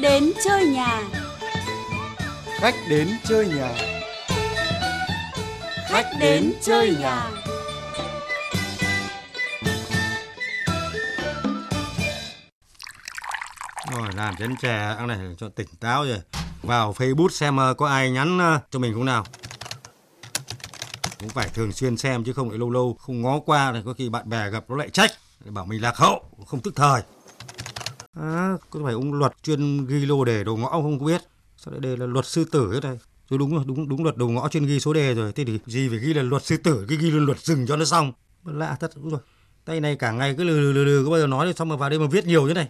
đến 0.00 0.32
chơi 0.44 0.66
nhà. 0.66 1.02
Khách 2.60 2.74
đến 2.90 3.08
chơi 3.28 3.48
nhà. 3.48 3.74
Khách 5.88 6.10
đến 6.20 6.52
chơi 6.62 6.96
nhà. 7.00 7.30
Rồi 13.92 14.08
làm 14.16 14.36
chén 14.36 14.56
chè 14.62 14.94
ăn 14.98 15.06
này 15.06 15.18
cho 15.38 15.48
tỉnh 15.48 15.68
táo 15.80 16.04
rồi. 16.04 16.20
Vào 16.62 16.92
Facebook 16.92 17.28
xem 17.28 17.56
ờ, 17.56 17.74
có 17.74 17.88
ai 17.88 18.10
nhắn 18.10 18.38
ờ, 18.38 18.60
cho 18.70 18.78
mình 18.78 18.94
không 18.94 19.04
nào. 19.04 19.24
Cũng 21.20 21.28
phải 21.28 21.48
thường 21.48 21.72
xuyên 21.72 21.96
xem 21.96 22.24
chứ 22.24 22.32
không 22.32 22.50
lại 22.50 22.58
lâu 22.58 22.70
lâu 22.70 22.96
không 23.00 23.22
ngó 23.22 23.40
qua 23.40 23.72
này 23.72 23.82
có 23.86 23.92
khi 23.92 24.08
bạn 24.08 24.28
bè 24.28 24.50
gặp 24.50 24.64
nó 24.68 24.76
lại 24.76 24.90
trách 24.90 25.10
bảo 25.44 25.64
mình 25.64 25.82
lạc 25.82 25.96
hậu 25.96 26.24
không 26.46 26.60
tức 26.60 26.72
thời. 26.76 27.02
À, 28.20 28.56
có 28.70 28.80
phải 28.84 28.94
ông 28.94 29.12
luật 29.12 29.32
chuyên 29.42 29.86
ghi 29.86 30.06
lô 30.06 30.24
đề 30.24 30.44
đầu 30.44 30.56
ngõ 30.56 30.70
không 30.70 31.04
biết. 31.04 31.22
Sao 31.56 31.72
lại 31.72 31.80
đề 31.80 31.96
là 31.96 32.06
luật 32.06 32.26
sư 32.26 32.44
tử 32.44 32.70
thế 32.74 32.88
này? 32.88 32.98
Rồi 33.30 33.38
đúng 33.38 33.54
rồi, 33.54 33.64
đúng 33.66 33.88
đúng 33.88 34.04
luật 34.04 34.16
đầu 34.16 34.28
ngõ 34.28 34.48
chuyên 34.48 34.66
ghi 34.66 34.80
số 34.80 34.92
đề 34.92 35.14
rồi. 35.14 35.32
Thế 35.32 35.44
thì 35.44 35.58
gì 35.66 35.88
phải 35.88 35.98
ghi 35.98 36.14
là 36.14 36.22
luật 36.22 36.44
sư 36.44 36.56
tử, 36.56 36.86
cái 36.88 36.98
ghi 36.98 37.10
là 37.10 37.18
luật 37.18 37.38
rừng 37.38 37.66
cho 37.66 37.76
nó 37.76 37.84
xong. 37.84 38.12
Lạ 38.44 38.76
thật 38.80 38.90
đúng 38.96 39.10
rồi. 39.10 39.20
Tay 39.64 39.80
này 39.80 39.96
cả 39.96 40.12
ngày 40.12 40.34
cứ 40.38 40.44
lừ 40.44 40.60
lừ 40.60 40.72
lừ, 40.72 40.84
lừ 40.84 41.04
có 41.04 41.10
bao 41.10 41.20
giờ 41.20 41.26
nói 41.26 41.52
xong 41.56 41.68
mà 41.68 41.76
vào 41.76 41.90
đây 41.90 41.98
mà 41.98 42.06
viết 42.06 42.26
nhiều 42.26 42.48
thế 42.48 42.54
này. 42.54 42.68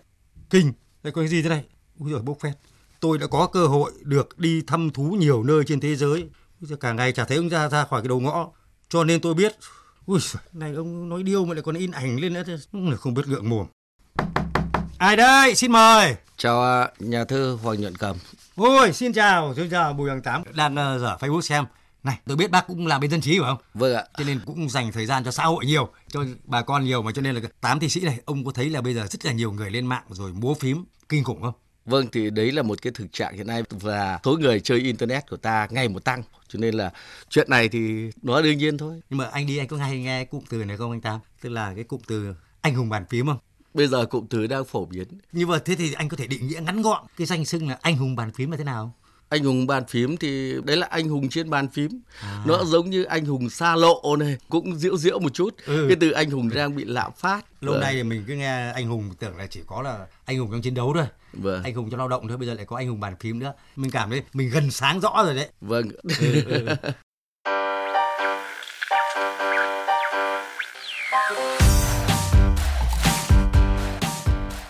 Kinh. 0.51 0.73
Đây 1.03 1.12
có 1.12 1.23
cái 1.23 1.29
gì 1.29 1.42
thế 1.42 1.48
này? 1.48 1.65
ui 1.98 2.12
giời 2.12 2.20
bốc 2.23 2.41
phét. 2.41 2.53
Tôi 3.01 3.19
đã 3.19 3.27
có 3.27 3.47
cơ 3.47 3.67
hội 3.67 3.92
được 4.03 4.39
đi 4.39 4.62
thăm 4.67 4.91
thú 4.91 5.17
nhiều 5.20 5.42
nơi 5.42 5.65
trên 5.65 5.80
thế 5.80 5.97
giới. 5.97 6.20
Úi 6.61 6.69
giời, 6.69 6.78
cả 6.78 6.92
ngày 6.92 7.12
chả 7.12 7.25
thấy 7.25 7.37
ông 7.37 7.48
ra 7.48 7.69
ra 7.69 7.84
khỏi 7.84 8.01
cái 8.03 8.09
đầu 8.09 8.20
ngõ. 8.20 8.51
Cho 8.89 9.05
nên 9.05 9.20
tôi 9.20 9.34
biết. 9.34 9.56
Ui 10.06 10.20
giời, 10.20 10.42
này 10.53 10.75
ông 10.75 11.09
nói 11.09 11.23
điêu 11.23 11.45
mà 11.45 11.55
lại 11.55 11.62
còn 11.62 11.75
in 11.75 11.91
ảnh 11.91 12.20
lên 12.20 12.33
nữa. 12.33 12.42
Không 12.97 13.15
biết 13.15 13.28
lượng 13.28 13.48
mồm. 13.48 13.67
Ai 14.98 15.16
đây? 15.16 15.55
Xin 15.55 15.73
mời. 15.73 16.15
Chào 16.37 16.62
à, 16.62 16.91
nhà 16.98 17.25
thơ 17.25 17.59
Hoàng 17.62 17.81
Nhuận 17.81 17.97
Cầm. 17.97 18.17
Ôi, 18.56 18.92
xin 18.92 19.12
chào, 19.12 19.55
xin 19.55 19.70
chào 19.70 19.92
Bùi 19.92 20.09
Hoàng 20.09 20.22
Tám. 20.22 20.42
Đang 20.55 20.72
uh, 20.72 21.00
dở 21.00 21.17
Facebook 21.20 21.41
xem. 21.41 21.64
Này, 22.03 22.19
tôi 22.27 22.36
biết 22.36 22.50
bác 22.50 22.67
cũng 22.67 22.86
làm 22.86 23.00
bên 23.00 23.11
dân 23.11 23.20
trí 23.20 23.39
phải 23.39 23.48
không? 23.48 23.59
Vâng 23.75 23.95
ạ. 23.95 24.05
Cho 24.19 24.25
nên 24.25 24.41
cũng 24.47 24.69
dành 24.69 24.92
thời 24.92 25.06
gian 25.06 25.25
cho 25.25 25.31
xã 25.31 25.45
hội 25.45 25.67
nhiều, 25.67 25.89
cho 26.09 26.25
bà 26.45 26.62
con 26.62 26.84
nhiều 26.84 27.03
mà 27.03 27.12
cho 27.12 27.22
nên 27.22 27.34
là 27.34 27.41
tám 27.61 27.81
thi 27.81 27.89
sĩ 27.89 28.00
này, 28.00 28.19
ông 28.25 28.45
có 28.45 28.53
thấy 28.53 28.70
là 28.70 28.81
bây 28.81 28.95
giờ 28.95 29.06
rất 29.11 29.25
là 29.25 29.33
nhiều 29.33 29.53
người 29.53 29.70
lên 29.70 29.87
mạng 29.87 30.05
rồi 30.09 30.33
múa 30.33 30.55
phím 30.55 30.84
kinh 31.09 31.25
khủng 31.25 31.42
không? 31.42 31.55
Vâng 31.84 32.06
thì 32.12 32.31
đấy 32.31 32.53
là 32.53 32.62
một 32.62 32.83
cái 32.83 32.92
thực 32.94 33.12
trạng 33.12 33.37
hiện 33.37 33.47
nay 33.47 33.62
và 33.70 34.19
số 34.25 34.37
người 34.41 34.61
chơi 34.61 34.78
internet 34.78 35.31
của 35.31 35.37
ta 35.37 35.67
ngày 35.70 35.89
một 35.89 36.05
tăng. 36.05 36.22
Cho 36.48 36.59
nên 36.59 36.75
là 36.75 36.91
chuyện 37.28 37.50
này 37.50 37.69
thì 37.69 38.11
nó 38.22 38.42
đương 38.42 38.59
nhiên 38.59 38.78
thôi. 38.78 39.00
Nhưng 39.11 39.19
mà 39.19 39.25
anh 39.25 39.47
đi 39.47 39.59
anh 39.59 39.69
có 39.69 39.77
hay 39.77 39.98
nghe 39.98 40.25
cụm 40.25 40.44
từ 40.48 40.65
này 40.65 40.77
không 40.77 40.91
anh 40.91 41.00
Tám? 41.00 41.20
Tức 41.41 41.48
là 41.48 41.72
cái 41.75 41.84
cụm 41.84 42.00
từ 42.06 42.34
anh 42.61 42.75
hùng 42.75 42.89
bàn 42.89 43.05
phím 43.11 43.27
không? 43.27 43.39
Bây 43.79 43.87
giờ 43.89 44.07
cụm 44.07 44.27
từ 44.27 44.47
đang 44.47 44.65
phổ 44.65 44.84
biến. 44.84 45.09
Như 45.33 45.47
vậy 45.47 45.61
thế 45.65 45.75
thì 45.75 45.93
anh 45.93 46.09
có 46.09 46.17
thể 46.17 46.27
định 46.27 46.48
nghĩa 46.48 46.61
ngắn 46.61 46.83
gọn 46.83 47.03
cái 47.19 47.27
danh 47.27 47.45
xưng 47.45 47.69
là 47.69 47.79
anh 47.83 47.97
hùng 47.97 48.17
bàn 48.17 48.33
phím 48.33 48.51
là 48.51 48.57
thế 48.57 48.65
nào? 48.65 48.95
Anh 49.29 49.45
hùng 49.45 49.67
bàn 49.67 49.83
phím 49.89 50.17
thì 50.17 50.55
đấy 50.65 50.77
là 50.77 50.87
anh 50.91 51.09
hùng 51.09 51.29
trên 51.29 51.51
bàn 51.51 51.69
phím. 51.69 52.01
Nó 52.47 52.65
giống 52.65 52.91
như 52.91 53.05
anh 53.05 53.25
hùng 53.25 53.51
xa 53.51 53.77
lộ 53.77 54.17
này, 54.19 54.37
cũng 54.49 54.75
diễu 54.79 54.97
diễu 54.97 55.19
một 55.19 55.34
chút. 55.34 55.55
Ừ. 55.67 55.87
Cái 55.89 55.97
từ 56.01 56.11
anh 56.11 56.31
hùng 56.31 56.51
đang 56.55 56.77
bị 56.77 56.84
lạm 56.84 57.12
phát. 57.17 57.45
Lâu 57.61 57.73
Vâng. 57.75 57.81
nay 57.83 57.95
thì 57.95 58.03
mình 58.03 58.25
cứ 58.27 58.34
nghe 58.34 58.71
anh 58.73 58.87
hùng 58.89 59.11
tưởng 59.19 59.37
là 59.37 59.47
chỉ 59.47 59.61
có 59.67 59.83
là 59.83 60.06
anh 60.25 60.39
hùng 60.39 60.49
trong 60.51 60.62
chiến 60.62 60.75
đấu 60.75 60.93
thôi. 60.95 61.06
Vâng. 61.33 61.62
Anh 61.62 61.75
hùng 61.75 61.91
trong 61.91 61.99
lao 61.99 62.09
động 62.09 62.29
thôi, 62.29 62.37
bây 62.37 62.47
giờ 62.47 62.55
lại 62.55 62.65
có 62.65 62.77
anh 62.77 62.89
hùng 62.89 63.01
bàn 63.01 63.15
phím 63.21 63.39
nữa. 63.39 63.53
Mình 63.77 63.91
cảm 63.91 64.11
thấy 64.11 64.23
mình 64.33 64.51
gần 64.51 64.71
sáng 64.71 65.01
rõ 65.01 65.23
rồi 65.25 65.34
đấy. 65.34 65.49
Vâng. 65.61 65.89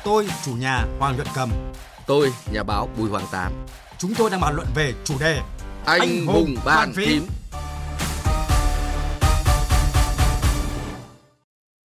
Tôi 0.08 0.28
chủ 0.44 0.52
nhà 0.52 0.86
Hoàng 0.98 1.16
Nhuận 1.16 1.26
Cầm. 1.34 1.50
Tôi 2.06 2.32
nhà 2.52 2.62
báo 2.62 2.88
Bùi 2.98 3.10
Hoàng 3.10 3.26
Tám. 3.32 3.52
Chúng 3.98 4.14
tôi 4.14 4.30
đang 4.30 4.40
bàn 4.40 4.54
luận 4.54 4.66
về 4.74 4.94
chủ 5.04 5.14
đề 5.20 5.40
Anh, 5.84 6.00
Anh 6.00 6.26
hùng 6.26 6.34
hùng 6.34 6.56
bàn 6.64 6.92
phím. 6.96 7.26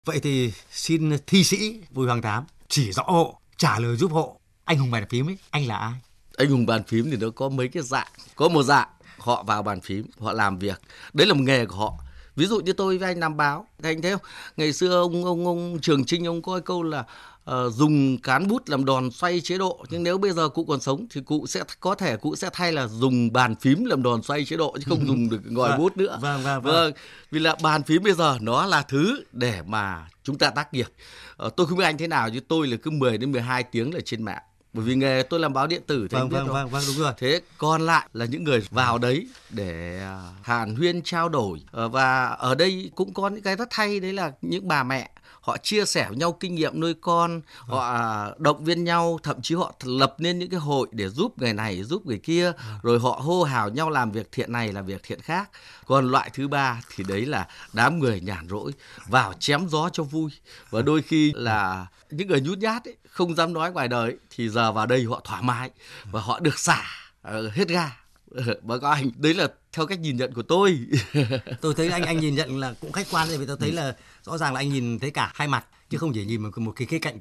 Vậy 0.07 0.21
thì 0.23 0.53
xin 0.71 1.17
thi 1.27 1.45
sĩ 1.45 1.81
Bùi 1.91 2.07
Hoàng 2.07 2.23
Tám 2.23 2.45
chỉ 2.69 2.93
rõ 2.93 3.03
hộ, 3.07 3.41
trả 3.57 3.79
lời 3.79 3.97
giúp 3.97 4.13
hộ. 4.13 4.41
Anh 4.65 4.79
hùng 4.79 4.91
bàn 4.91 5.05
phím 5.09 5.29
ấy, 5.29 5.39
anh 5.51 5.67
là 5.67 5.77
ai? 5.77 5.93
anh 6.37 6.49
hùng 6.51 6.67
bàn 6.67 6.83
phím 6.85 7.11
thì 7.11 7.17
nó 7.17 7.31
có 7.31 7.49
mấy 7.49 7.69
cái 7.69 7.83
dạng 7.83 8.07
có 8.37 8.49
một 8.49 8.63
dạng 8.63 8.89
họ 9.19 9.43
vào 9.43 9.63
bàn 9.63 9.81
phím 9.81 10.07
họ 10.21 10.33
làm 10.33 10.59
việc 10.59 10.81
đấy 11.13 11.27
là 11.27 11.35
một 11.35 11.43
nghề 11.43 11.67
của 11.67 11.77
họ 11.77 11.95
ví 12.37 12.47
dụ 12.47 12.61
như 12.61 12.73
tôi 12.73 12.99
với 12.99 13.09
anh 13.09 13.21
làm 13.21 13.37
báo 13.37 13.67
anh 13.83 14.03
thấy 14.03 14.13
không 14.13 14.21
ngày 14.57 14.73
xưa 14.73 15.01
ông 15.01 15.25
ông 15.25 15.47
ông 15.47 15.79
trường 15.83 16.05
trinh 16.05 16.27
ông 16.27 16.43
có 16.43 16.53
cái 16.53 16.63
câu 16.65 16.83
là 16.83 17.05
ờ, 17.45 17.71
dùng 17.71 18.19
cán 18.19 18.49
bút 18.49 18.69
làm 18.69 18.85
đòn 18.85 19.11
xoay 19.11 19.41
chế 19.41 19.59
độ. 19.59 19.85
Nhưng 19.91 20.03
nếu 20.03 20.19
bây 20.19 20.33
giờ 20.33 20.49
cụ 20.49 20.65
còn 20.65 20.81
sống 20.81 21.07
thì 21.11 21.21
cụ 21.21 21.47
sẽ 21.47 21.63
có 21.81 21.95
thể 21.95 22.17
cụ 22.17 22.37
sẽ 22.37 22.51
thay 22.53 22.73
là 22.73 22.87
dùng 22.87 23.33
bàn 23.33 23.55
phím 23.61 23.85
làm 23.85 24.03
đòn 24.03 24.23
xoay 24.23 24.45
chế 24.45 24.57
độ 24.57 24.77
chứ 24.79 24.85
không 24.89 25.07
dùng 25.07 25.29
được 25.31 25.41
ngòi 25.51 25.71
Vâng, 25.71 25.79
bút 25.79 25.97
nữa. 25.97 26.19
vâng, 26.23 26.43
vâng, 26.43 26.63
vâng. 26.63 26.93
vì 27.31 27.39
là 27.41 27.57
bàn 27.63 27.83
phím 27.83 28.03
bây 28.03 28.13
giờ 28.13 28.39
nó 28.41 28.67
là 28.67 28.83
thứ 28.83 29.25
để 29.33 29.63
mà 29.67 30.09
chúng 30.25 30.39
ta 30.39 30.51
tác 30.51 30.75
nghiệp. 30.75 30.87
Ờ, 31.37 31.51
tôi 31.57 31.67
không 31.67 31.79
biết 31.79 31.85
anh 31.85 31.99
thế 31.99 32.07
nào 32.07 32.31
chứ 32.31 32.41
tôi 32.49 32.67
là 32.67 32.77
cứ 32.83 32.91
10 32.91 33.19
đến 33.19 33.33
12 33.33 33.63
tiếng 33.63 33.95
là 33.95 34.01
trên 34.05 34.23
mạng. 34.23 34.43
Bởi 34.73 34.85
vì 34.85 34.95
nghề 34.95 35.23
tôi 35.23 35.41
làm 35.41 35.53
báo 35.53 35.67
điện 35.67 35.83
tử 35.87 36.09
thì 36.11 36.17
Vâng 36.19 36.29
biết 36.29 36.37
vâng 36.37 36.47
rồi. 36.47 36.55
vâng 36.55 36.69
vâng 36.69 36.83
đúng 36.87 36.97
rồi. 36.97 37.13
Thế 37.19 37.41
còn 37.59 37.81
lại 37.87 38.09
là 38.13 38.25
những 38.25 38.45
người 38.45 38.63
vào 38.71 38.99
đấy 38.99 39.27
để 39.51 39.99
à, 40.01 40.21
hàn 40.43 40.77
huyên 40.77 41.03
trao 41.03 41.29
đổi. 41.29 41.61
Ờ, 41.71 41.89
và 41.89 42.25
ở 42.27 42.55
đây 42.55 42.91
cũng 42.95 43.15
có 43.15 43.29
những 43.29 43.43
cái 43.43 43.57
rất 43.57 43.69
hay 43.75 44.01
đấy 44.01 44.13
là 44.13 44.33
những 44.43 44.69
bà 44.69 44.83
mẹ 44.85 45.11
họ 45.43 45.57
chia 45.57 45.85
sẻ 45.85 46.07
với 46.09 46.17
nhau 46.17 46.33
kinh 46.33 46.55
nghiệm 46.55 46.81
nuôi 46.81 46.95
con 46.95 47.41
họ 47.59 47.93
à, 47.93 48.31
động 48.39 48.65
viên 48.65 48.85
nhau 48.85 49.19
thậm 49.23 49.43
chí 49.43 49.55
họ 49.55 49.75
lập 49.83 50.15
nên 50.19 50.39
những 50.39 50.51
cái 50.51 50.61
hội 50.61 50.89
để 50.93 51.09
giúp 51.09 51.39
người 51.39 51.53
này 51.53 51.83
giúp 51.83 52.07
người 52.07 52.19
kia. 52.19 52.53
Rồi 52.83 52.99
họ 52.99 53.11
hô 53.11 53.43
hào 53.43 53.69
nhau 53.69 53.91
làm 53.91 54.13
việc 54.13 54.33
thiện 54.33 54.53
này 54.53 54.73
làm 54.73 54.87
việc 54.87 55.03
thiện 55.03 55.21
khác. 55.21 55.51
Còn 55.87 56.11
loại 56.11 56.31
thứ 56.35 56.49
ba 56.49 56.81
thì 56.95 57.05
đấy 57.09 57.27
là 57.27 57.49
đám 57.73 57.99
người 57.99 58.21
nhàn 58.21 58.49
rỗi 58.49 58.73
vào 59.07 59.33
chém 59.33 59.69
gió 59.69 59.89
cho 59.93 60.03
vui. 60.03 60.31
Và 60.71 60.83
đôi 60.83 61.03
khi 61.03 61.33
là 61.35 61.87
những 62.11 62.29
người 62.29 62.41
nhút 62.41 62.59
nhát 62.59 62.85
ấy, 62.85 62.97
không 63.09 63.35
dám 63.35 63.53
nói 63.53 63.73
ngoài 63.73 63.89
đời 63.89 64.11
ấy, 64.11 64.19
thì 64.31 64.49
giờ 64.49 64.73
vào 64.73 64.87
đây 64.87 65.05
họ 65.05 65.21
thoải 65.25 65.43
mái 65.43 65.71
và 66.05 66.21
họ 66.21 66.41
được 66.41 66.59
xả 66.59 66.83
ờ, 67.23 67.51
hết 67.55 67.69
ga 67.69 68.02
báo 68.63 68.79
cáo 68.79 68.91
anh 68.91 69.11
đấy 69.17 69.35
là 69.35 69.49
theo 69.73 69.87
cách 69.87 70.01
nhìn 70.01 70.17
nhận 70.17 70.35
của 70.35 70.43
tôi 70.43 70.79
Tôi 71.61 71.75
thấy 71.75 71.89
anh 71.89 72.03
anh 72.03 72.21
nhìn 72.21 72.35
nhận 72.35 72.59
là 72.61 72.75
cũng 72.81 72.93
khách 72.93 73.07
quan 73.11 73.29
vì 73.39 73.47
tôi 73.47 73.57
thấy 73.61 73.73
là 73.73 73.97
rõ 74.23 74.39
ràng 74.39 74.55
là 74.55 74.61
anh 74.61 74.73
nhìn 74.73 74.99
thấy 74.99 75.11
cả 75.11 75.33
hai 75.35 75.49
mặt 75.49 75.67
chứ 75.91 75.99
không 75.99 76.13
chỉ 76.13 76.25
nhìn 76.25 76.43
một 76.43 76.59
một 76.59 76.73
cái 76.77 76.87
khía 76.87 76.99
cạnh 76.99 77.19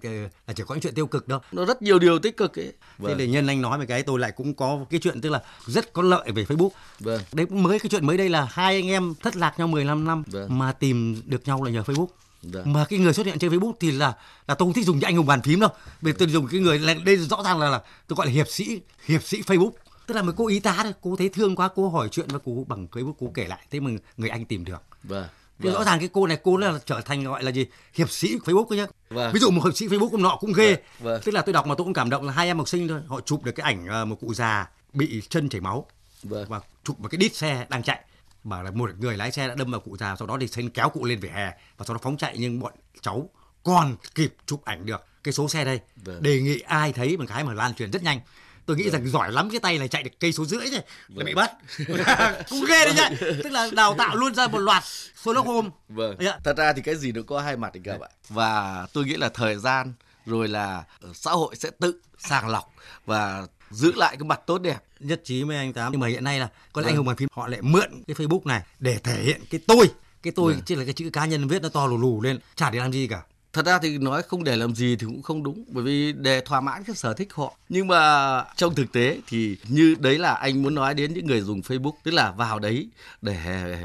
là 0.47 0.53
chỉ 0.55 0.63
có 0.67 0.75
những 0.75 0.81
chuyện 0.81 0.93
tiêu 0.93 1.07
cực 1.07 1.27
đâu. 1.27 1.39
nó 1.51 1.65
rất 1.65 1.81
nhiều 1.81 1.99
điều 1.99 2.19
tích 2.19 2.37
cực 2.37 2.59
ấy 2.59 2.65
Thế 2.65 2.73
vâng, 2.97 3.17
để 3.17 3.27
nhân 3.27 3.47
anh 3.47 3.61
nói 3.61 3.77
một 3.77 3.83
cái 3.87 4.03
tôi 4.03 4.19
lại 4.19 4.31
cũng 4.31 4.53
có 4.53 4.85
cái 4.89 4.99
chuyện 4.99 5.21
tức 5.21 5.29
là 5.29 5.41
rất 5.65 5.93
có 5.93 6.01
lợi 6.01 6.31
về 6.31 6.43
Facebook. 6.43 6.69
vâng. 6.99 7.21
Đấy 7.33 7.45
mới 7.45 7.79
cái 7.79 7.89
chuyện 7.89 8.05
mới 8.05 8.17
đây 8.17 8.29
là 8.29 8.47
hai 8.51 8.75
anh 8.75 8.87
em 8.87 9.13
thất 9.21 9.35
lạc 9.35 9.59
nhau 9.59 9.67
15 9.67 10.05
năm 10.05 10.23
Vâng. 10.27 10.57
mà 10.59 10.71
tìm 10.71 11.21
được 11.25 11.47
nhau 11.47 11.63
là 11.63 11.71
nhờ 11.71 11.81
Facebook. 11.81 12.07
Vâng. 12.43 12.73
Mà 12.73 12.85
cái 12.89 12.99
người 12.99 13.13
xuất 13.13 13.25
hiện 13.25 13.39
trên 13.39 13.51
Facebook 13.51 13.73
thì 13.79 13.91
là 13.91 14.13
là 14.47 14.55
tôi 14.55 14.65
không 14.65 14.73
thích 14.73 14.85
dùng 14.85 14.99
cái 14.99 15.09
anh 15.09 15.17
hùng 15.17 15.25
bàn 15.25 15.41
phím 15.41 15.59
đâu. 15.59 15.69
Vì 16.01 16.13
tôi 16.13 16.27
dùng 16.27 16.47
cái 16.47 16.59
người 16.59 16.79
là 16.79 16.93
đây 16.93 17.17
rõ 17.17 17.41
ràng 17.43 17.59
là, 17.59 17.69
là 17.69 17.81
tôi 18.07 18.15
gọi 18.15 18.27
là 18.27 18.33
hiệp 18.33 18.47
sĩ 18.49 18.81
hiệp 19.05 19.23
sĩ 19.23 19.41
Facebook. 19.41 19.71
Tức 20.11 20.15
là 20.15 20.23
một 20.23 20.31
cô 20.37 20.47
y 20.47 20.59
tá 20.59 20.79
đấy, 20.83 20.93
cô 21.01 21.15
thấy 21.15 21.29
thương 21.29 21.55
quá, 21.55 21.69
cô 21.75 21.89
hỏi 21.89 22.09
chuyện 22.11 22.27
và 22.29 22.39
cô 22.45 22.65
bằng 22.67 22.87
Facebook 22.91 23.13
cô 23.19 23.31
kể 23.33 23.47
lại, 23.47 23.59
thế 23.71 23.79
mà 23.79 23.91
người 24.17 24.29
anh 24.29 24.45
tìm 24.45 24.65
được. 24.65 24.83
vâng 25.03 25.27
Thì 25.59 25.69
rõ 25.69 25.83
ràng 25.83 25.99
cái 25.99 26.09
cô 26.13 26.27
này 26.27 26.37
cô 26.43 26.57
là 26.57 26.79
trở 26.85 27.01
thành 27.01 27.23
gọi 27.23 27.43
là 27.43 27.51
gì 27.51 27.65
hiệp 27.93 28.09
sĩ 28.09 28.37
Facebook 28.37 28.65
cơ 28.65 28.75
nhá. 28.75 28.85
Vâng. 29.09 29.33
Ví 29.33 29.39
dụ 29.39 29.51
một 29.51 29.63
hiệp 29.65 29.75
sĩ 29.77 29.87
Facebook 29.87 30.09
hôm 30.09 30.21
nọ 30.21 30.37
cũng 30.39 30.53
ghê. 30.53 30.73
Vâng, 30.75 30.83
vâng. 30.99 31.21
Tức 31.25 31.31
là 31.31 31.41
tôi 31.41 31.53
đọc 31.53 31.67
mà 31.67 31.75
tôi 31.75 31.85
cũng 31.85 31.93
cảm 31.93 32.09
động 32.09 32.25
là 32.25 32.33
hai 32.33 32.47
em 32.47 32.57
học 32.57 32.67
sinh 32.69 32.87
thôi, 32.87 33.01
họ 33.07 33.21
chụp 33.21 33.43
được 33.43 33.51
cái 33.51 33.63
ảnh 33.63 33.87
ờ, 33.87 34.05
một 34.05 34.15
cụ 34.21 34.33
già 34.33 34.69
bị 34.93 35.21
chân 35.29 35.49
chảy 35.49 35.61
máu 35.61 35.85
Vâng. 36.23 36.45
và 36.49 36.61
chụp 36.83 36.99
một 36.99 37.07
cái 37.11 37.17
đít 37.17 37.35
xe 37.35 37.65
đang 37.69 37.83
chạy 37.83 37.99
bảo 38.43 38.63
là 38.63 38.71
một 38.71 38.89
người 38.99 39.17
lái 39.17 39.31
xe 39.31 39.47
đã 39.47 39.55
đâm 39.55 39.71
vào 39.71 39.79
cụ 39.79 39.97
già 39.97 40.15
sau 40.19 40.27
đó 40.27 40.37
thì 40.41 40.47
sen 40.47 40.69
kéo 40.69 40.89
cụ 40.89 41.05
lên 41.05 41.19
vỉa 41.19 41.29
hè 41.29 41.51
và 41.77 41.85
sau 41.85 41.93
đó 41.93 41.99
phóng 42.03 42.17
chạy 42.17 42.35
nhưng 42.39 42.59
bọn 42.59 42.73
cháu 43.01 43.29
còn 43.63 43.95
kịp 44.15 44.33
chụp 44.45 44.61
ảnh 44.65 44.85
được 44.85 45.05
cái 45.23 45.33
số 45.33 45.49
xe 45.49 45.65
đây 45.65 45.79
Vâng. 45.95 46.23
đề 46.23 46.41
nghị 46.41 46.59
ai 46.59 46.93
thấy 46.93 47.17
một 47.17 47.25
cái 47.27 47.43
mà 47.43 47.53
lan 47.53 47.73
truyền 47.73 47.91
rất 47.91 48.03
nhanh 48.03 48.19
tôi 48.65 48.77
nghĩ 48.77 48.89
rằng 48.89 49.07
giỏi 49.07 49.31
lắm 49.31 49.49
cái 49.49 49.59
tay 49.59 49.77
này 49.77 49.87
chạy 49.87 50.03
được 50.03 50.11
cây 50.19 50.31
số 50.33 50.45
rưỡi 50.45 50.59
rồi 50.71 50.81
là 51.15 51.23
bị 51.25 51.33
bắt 51.33 51.51
cũng 52.49 52.65
ghê 52.67 52.85
đấy 52.85 52.93
nhá 52.95 53.09
tức 53.43 53.49
là 53.51 53.69
đào 53.73 53.95
tạo 53.97 54.15
luôn 54.15 54.33
ra 54.35 54.47
một 54.47 54.57
loạt 54.59 54.83
Sherlock 55.23 55.47
Holmes 55.47 55.71
Vâng. 55.89 56.17
Đấy 56.17 56.27
ạ. 56.29 56.39
Thật 56.43 56.57
ra 56.57 56.73
thì 56.73 56.81
cái 56.81 56.95
gì 56.95 57.11
nó 57.11 57.21
có 57.27 57.41
hai 57.41 57.57
mặt 57.57 57.73
anh 57.73 57.83
các 57.83 57.97
bạn. 57.99 58.11
Và 58.29 58.87
tôi 58.93 59.05
nghĩ 59.05 59.15
là 59.15 59.29
thời 59.29 59.55
gian 59.57 59.93
rồi 60.25 60.47
là 60.47 60.83
ờ, 61.01 61.09
xã 61.13 61.31
hội 61.31 61.55
sẽ 61.55 61.69
tự 61.79 62.01
sàng 62.19 62.47
lọc 62.49 62.73
và 63.05 63.47
giữ 63.71 63.91
lại 63.95 64.15
cái 64.19 64.23
mặt 64.27 64.39
tốt 64.47 64.57
đẹp. 64.57 64.77
nhất 64.99 65.21
trí 65.23 65.43
với 65.43 65.57
anh 65.57 65.73
tám 65.73 65.91
nhưng 65.91 66.01
mà 66.01 66.07
hiện 66.07 66.23
nay 66.23 66.39
là 66.39 66.47
con 66.73 66.83
Vâng. 66.83 66.91
anh 66.93 66.97
hùng 66.97 67.05
bàn 67.05 67.15
phím 67.15 67.29
họ 67.31 67.47
lại 67.47 67.61
mượn 67.61 68.03
cái 68.07 68.15
Facebook 68.15 68.41
này 68.45 68.61
để 68.79 68.97
thể 69.03 69.23
hiện 69.23 69.41
cái 69.49 69.61
tôi 69.67 69.91
cái 70.23 70.33
tôi 70.35 70.53
Vâng. 70.53 70.61
chỉ 70.65 70.75
là 70.75 70.83
cái 70.85 70.93
chữ 70.93 71.09
cá 71.13 71.25
nhân 71.25 71.47
viết 71.47 71.61
nó 71.61 71.69
to 71.69 71.87
lù 71.87 71.97
lù 71.97 72.21
lên 72.21 72.39
chả 72.55 72.69
để 72.69 72.79
làm 72.79 72.91
gì 72.93 73.07
cả 73.07 73.21
Thật 73.53 73.65
ra 73.65 73.79
thì 73.79 73.97
nói 73.97 74.23
không 74.23 74.43
để 74.43 74.55
làm 74.55 74.75
gì 74.75 74.95
thì 74.95 75.05
cũng 75.05 75.21
không 75.21 75.43
đúng 75.43 75.63
bởi 75.67 75.83
vì 75.83 76.13
để 76.13 76.41
thỏa 76.41 76.61
mãn 76.61 76.83
cái 76.83 76.95
sở 76.95 77.13
thích 77.13 77.33
họ. 77.33 77.53
Nhưng 77.69 77.87
mà 77.87 78.43
trong 78.55 78.75
thực 78.75 78.91
tế 78.91 79.17
thì 79.27 79.57
như 79.67 79.95
đấy 79.99 80.17
là 80.17 80.33
anh 80.33 80.63
muốn 80.63 80.75
nói 80.75 80.93
đến 80.93 81.13
những 81.13 81.27
người 81.27 81.41
dùng 81.41 81.61
Facebook 81.61 81.93
tức 82.03 82.11
là 82.11 82.31
vào 82.31 82.59
đấy 82.59 82.87
để 83.21 83.37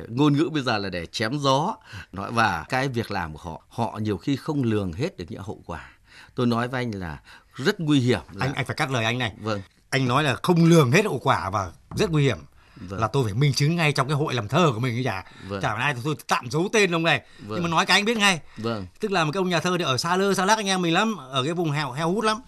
ngôn 0.09 0.37
ngữ 0.37 0.49
bây 0.53 0.63
giờ 0.63 0.79
là 0.79 0.89
để 0.89 1.07
chém 1.07 1.39
gió 1.39 1.77
nói 2.13 2.33
và 2.33 2.65
cái 2.69 2.89
việc 2.89 3.11
làm 3.11 3.33
của 3.33 3.39
họ 3.39 3.63
họ 3.69 3.99
nhiều 4.03 4.17
khi 4.17 4.37
không 4.37 4.63
lường 4.63 4.93
hết 4.93 5.17
được 5.17 5.25
những 5.29 5.43
hậu 5.43 5.63
quả. 5.67 5.91
tôi 6.35 6.47
nói 6.47 6.69
với 6.69 6.83
anh 6.83 6.91
là 6.91 7.19
rất 7.55 7.81
nguy 7.81 8.01
hiểm 8.01 8.21
là... 8.33 8.47
anh 8.47 8.55
anh 8.55 8.67
phải 8.67 8.77
cắt 8.77 8.91
lời 8.91 9.05
anh 9.05 9.19
này 9.19 9.33
vâng 9.41 9.61
anh 9.91 10.09
nói 10.09 10.25
là 10.25 10.37
không 10.43 10.65
lường 10.65 10.93
hết 10.93 11.05
hậu 11.05 11.19
quả 11.19 11.51
và 11.51 11.73
rất 11.97 12.11
nguy 12.11 12.23
hiểm 12.23 12.39
Vâng. 12.77 13.01
là 13.01 13.09
tôi 13.09 13.25
phải 13.25 13.35
minh 13.35 13.53
chứng 13.53 13.77
ngay 13.77 13.93
trong 13.93 14.09
cái 14.09 14.17
hội 14.17 14.35
làm 14.35 14.49
thơ 14.49 14.71
của 14.75 14.81
mình 14.81 14.97
ấy 14.97 15.05
chả. 15.05 15.25
Vâng. 15.49 15.63
chả 15.63 15.75
ai 15.75 15.95
tôi 16.05 16.17
tạm 16.29 16.51
giấu 16.51 16.69
tên 16.73 16.95
ông 16.95 17.03
này. 17.03 17.23
Vâng. 17.39 17.49
nhưng 17.49 17.63
mà 17.63 17.69
nói 17.69 17.87
cái 17.87 17.99
anh 17.99 18.05
biết 18.05 18.17
ngay. 18.17 18.41
Vâng. 18.57 18.87
Tức 19.01 19.13
là 19.13 19.25
một 19.25 19.33
cái 19.33 19.39
ông 19.39 19.49
nhà 19.49 19.61
thơ 19.61 19.77
thì 19.79 19.85
ở 19.85 19.99
xa 19.99 20.17
lơ 20.17 20.35
xa 20.35 20.45
lắc 20.45 20.59
anh 20.59 20.67
em 20.67 20.83
mình 20.83 20.95
lắm 20.95 21.17
ở 21.17 21.45
cái 21.45 21.55
vùng 21.55 21.71
heo 21.71 21.93
heo 21.93 22.13
hút 22.13 22.25
lắm. 22.25 22.41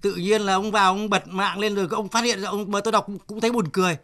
Tự 0.00 0.14
nhiên 0.14 0.42
là 0.42 0.54
ông 0.54 0.70
vào 0.70 0.92
ông 0.92 1.10
bật 1.10 1.28
mạng 1.28 1.58
lên 1.58 1.74
rồi 1.74 1.88
ông 1.90 2.08
phát 2.08 2.24
hiện 2.24 2.42
ra 2.42 2.48
ông 2.48 2.70
mà 2.70 2.80
tôi 2.80 2.92
đọc 2.92 3.06
cũng 3.26 3.40
thấy 3.40 3.52
buồn 3.52 3.68
cười. 3.68 3.96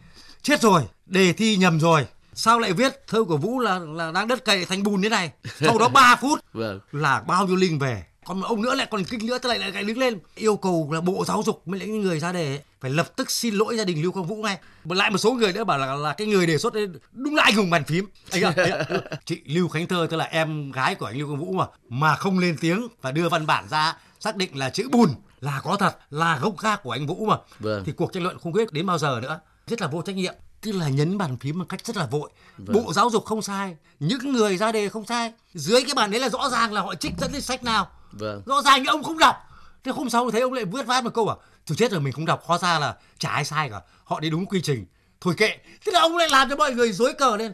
Chết 0.42 0.60
rồi 0.60 0.82
đề 1.06 1.32
thi 1.32 1.56
nhầm 1.56 1.80
rồi. 1.80 2.06
Sao 2.34 2.58
lại 2.58 2.72
viết 2.72 3.06
thơ 3.06 3.24
của 3.24 3.36
vũ 3.36 3.60
là 3.60 3.78
là 3.78 4.12
đang 4.12 4.28
đất 4.28 4.44
cày 4.44 4.64
thành 4.64 4.82
bùn 4.82 5.02
thế 5.02 5.08
này? 5.08 5.32
Sau 5.60 5.78
đó 5.78 5.88
3 5.88 6.16
phút 6.20 6.40
vâng. 6.52 6.80
là 6.92 7.20
bao 7.20 7.46
nhiêu 7.46 7.56
linh 7.56 7.78
về 7.78 8.04
còn 8.30 8.42
ông 8.42 8.62
nữa 8.62 8.74
lại 8.74 8.86
còn 8.90 9.04
kinh 9.04 9.26
nữa 9.26 9.38
tức 9.38 9.48
lại 9.48 9.58
lại, 9.58 9.84
đứng 9.84 9.98
lên. 9.98 10.18
Yêu 10.34 10.56
cầu 10.56 10.88
là 10.92 11.00
bộ 11.00 11.24
giáo 11.24 11.42
dục 11.46 11.62
lại 11.68 11.86
những 11.86 12.00
người 12.00 12.20
ra 12.20 12.32
đề 12.32 12.46
ấy, 12.46 12.60
phải 12.80 12.90
lập 12.90 13.16
tức 13.16 13.30
xin 13.30 13.54
lỗi 13.54 13.76
gia 13.76 13.84
đình 13.84 14.02
lưu 14.02 14.12
quang 14.12 14.26
vũ 14.26 14.36
ngay. 14.36 14.58
Mà 14.84 14.94
lại 14.94 15.10
một 15.10 15.18
số 15.18 15.32
người 15.32 15.52
nữa 15.52 15.64
bảo 15.64 15.78
là 15.78 15.94
là 15.94 16.12
cái 16.12 16.26
người 16.26 16.46
đề 16.46 16.58
xuất 16.58 16.74
ấy, 16.74 16.88
đúng 17.12 17.34
là 17.34 17.42
anh 17.42 17.54
hùng 17.54 17.70
bàn 17.70 17.84
phím. 17.84 18.06
Anh 18.30 18.42
ạ, 18.42 18.52
anh 18.56 18.70
ạ. 18.70 18.84
chị 19.24 19.40
lưu 19.44 19.68
khánh 19.68 19.86
thơ 19.86 20.06
tức 20.10 20.16
là 20.16 20.24
em 20.24 20.72
gái 20.72 20.94
của 20.94 21.06
anh 21.06 21.18
lưu 21.18 21.28
quang 21.28 21.40
vũ 21.40 21.52
mà 21.52 21.66
mà 21.88 22.16
không 22.16 22.38
lên 22.38 22.56
tiếng 22.60 22.88
và 23.02 23.12
đưa 23.12 23.28
văn 23.28 23.46
bản 23.46 23.68
ra 23.70 23.96
xác 24.20 24.36
định 24.36 24.58
là 24.58 24.70
chữ 24.70 24.88
bùn 24.92 25.10
là 25.40 25.60
có 25.64 25.76
thật 25.76 25.96
là 26.10 26.38
gốc 26.38 26.58
gác 26.58 26.82
của 26.82 26.90
anh 26.90 27.06
vũ 27.06 27.26
mà. 27.26 27.36
Vâng. 27.58 27.82
thì 27.86 27.92
cuộc 27.92 28.12
tranh 28.12 28.22
luận 28.22 28.38
không 28.38 28.52
biết 28.52 28.72
đến 28.72 28.86
bao 28.86 28.98
giờ 28.98 29.18
nữa. 29.22 29.40
Rất 29.66 29.80
là 29.80 29.86
vô 29.86 30.02
trách 30.02 30.16
nhiệm. 30.16 30.34
Tức 30.60 30.72
là 30.72 30.88
nhấn 30.88 31.18
bàn 31.18 31.36
phím 31.40 31.58
một 31.58 31.64
cách 31.68 31.86
rất 31.86 31.96
là 31.96 32.06
vội. 32.06 32.30
Vâng. 32.58 32.76
bộ 32.76 32.92
giáo 32.92 33.10
dục 33.10 33.24
không 33.24 33.42
sai 33.42 33.76
những 34.00 34.32
người 34.32 34.56
ra 34.56 34.72
đề 34.72 34.88
không 34.88 35.06
sai. 35.06 35.32
Dưới 35.54 35.82
cái 35.84 35.94
bàn 35.94 36.10
đấy 36.10 36.20
là 36.20 36.28
rõ 36.28 36.48
ràng 36.50 36.72
là 36.72 36.80
họ 36.80 36.94
trích 36.94 37.12
dẫn 37.20 37.32
đến 37.32 37.42
sách 37.42 37.64
nào 37.64 37.88
vâng. 38.12 38.42
Rõ 38.46 38.62
ràng 38.62 38.74
nhưng 38.82 38.86
ông 38.92 39.02
không 39.02 39.18
đọc. 39.18 39.36
Thế 39.84 39.92
hôm 39.92 40.10
sau 40.10 40.30
thấy 40.30 40.40
ông 40.40 40.52
lại 40.52 40.64
viết 40.64 40.86
phát 40.86 41.04
một 41.04 41.14
câu 41.14 41.28
à 41.28 41.36
tôi 41.66 41.76
chết 41.76 41.90
rồi 41.90 42.00
mình 42.00 42.12
không 42.12 42.26
đọc 42.26 42.42
hóa 42.44 42.58
ra 42.58 42.78
là 42.78 42.96
chả 43.18 43.28
ai 43.30 43.44
sai 43.44 43.70
cả 43.70 43.80
họ 44.04 44.20
đi 44.20 44.30
đúng 44.30 44.46
quy 44.46 44.60
trình. 44.62 44.86
Thôi 45.20 45.34
kệ. 45.36 45.48
Thế 45.86 45.92
là 45.92 46.00
ông 46.00 46.16
lại 46.16 46.28
làm 46.30 46.48
cho 46.50 46.56
mọi 46.56 46.74
người 46.74 46.92
dối 46.92 47.14
cờ 47.18 47.36
lên. 47.36 47.52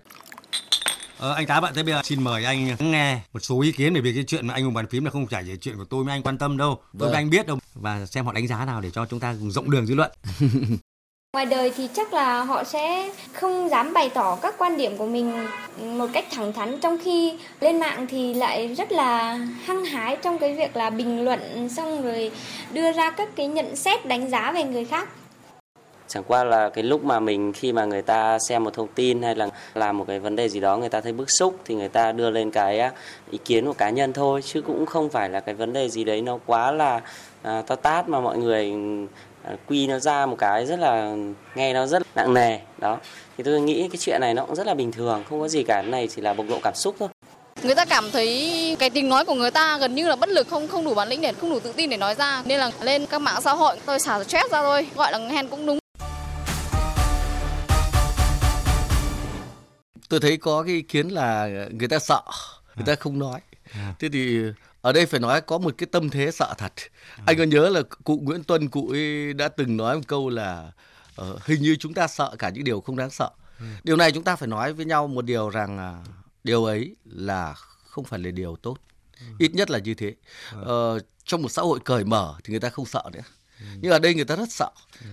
Ờ, 1.18 1.32
anh 1.34 1.46
tá 1.46 1.60
bạn 1.60 1.74
thế 1.74 1.82
bây 1.82 1.94
giờ 1.94 2.00
xin 2.04 2.24
mời 2.24 2.44
anh 2.44 2.76
nghe 2.90 3.20
một 3.32 3.40
số 3.40 3.60
ý 3.60 3.72
kiến 3.72 3.94
về 3.94 4.00
việc 4.00 4.12
cái 4.14 4.24
chuyện 4.26 4.46
mà 4.46 4.54
anh 4.54 4.64
hùng 4.64 4.74
bàn 4.74 4.86
phím 4.86 5.04
là 5.04 5.10
không 5.10 5.26
phải 5.26 5.44
chỉ 5.46 5.56
chuyện 5.60 5.76
của 5.76 5.84
tôi 5.84 6.04
với 6.04 6.12
anh 6.14 6.22
quan 6.22 6.38
tâm 6.38 6.56
đâu. 6.56 6.74
Tôi 6.74 6.82
Vâng. 6.92 7.10
với 7.10 7.16
anh 7.16 7.30
biết 7.30 7.46
đâu. 7.46 7.58
Và 7.74 8.06
xem 8.06 8.26
họ 8.26 8.32
đánh 8.32 8.46
giá 8.48 8.64
nào 8.64 8.80
để 8.80 8.90
cho 8.90 9.06
chúng 9.06 9.20
ta 9.20 9.34
cùng 9.40 9.50
rộng 9.50 9.70
đường 9.70 9.86
dư 9.86 9.94
luận 9.94 10.10
Ngoài 11.36 11.46
đời 11.46 11.72
thì 11.76 11.88
chắc 11.94 12.12
là 12.12 12.42
họ 12.42 12.64
sẽ 12.64 13.10
không 13.32 13.68
dám 13.68 13.92
bày 13.92 14.10
tỏ 14.14 14.38
các 14.42 14.54
quan 14.58 14.76
điểm 14.76 14.96
của 14.96 15.06
mình 15.06 15.46
một 15.98 16.06
cách 16.12 16.24
thẳng 16.30 16.52
thắn 16.52 16.80
trong 16.80 16.98
khi 17.04 17.38
lên 17.60 17.80
mạng 17.80 18.06
thì 18.10 18.34
lại 18.34 18.74
rất 18.74 18.92
là 18.92 19.38
hăng 19.64 19.84
hái 19.84 20.16
trong 20.22 20.38
cái 20.38 20.54
việc 20.54 20.76
là 20.76 20.90
bình 20.90 21.24
luận 21.24 21.68
xong 21.68 22.02
rồi 22.02 22.30
đưa 22.72 22.92
ra 22.92 23.10
các 23.10 23.28
cái 23.36 23.46
nhận 23.46 23.76
xét 23.76 24.06
đánh 24.06 24.30
giá 24.30 24.52
về 24.52 24.64
người 24.64 24.84
khác. 24.84 25.08
chẳng 26.08 26.22
qua 26.26 26.44
là 26.44 26.68
cái 26.68 26.84
lúc 26.84 27.04
mà 27.04 27.20
mình 27.20 27.52
khi 27.52 27.72
mà 27.72 27.84
người 27.84 28.02
ta 28.02 28.38
xem 28.38 28.64
một 28.64 28.74
thông 28.74 28.88
tin 28.88 29.22
hay 29.22 29.34
là 29.34 29.48
làm 29.74 29.98
một 29.98 30.04
cái 30.08 30.18
vấn 30.18 30.36
đề 30.36 30.48
gì 30.48 30.60
đó 30.60 30.76
người 30.76 30.88
ta 30.88 31.00
thấy 31.00 31.12
bức 31.12 31.30
xúc 31.30 31.58
thì 31.64 31.74
người 31.74 31.88
ta 31.88 32.12
đưa 32.12 32.30
lên 32.30 32.50
cái 32.50 32.78
à, 32.78 32.92
ý 33.30 33.38
kiến 33.44 33.66
của 33.66 33.72
cá 33.72 33.90
nhân 33.90 34.12
thôi 34.12 34.42
chứ 34.42 34.62
cũng 34.62 34.86
không 34.86 35.08
phải 35.08 35.30
là 35.30 35.40
cái 35.40 35.54
vấn 35.54 35.72
đề 35.72 35.88
gì 35.88 36.04
đấy 36.04 36.22
nó 36.22 36.38
quá 36.46 36.72
là 36.72 37.00
à, 37.42 37.62
to 37.66 37.74
tát 37.74 38.08
mà 38.08 38.20
mọi 38.20 38.38
người 38.38 38.72
quy 39.66 39.86
nó 39.86 39.98
ra 39.98 40.26
một 40.26 40.36
cái 40.38 40.66
rất 40.66 40.78
là 40.78 41.14
nghe 41.54 41.74
nó 41.74 41.86
rất 41.86 42.02
nặng 42.14 42.34
nề 42.34 42.58
đó. 42.78 42.98
Thì 43.38 43.44
tôi 43.44 43.60
nghĩ 43.60 43.88
cái 43.92 43.98
chuyện 44.00 44.20
này 44.20 44.34
nó 44.34 44.46
cũng 44.46 44.56
rất 44.56 44.66
là 44.66 44.74
bình 44.74 44.92
thường 44.92 45.24
không 45.28 45.40
có 45.40 45.48
gì 45.48 45.62
cả. 45.62 45.82
Cái 45.82 45.90
này 45.90 46.08
chỉ 46.14 46.22
là 46.22 46.34
bộc 46.34 46.46
lộ 46.48 46.60
cảm 46.62 46.74
xúc 46.74 46.96
thôi. 46.98 47.08
Người 47.62 47.74
ta 47.74 47.84
cảm 47.84 48.10
thấy 48.10 48.76
cái 48.78 48.90
tiếng 48.90 49.08
nói 49.08 49.24
của 49.24 49.34
người 49.34 49.50
ta 49.50 49.78
gần 49.78 49.94
như 49.94 50.08
là 50.08 50.16
bất 50.16 50.28
lực 50.28 50.48
không 50.48 50.68
không 50.68 50.84
đủ 50.84 50.94
bản 50.94 51.08
lĩnh 51.08 51.20
để 51.20 51.32
không 51.32 51.50
đủ 51.50 51.60
tự 51.60 51.72
tin 51.72 51.90
để 51.90 51.96
nói 51.96 52.14
ra. 52.14 52.42
Nên 52.44 52.60
là 52.60 52.70
lên 52.80 53.06
các 53.06 53.18
mạng 53.18 53.42
xã 53.42 53.52
hội 53.52 53.76
tôi 53.86 53.98
xả 53.98 54.24
stress 54.24 54.52
ra 54.52 54.62
thôi. 54.62 54.86
Gọi 54.94 55.12
là 55.12 55.18
hèn 55.18 55.48
cũng 55.48 55.66
đúng. 55.66 55.78
Tôi 60.08 60.20
thấy 60.20 60.36
có 60.36 60.62
cái 60.62 60.74
ý 60.74 60.82
kiến 60.82 61.08
là 61.08 61.48
người 61.70 61.88
ta 61.88 61.98
sợ 61.98 62.22
người 62.76 62.86
ta 62.86 62.94
không 62.94 63.18
nói. 63.18 63.40
Thế 63.98 64.08
thì 64.12 64.38
ở 64.86 64.92
đây 64.92 65.06
phải 65.06 65.20
nói 65.20 65.40
có 65.40 65.58
một 65.58 65.74
cái 65.78 65.86
tâm 65.92 66.10
thế 66.10 66.30
sợ 66.30 66.54
thật. 66.58 66.72
Anh 67.26 67.38
có 67.38 67.44
nhớ 67.44 67.68
là 67.68 67.82
cụ 68.04 68.20
Nguyễn 68.22 68.44
Tuân 68.44 68.68
cụ 68.68 68.88
ấy 68.88 69.32
đã 69.32 69.48
từng 69.48 69.76
nói 69.76 69.96
một 69.96 70.02
câu 70.06 70.28
là 70.28 70.72
ờ, 71.16 71.38
hình 71.44 71.62
như 71.62 71.76
chúng 71.76 71.94
ta 71.94 72.06
sợ 72.06 72.36
cả 72.38 72.50
những 72.50 72.64
điều 72.64 72.80
không 72.80 72.96
đáng 72.96 73.10
sợ. 73.10 73.30
Điều 73.84 73.96
này 73.96 74.12
chúng 74.12 74.24
ta 74.24 74.36
phải 74.36 74.48
nói 74.48 74.72
với 74.72 74.84
nhau 74.84 75.06
một 75.06 75.24
điều 75.24 75.48
rằng 75.48 75.78
à, 75.78 75.94
điều 76.44 76.64
ấy 76.64 76.96
là 77.04 77.54
không 77.86 78.04
phải 78.04 78.18
là 78.18 78.30
điều 78.30 78.56
tốt. 78.56 78.76
Ít 79.38 79.54
nhất 79.54 79.70
là 79.70 79.78
như 79.78 79.94
thế. 79.94 80.14
Ờ, 80.52 80.98
trong 81.24 81.42
một 81.42 81.48
xã 81.48 81.62
hội 81.62 81.78
cởi 81.84 82.04
mở 82.04 82.34
thì 82.44 82.50
người 82.50 82.60
ta 82.60 82.70
không 82.70 82.86
sợ 82.86 83.02
nữa. 83.12 83.20
Nhưng 83.80 83.92
ở 83.92 83.98
đây 83.98 84.14
người 84.14 84.24
ta 84.24 84.36
rất 84.36 84.52
sợ. 84.52 84.70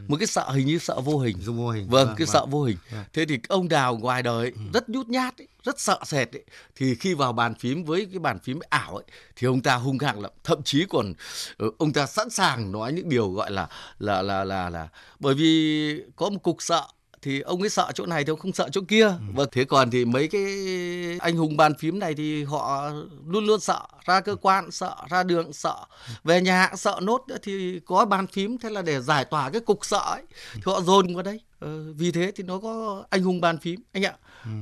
Một 0.07 0.17
cái 0.19 0.27
sợ 0.27 0.49
hình 0.51 0.67
như 0.67 0.77
sợ 0.77 1.01
vô 1.01 1.19
hình. 1.19 1.37
Vô 1.45 1.69
hình. 1.69 1.89
Vâng 1.89 2.13
cái 2.17 2.27
sợ 2.27 2.45
vô 2.45 2.63
hình. 2.63 2.77
Vâng. 2.91 3.03
thế 3.13 3.25
thì 3.25 3.39
ông 3.47 3.69
đào 3.69 3.97
ngoài 3.97 4.23
đời 4.23 4.45
ấy, 4.45 4.53
rất 4.73 4.89
nhút 4.89 5.07
nhát 5.07 5.41
ấy, 5.41 5.47
rất 5.63 5.80
sợ 5.80 6.00
sệt 6.06 6.36
ấy. 6.36 6.44
thì 6.75 6.95
khi 6.95 7.13
vào 7.13 7.33
bàn 7.33 7.56
phím 7.56 7.83
với 7.83 8.07
cái 8.12 8.19
bàn 8.19 8.39
phím 8.39 8.60
ảo 8.69 8.95
ấy 8.95 9.06
thì 9.36 9.48
ông 9.48 9.62
ta 9.62 9.75
hung 9.75 10.00
hăng 10.00 10.21
lắm. 10.21 10.31
Thậm 10.44 10.63
chí 10.63 10.86
còn 10.89 11.13
ờ, 11.57 11.68
ông 11.77 11.94
ta 11.94 12.06
sẵn 12.06 12.30
sàng 12.30 12.71
nói 12.71 12.94
những 12.94 13.10
điều 13.10 13.31
gọi 13.31 13.51
là 13.51 13.68
là 14.00 14.21
là 14.21 14.44
là 14.44 14.69
là 14.69 14.88
bởi 15.19 15.36
vì 15.36 16.04
có 16.15 16.30
một 16.30 16.39
cục 16.44 16.57
sợ 16.60 16.88
thì 17.21 17.42
ông 17.42 17.62
ấy 17.62 17.69
sợ 17.69 17.92
chỗ 17.95 18.06
này 18.06 18.24
thì 18.24 18.30
ông 18.30 18.39
không 18.39 18.54
sợ 18.54 18.69
chỗ 18.71 18.81
kia. 18.88 19.13
Vâng 19.33 19.50
thế 19.51 19.63
còn 19.63 19.92
thì 19.92 20.06
mấy 20.06 20.27
cái 20.27 20.44
anh 21.19 21.36
hùng 21.36 21.57
bàn 21.57 21.74
phím 21.80 22.00
này 22.00 22.13
thì 22.13 22.44
họ 22.44 22.92
luôn 23.27 23.45
luôn 23.45 23.60
sợ 23.60 23.81
ra 24.06 24.21
cơ 24.21 24.36
quan 24.36 24.71
sợ 24.71 24.95
ra 25.10 25.24
đường 25.24 25.54
sợ 25.54 25.75
về 26.24 26.42
nhà 26.42 26.71
sợ 26.75 27.00
nốt 27.01 27.24
nữa 27.27 27.38
thì 27.44 27.80
có 27.86 28.06
bàn 28.06 28.27
phím 28.27 28.57
thế 28.57 28.69
là 28.69 28.81
để 28.81 29.01
giải 29.01 29.25
tỏa 29.25 29.50
cái 29.50 29.62
cục 29.62 29.86
sợ 29.86 29.98
ấy 29.98 30.24
thì 30.54 30.62
họ 30.65 30.81
dồn 30.81 31.13
vào 31.15 31.24
đây 31.24 31.39
ờ, 31.60 31.94
vì 31.94 32.12
thế 32.12 32.31
thì 32.36 32.44
nó 32.44 32.60
có 32.60 33.04
anh 33.10 33.24
hùng 33.24 33.42
bàn 33.42 33.57
phím. 33.57 33.80
Anh 33.92 34.04
ạ 34.04 34.13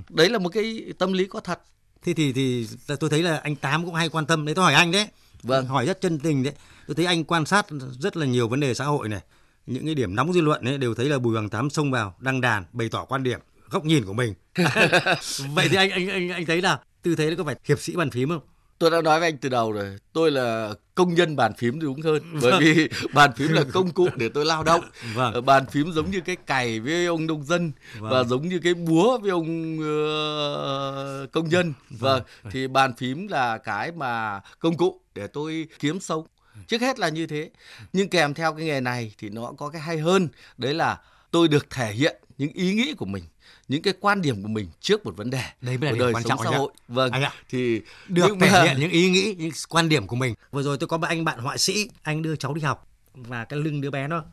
đấy 0.10 0.30
là 0.30 0.40
một 0.40 0.50
cái 0.50 0.94
tâm 1.00 1.14
lý 1.14 1.26
có 1.26 1.40
thật. 1.40 1.60
Thế 2.04 2.14
thì 2.14 2.34
thì 2.34 2.68
tôi 3.00 3.10
thấy 3.10 3.24
là 3.24 3.38
anh 3.38 3.56
tám 3.56 3.86
cũng 3.86 3.94
hay 3.94 4.10
quan 4.10 4.26
tâm. 4.26 4.46
Đấy 4.46 4.56
tôi 4.56 4.64
hỏi 4.64 4.74
anh 4.74 4.92
đấy. 4.92 5.08
Vâng. 5.44 5.66
hỏi 5.66 5.86
rất 5.86 6.02
chân 6.02 6.20
tình 6.20 6.44
đấy. 6.44 6.54
Tôi 6.88 6.96
thấy 6.96 7.06
anh 7.06 7.24
quan 7.24 7.46
sát 7.46 7.66
rất 8.00 8.18
là 8.18 8.26
nhiều 8.26 8.48
vấn 8.48 8.60
đề 8.60 8.74
xã 8.74 8.86
hội 8.86 9.10
này. 9.10 9.22
Những 9.66 9.86
cái 9.86 9.96
điểm 9.96 10.16
nóng 10.16 10.34
dư 10.34 10.42
luận 10.42 10.66
ấy 10.66 10.78
đều 10.78 10.96
thấy 10.96 11.10
là 11.10 11.20
bùi 11.20 11.34
hoàng 11.34 11.50
tám 11.50 11.70
xông 11.70 11.92
vào 11.92 12.16
đăng 12.20 12.42
đàn 12.42 12.66
bày 12.74 12.90
tỏ 12.90 13.06
quan 13.06 13.24
điểm 13.24 13.40
góc 13.70 13.86
nhìn 13.86 14.06
của 14.06 14.14
mình. 14.14 14.34
Vậy 15.54 15.70
thì 15.70 15.78
anh 15.78 15.90
anh 15.90 16.08
anh 16.08 16.30
anh 16.30 16.46
thấy 16.46 16.62
nào 16.62 16.80
tư 17.02 17.16
thế 17.16 17.30
nó 17.30 17.36
có 17.38 17.44
phải 17.44 17.56
hiệp 17.64 17.80
sĩ 17.80 17.96
bàn 17.96 18.12
phím 18.12 18.30
không 18.30 18.42
tôi 18.82 18.92
đã 18.92 19.02
nói 19.02 19.20
với 19.20 19.28
anh 19.30 19.38
từ 19.38 19.50
đầu 19.50 19.72
rồi 19.72 19.98
tôi 20.14 20.32
là 20.32 20.74
công 20.96 21.14
nhân 21.14 21.36
bàn 21.36 21.54
phím 21.58 21.80
đúng 21.80 22.02
hơn. 22.02 22.24
Bởi 22.42 22.60
vì 22.60 22.90
bàn 23.14 23.32
phím 23.36 23.52
là 23.52 23.64
công 23.74 23.92
cụ 23.92 24.08
để 24.16 24.30
tôi 24.30 24.46
lao 24.46 24.64
động. 24.64 24.82
Vâng. 25.16 25.34
Ờ, 25.34 25.42
bàn 25.42 25.66
phím 25.72 25.92
giống 25.92 26.12
như 26.12 26.20
cái 26.22 26.36
cày 26.36 26.80
với 26.80 27.06
ông 27.06 27.28
nông 27.28 27.44
dân 27.44 27.72
Vâng. 28.00 28.12
và 28.12 28.24
giống 28.24 28.48
như 28.48 28.60
cái 28.64 28.74
búa 28.74 29.18
với 29.18 29.32
ông 29.32 29.78
ờ, 29.82 31.28
công 31.32 31.50
nhân. 31.50 31.74
Vâng 31.90 32.22
thì 32.52 32.68
bàn 32.68 32.94
phím 32.98 33.28
là 33.28 33.58
cái 33.58 33.92
mà 33.92 34.40
công 34.60 34.78
cụ 34.78 35.02
để 35.16 35.28
tôi 35.28 35.68
kiếm 35.80 36.00
sống. 36.00 36.26
Trước 36.68 36.82
hết 36.82 37.00
là 37.00 37.10
như 37.10 37.28
thế. 37.28 37.50
Nhưng 37.94 38.10
kèm 38.10 38.34
theo 38.34 38.54
cái 38.54 38.66
nghề 38.66 38.82
này 38.82 39.14
thì 39.18 39.30
nó 39.30 39.52
có 39.58 39.70
cái 39.70 39.82
hay 39.82 39.98
hơn. 39.98 40.28
Đấy 40.58 40.74
là 40.74 40.98
tôi 41.32 41.48
được 41.48 41.70
thể 41.70 41.92
hiện 41.94 42.16
những 42.38 42.52
ý 42.54 42.74
nghĩ 42.74 42.94
của 42.94 43.06
mình 43.06 43.24
những 43.68 43.82
cái 43.82 43.94
quan 44.00 44.22
điểm 44.22 44.42
của 44.42 44.48
mình 44.48 44.68
trước 44.82 45.06
một 45.06 45.18
vấn 45.18 45.30
đề 45.30 45.44
Đấy 45.62 45.78
mới 45.78 45.92
là 45.92 46.00
đời 46.00 46.14
quan 46.14 46.24
trọng 46.24 46.40
xã 46.44 46.50
hội. 46.50 46.72
Vâng 46.88 47.12
Anh 47.12 47.24
ạ. 47.24 47.34
thì 47.50 47.82
được 48.08 48.26
nhưng 48.28 48.40
thể 48.40 48.50
mà- 48.52 48.64
hiện 48.64 48.80
những 48.80 48.90
ý 48.92 49.10
nghĩ 49.10 49.36
những 49.38 49.52
quan 49.70 49.90
điểm 49.90 50.08
của 50.08 50.16
mình. 50.16 50.34
Vừa 50.52 50.64
rồi 50.64 50.78
tôi 50.78 50.88
có 50.88 50.98
một 50.98 51.08
anh 51.08 51.26
bạn 51.26 51.40
họa 51.40 51.58
sĩ 51.58 51.90
anh 52.04 52.22
đưa 52.22 52.36
cháu 52.36 52.54
đi 52.54 52.62
học 52.62 52.88
và 53.14 53.46
cái 53.46 53.60
lưng 53.60 53.82
đứa 53.82 53.90
bé 53.92 54.08
nó 54.08 54.24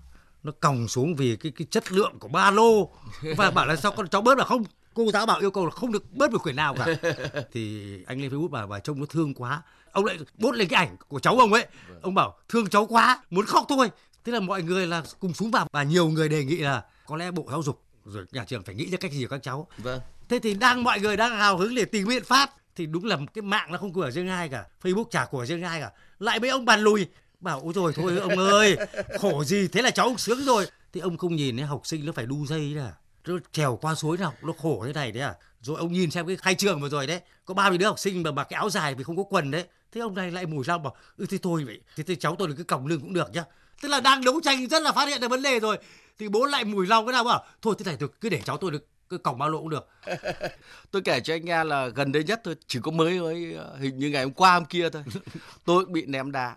nó 0.43 0.53
còng 0.61 0.89
xuống 0.89 1.15
vì 1.17 1.37
cái 1.37 1.53
cái 1.57 1.67
chất 1.71 1.93
lượng 1.93 2.19
của 2.19 2.29
ba 2.29 2.51
lô. 2.51 2.91
Và 3.37 3.51
bảo 3.51 3.67
là 3.67 3.77
sao 3.77 3.93
con 3.97 4.09
cháu 4.09 4.23
bớt 4.23 4.39
là 4.39 4.45
không? 4.45 4.65
Cô 4.95 5.11
giáo 5.13 5.27
bảo 5.27 5.39
yêu 5.41 5.51
cầu 5.51 5.65
là 5.65 5.71
không 5.71 5.93
được 5.93 6.13
bớt 6.13 6.33
một 6.33 6.43
quyển 6.43 6.57
nào 6.57 6.75
cả. 6.75 6.87
Thì 7.53 7.93
anh 8.07 8.21
lên 8.21 8.31
facebook 8.31 8.49
bảo 8.49 8.67
bà 8.67 8.79
trông 8.79 9.01
nó 9.01 9.07
thương 9.07 9.35
quá. 9.35 9.63
Ông 9.93 10.05
lại 10.05 10.19
bốt 10.39 10.55
lên 10.55 10.69
cái 10.69 10.87
ảnh 10.87 10.97
của 11.09 11.21
cháu 11.21 11.39
ông 11.39 11.53
ấy. 11.53 11.67
Ông 12.03 12.15
bảo 12.15 12.37
thương 12.49 12.69
cháu 12.69 12.87
quá 12.87 13.23
muốn 13.31 13.47
khóc 13.47 13.67
thôi. 13.69 13.91
Thế 14.25 14.33
là 14.33 14.41
mọi 14.41 14.63
người 14.63 14.87
là 14.87 15.03
cùng 15.21 15.35
xuống 15.35 15.51
vào 15.51 15.67
và 15.73 15.83
nhiều 15.83 16.09
người 16.09 16.29
đề 16.29 16.45
nghị 16.45 16.57
là 16.57 16.83
có 17.07 17.17
lẽ 17.17 17.31
bộ 17.31 17.47
giáo 17.51 17.63
dục 17.63 17.83
rồi 18.09 18.25
nhà 18.33 18.45
trường 18.45 18.63
phải 18.63 18.75
nghĩ 18.75 18.91
ra 18.91 18.99
cách 19.01 19.13
gì 19.13 19.27
các 19.31 19.43
cháu. 19.43 19.69
Vâng. 19.79 20.01
Thế 20.29 20.39
thì 20.39 20.55
đang 20.55 20.85
mọi 20.85 21.01
người 21.01 21.17
đang 21.17 21.37
hào 21.37 21.57
hứng 21.57 21.75
để 21.75 21.85
tìm 21.85 22.09
biện 22.09 22.25
pháp 22.25 22.51
thì 22.77 22.87
đúng 22.87 23.05
là 23.05 23.19
cái 23.35 23.43
mạng 23.43 23.73
nó 23.73 23.79
không 23.79 23.93
của 23.93 24.11
riêng 24.11 24.29
ai 24.29 24.49
cả. 24.49 24.65
Facebook 24.83 25.05
chả 25.11 25.25
của 25.25 25.47
riêng 25.47 25.63
ai 25.63 25.81
cả. 25.81 25.91
Lại 26.19 26.41
mấy 26.41 26.51
ông 26.51 26.65
bàn 26.65 26.81
lùi 26.81 27.07
bảo 27.41 27.61
ôi 27.61 27.73
rồi 27.77 27.93
thôi 27.93 28.19
ông 28.19 28.39
ơi 28.39 28.77
khổ 29.19 29.45
gì 29.45 29.69
thế 29.69 29.83
là 29.83 29.91
cháu 29.91 30.15
sướng 30.19 30.45
rồi. 30.45 30.67
Thì 30.93 31.01
ông 31.01 31.17
không 31.17 31.37
nhìn 31.37 31.57
thấy 31.57 31.67
học 31.67 31.81
sinh 31.85 32.07
nó 32.07 32.13
phải 32.13 32.27
đu 32.27 32.47
dây 32.47 32.75
đấy 32.75 32.85
à. 32.85 32.93
Nó 33.27 33.39
trèo 33.53 33.79
qua 33.83 33.95
suối 33.95 34.19
nào 34.19 34.35
nó 34.43 34.53
khổ 34.63 34.83
thế 34.87 34.93
này 34.93 35.13
đấy 35.13 35.23
à. 35.23 35.35
Rồi 35.61 35.79
ông 35.79 35.93
nhìn 35.93 36.11
xem 36.11 36.27
cái 36.27 36.37
khai 36.37 36.55
trường 36.55 36.81
vừa 36.81 36.89
rồi 36.89 37.07
đấy 37.07 37.21
có 37.45 37.55
ba 37.55 37.69
mươi 37.69 37.79
đứa 37.79 37.87
học 37.87 37.99
sinh 37.99 38.23
mà 38.23 38.31
mặc 38.31 38.47
cái 38.51 38.57
áo 38.57 38.71
dài 38.71 38.95
vì 38.95 39.05
không 39.05 39.17
có 39.17 39.23
quần 39.23 39.51
đấy. 39.51 39.65
Thế 39.93 40.01
ông 40.01 40.15
này 40.15 40.31
lại 40.31 40.47
mùi 40.47 40.65
rau 40.65 40.79
bảo 40.79 40.97
ừ 41.17 41.27
thế 41.29 41.39
thôi 41.43 41.65
vậy 41.65 41.81
thế, 41.97 42.05
thế 42.05 42.15
cháu 42.15 42.37
tôi 42.39 42.49
được 42.49 42.55
cái 42.57 42.65
còng 42.65 42.87
lưng 42.87 43.01
cũng 43.01 43.13
được 43.13 43.33
nhá. 43.33 43.45
Tức 43.81 43.89
là 43.89 44.01
đang 44.01 44.25
đấu 44.25 44.41
tranh 44.45 44.69
rất 44.69 44.83
là 44.83 44.93
phát 44.93 45.09
hiện 45.09 45.21
được 45.21 45.29
vấn 45.29 45.43
đề 45.43 45.61
rồi 45.61 45.79
thì 46.19 46.29
bố 46.29 46.45
lại 46.45 46.65
mùi 46.65 46.87
lòng 46.87 47.07
cái 47.07 47.13
nào 47.13 47.25
bảo 47.25 47.45
thôi 47.63 47.75
thế 47.79 47.85
này 47.85 47.97
tôi 48.01 48.09
cứ 48.21 48.29
để 48.29 48.41
cháu 48.45 48.57
tôi 48.57 48.71
được 48.71 48.87
cái 49.11 49.19
còng 49.19 49.39
ba 49.39 49.47
lỗ 49.47 49.59
cũng 49.59 49.71
được 49.71 49.89
tôi 50.91 51.03
kể 51.03 51.21
cho 51.21 51.35
anh 51.35 51.45
nghe 51.45 51.65
là 51.65 51.89
gần 51.89 52.13
đây 52.13 52.25
nhất 52.25 52.41
thôi 52.45 52.57
chỉ 52.67 52.81
có 52.83 52.91
mới 52.91 53.19
ờ, 53.55 53.77
hình 53.77 53.99
như 53.99 54.11
ngày 54.11 54.25
hôm 54.25 54.33
qua 54.33 54.55
hôm 54.55 54.65
kia 54.65 54.91
thôi 54.91 55.03
tôi 55.65 55.85
cũng 55.85 55.93
bị 55.93 56.07
ném 56.07 56.33
đá 56.33 56.57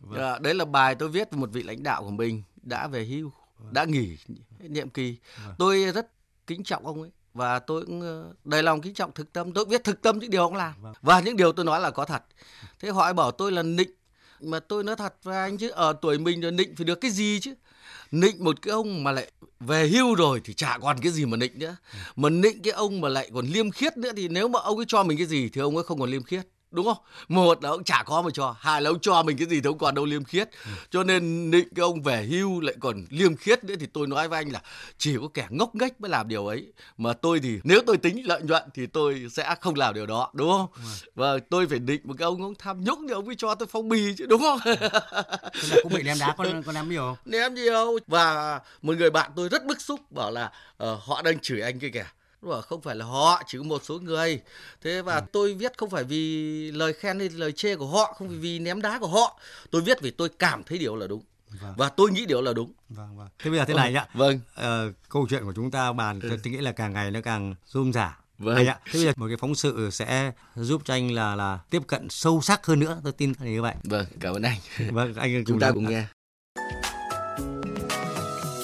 Vâng. 0.00 0.20
À, 0.20 0.38
đấy 0.38 0.54
là 0.54 0.64
bài 0.64 0.94
tôi 0.94 1.08
viết 1.08 1.30
về 1.30 1.38
một 1.38 1.50
vị 1.52 1.62
lãnh 1.62 1.82
đạo 1.82 2.02
của 2.02 2.10
mình 2.10 2.42
đã 2.62 2.86
về 2.86 3.04
hưu, 3.04 3.32
vâng. 3.58 3.72
đã 3.72 3.84
nghỉ 3.84 4.16
nhiệm 4.58 4.88
kỳ. 4.88 5.16
Vâng. 5.44 5.54
Tôi 5.58 5.92
rất 5.94 6.10
kính 6.46 6.64
trọng 6.64 6.86
ông 6.86 7.02
ấy 7.02 7.10
và 7.34 7.58
tôi 7.58 7.86
cũng 7.86 8.00
ờ, 8.00 8.32
đầy 8.44 8.62
lòng 8.62 8.80
kính 8.80 8.94
trọng 8.94 9.12
thực 9.12 9.32
tâm 9.32 9.52
tôi 9.52 9.64
biết 9.64 9.84
thực 9.84 10.02
tâm 10.02 10.18
những 10.18 10.30
điều 10.30 10.42
ông 10.42 10.54
làm 10.54 10.72
vâng. 10.82 10.94
và 11.02 11.20
những 11.20 11.36
điều 11.36 11.52
tôi 11.52 11.64
nói 11.64 11.80
là 11.80 11.90
có 11.90 12.04
thật 12.04 12.22
thế 12.80 12.90
họ 12.90 13.12
bảo 13.12 13.30
tôi 13.30 13.52
là 13.52 13.62
nịnh 13.62 13.90
mà 14.40 14.60
tôi 14.60 14.84
nói 14.84 14.96
thật 14.96 15.14
với 15.22 15.36
anh 15.36 15.58
chứ 15.58 15.68
ở 15.68 15.92
tuổi 16.02 16.18
mình 16.18 16.40
rồi 16.40 16.52
nịnh 16.52 16.76
phải 16.76 16.84
được 16.84 17.00
cái 17.00 17.10
gì 17.10 17.40
chứ 17.40 17.54
nịnh 18.14 18.44
một 18.44 18.62
cái 18.62 18.72
ông 18.72 19.04
mà 19.04 19.12
lại 19.12 19.30
về 19.60 19.88
hưu 19.88 20.14
rồi 20.14 20.40
thì 20.44 20.54
chả 20.54 20.78
còn 20.82 20.98
cái 21.02 21.12
gì 21.12 21.24
mà 21.24 21.36
nịnh 21.36 21.58
nữa 21.58 21.76
ừ. 21.92 21.98
mà 22.16 22.30
nịnh 22.30 22.62
cái 22.62 22.72
ông 22.72 23.00
mà 23.00 23.08
lại 23.08 23.30
còn 23.34 23.46
liêm 23.46 23.70
khiết 23.70 23.96
nữa 23.96 24.12
thì 24.16 24.28
nếu 24.28 24.48
mà 24.48 24.60
ông 24.60 24.76
ấy 24.76 24.84
cho 24.88 25.02
mình 25.02 25.18
cái 25.18 25.26
gì 25.26 25.48
thì 25.48 25.60
ông 25.60 25.76
ấy 25.76 25.84
không 25.84 26.00
còn 26.00 26.10
liêm 26.10 26.22
khiết 26.22 26.46
đúng 26.74 26.86
không? 26.86 26.96
Một 27.28 27.62
là 27.62 27.70
ông 27.70 27.84
chả 27.84 28.02
có 28.06 28.22
mà 28.22 28.30
cho 28.34 28.56
hai 28.58 28.82
là 28.82 28.90
ông 28.90 29.00
cho 29.00 29.22
mình 29.22 29.36
cái 29.36 29.46
gì 29.46 29.60
thì 29.60 29.68
ông 29.68 29.78
còn 29.78 29.94
đâu 29.94 30.04
liêm 30.04 30.24
khiết. 30.24 30.50
Ừ. 30.64 30.70
cho 30.90 31.04
nên 31.04 31.50
định 31.50 31.68
cái 31.74 31.82
ông 31.82 32.02
về 32.02 32.22
hưu 32.22 32.60
lại 32.60 32.74
còn 32.80 33.04
liêm 33.10 33.36
khiết 33.36 33.64
nữa 33.64 33.74
thì 33.80 33.86
tôi 33.86 34.06
nói 34.06 34.28
với 34.28 34.38
anh 34.38 34.52
là 34.52 34.62
chỉ 34.98 35.16
có 35.20 35.28
kẻ 35.34 35.46
ngốc 35.50 35.74
nghếch 35.74 36.00
mới 36.00 36.10
làm 36.10 36.28
điều 36.28 36.46
ấy. 36.46 36.72
Mà 36.98 37.12
tôi 37.12 37.40
thì 37.40 37.60
nếu 37.64 37.80
tôi 37.86 37.96
tính 37.96 38.26
lợi 38.26 38.42
nhuận 38.42 38.62
thì 38.74 38.86
tôi 38.86 39.26
sẽ 39.32 39.54
không 39.60 39.74
làm 39.74 39.94
điều 39.94 40.06
đó 40.06 40.30
đúng 40.34 40.50
không? 40.50 40.66
Ừ. 40.74 40.82
và 41.14 41.38
tôi 41.50 41.66
phải 41.66 41.78
định 41.78 42.00
một 42.04 42.14
cái 42.18 42.26
ông 42.26 42.42
ông 42.42 42.54
tham 42.58 42.84
nhũng 42.84 43.08
thì 43.08 43.14
ông 43.14 43.26
mới 43.26 43.34
cho 43.38 43.54
tôi 43.54 43.68
phong 43.70 43.88
bì 43.88 44.14
chứ 44.18 44.26
đúng 44.26 44.42
không? 44.42 44.58
Là 45.70 45.76
cũng 45.82 45.92
bị 45.94 46.02
ném 46.02 46.16
đá 46.20 46.34
con 46.38 46.62
con 46.62 46.74
ném 46.74 46.88
nhiều 46.88 47.16
ném 47.24 47.54
nhiều. 47.54 47.98
Và 48.06 48.60
một 48.82 48.96
người 48.96 49.10
bạn 49.10 49.30
tôi 49.36 49.48
rất 49.48 49.64
bức 49.66 49.80
xúc 49.80 50.12
bảo 50.12 50.30
là 50.30 50.52
uh, 50.84 50.98
họ 51.02 51.22
đang 51.22 51.38
chửi 51.38 51.60
anh 51.60 51.78
kia 51.78 51.88
kìa 51.88 52.06
và 52.44 52.60
không 52.60 52.80
phải 52.80 52.96
là 52.96 53.04
họ 53.04 53.42
chỉ 53.46 53.58
có 53.58 53.64
một 53.64 53.82
số 53.84 53.98
người 53.98 54.40
thế 54.82 55.02
và 55.02 55.16
ừ. 55.16 55.22
tôi 55.32 55.54
viết 55.54 55.72
không 55.78 55.90
phải 55.90 56.04
vì 56.04 56.70
lời 56.70 56.92
khen 56.92 57.18
hay 57.18 57.28
lời 57.28 57.52
chê 57.52 57.76
của 57.76 57.86
họ 57.86 58.14
không 58.18 58.28
phải 58.28 58.36
vì 58.36 58.58
ném 58.58 58.82
đá 58.82 58.98
của 58.98 59.08
họ 59.08 59.40
tôi 59.70 59.82
viết 59.82 60.00
vì 60.00 60.10
tôi 60.10 60.28
cảm 60.28 60.62
thấy 60.64 60.78
điều 60.78 60.96
là 60.96 61.06
đúng 61.06 61.22
Vâng. 61.60 61.74
và 61.76 61.88
tôi 61.88 62.10
nghĩ 62.10 62.26
điều 62.26 62.42
là 62.42 62.52
đúng. 62.52 62.72
Vâng 62.88 63.16
vâng. 63.16 63.28
Thế 63.38 63.50
bây 63.50 63.58
giờ 63.58 63.64
thế 63.64 63.74
này 63.74 63.92
nhá. 63.92 64.06
Vâng. 64.14 64.40
Ờ, 64.54 64.92
câu 65.08 65.26
chuyện 65.30 65.44
của 65.44 65.52
chúng 65.56 65.70
ta 65.70 65.92
bàn 65.92 66.20
ừ. 66.20 66.28
tôi 66.28 66.52
nghĩ 66.52 66.58
là 66.58 66.72
càng 66.72 66.92
ngày 66.92 67.10
nó 67.10 67.20
càng 67.20 67.54
rôm 67.66 67.92
rả. 67.92 68.18
Vâng. 68.38 68.56
Anh 68.56 68.66
ạ. 68.66 68.78
Thế 68.84 68.92
bây 68.92 69.04
giờ 69.04 69.12
một 69.16 69.26
cái 69.28 69.36
phóng 69.36 69.54
sự 69.54 69.90
sẽ 69.92 70.32
giúp 70.54 70.82
cho 70.84 70.94
anh 70.94 71.10
là 71.10 71.34
là 71.34 71.58
tiếp 71.70 71.82
cận 71.86 72.08
sâu 72.10 72.40
sắc 72.40 72.66
hơn 72.66 72.80
nữa, 72.80 73.00
tôi 73.04 73.12
tin 73.12 73.32
là 73.40 73.46
như 73.46 73.62
vậy. 73.62 73.74
Vâng, 73.84 74.06
cảm 74.20 74.34
ơn 74.34 74.42
anh. 74.42 74.58
Vâng, 74.92 75.14
anh 75.14 75.44
chúng 75.46 75.60
ta 75.60 75.70
cùng 75.72 75.90
nghe. 75.90 76.06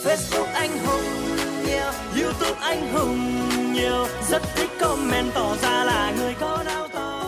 Facebook 0.04 0.52
anh 0.54 0.78
hùng 0.78 1.02
nhiều, 1.66 2.22
YouTube 2.22 2.60
anh 2.60 2.92
hùng 2.92 3.49
nhiều 3.80 4.06
rất 4.30 4.42
thích 4.54 4.70
comment 4.80 5.34
tỏ 5.34 5.56
ra 5.62 5.84
là 5.84 6.12
người 6.18 6.34
có 6.40 6.62
đau 6.66 6.88
to. 6.88 7.24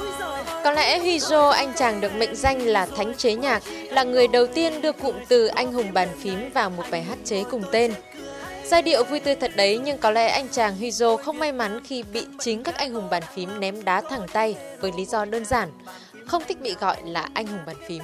Có 0.65 0.73
lẽ 0.73 0.99
Hizo, 0.99 1.49
anh 1.51 1.73
chàng 1.77 2.01
được 2.01 2.15
mệnh 2.15 2.37
danh 2.37 2.67
là 2.67 2.87
thánh 2.87 3.15
chế 3.15 3.35
nhạc, 3.35 3.63
là 3.91 4.05
người 4.05 4.29
đầu 4.29 4.47
tiên 4.47 4.83
đưa 4.83 4.93
cụm 4.93 5.15
từ 5.29 5.47
anh 5.47 5.73
hùng 5.73 5.93
bàn 5.93 6.09
phím 6.21 6.51
vào 6.55 6.71
một 6.71 6.85
bài 6.91 7.03
hát 7.03 7.19
chế 7.25 7.45
cùng 7.51 7.63
tên. 7.73 7.95
Giai 8.65 8.83
điệu 8.83 9.05
vui 9.05 9.21
tươi 9.21 9.35
thật 9.35 9.53
đấy 9.57 9.81
nhưng 9.85 9.99
có 9.99 10.11
lẽ 10.11 10.29
anh 10.29 10.49
chàng 10.49 10.77
Hizo 10.81 11.17
không 11.17 11.39
may 11.39 11.53
mắn 11.53 11.81
khi 11.85 12.03
bị 12.03 12.27
chính 12.41 12.63
các 12.63 12.77
anh 12.77 12.93
hùng 12.93 13.11
bàn 13.11 13.23
phím 13.35 13.61
ném 13.61 13.85
đá 13.85 14.01
thẳng 14.01 14.27
tay 14.33 14.57
với 14.81 14.93
lý 14.97 15.05
do 15.05 15.25
đơn 15.25 15.45
giản, 15.45 15.69
không 16.27 16.43
thích 16.49 16.61
bị 16.61 16.75
gọi 16.81 16.97
là 17.05 17.29
anh 17.35 17.47
hùng 17.47 17.61
bàn 17.67 17.77
phím 17.89 18.03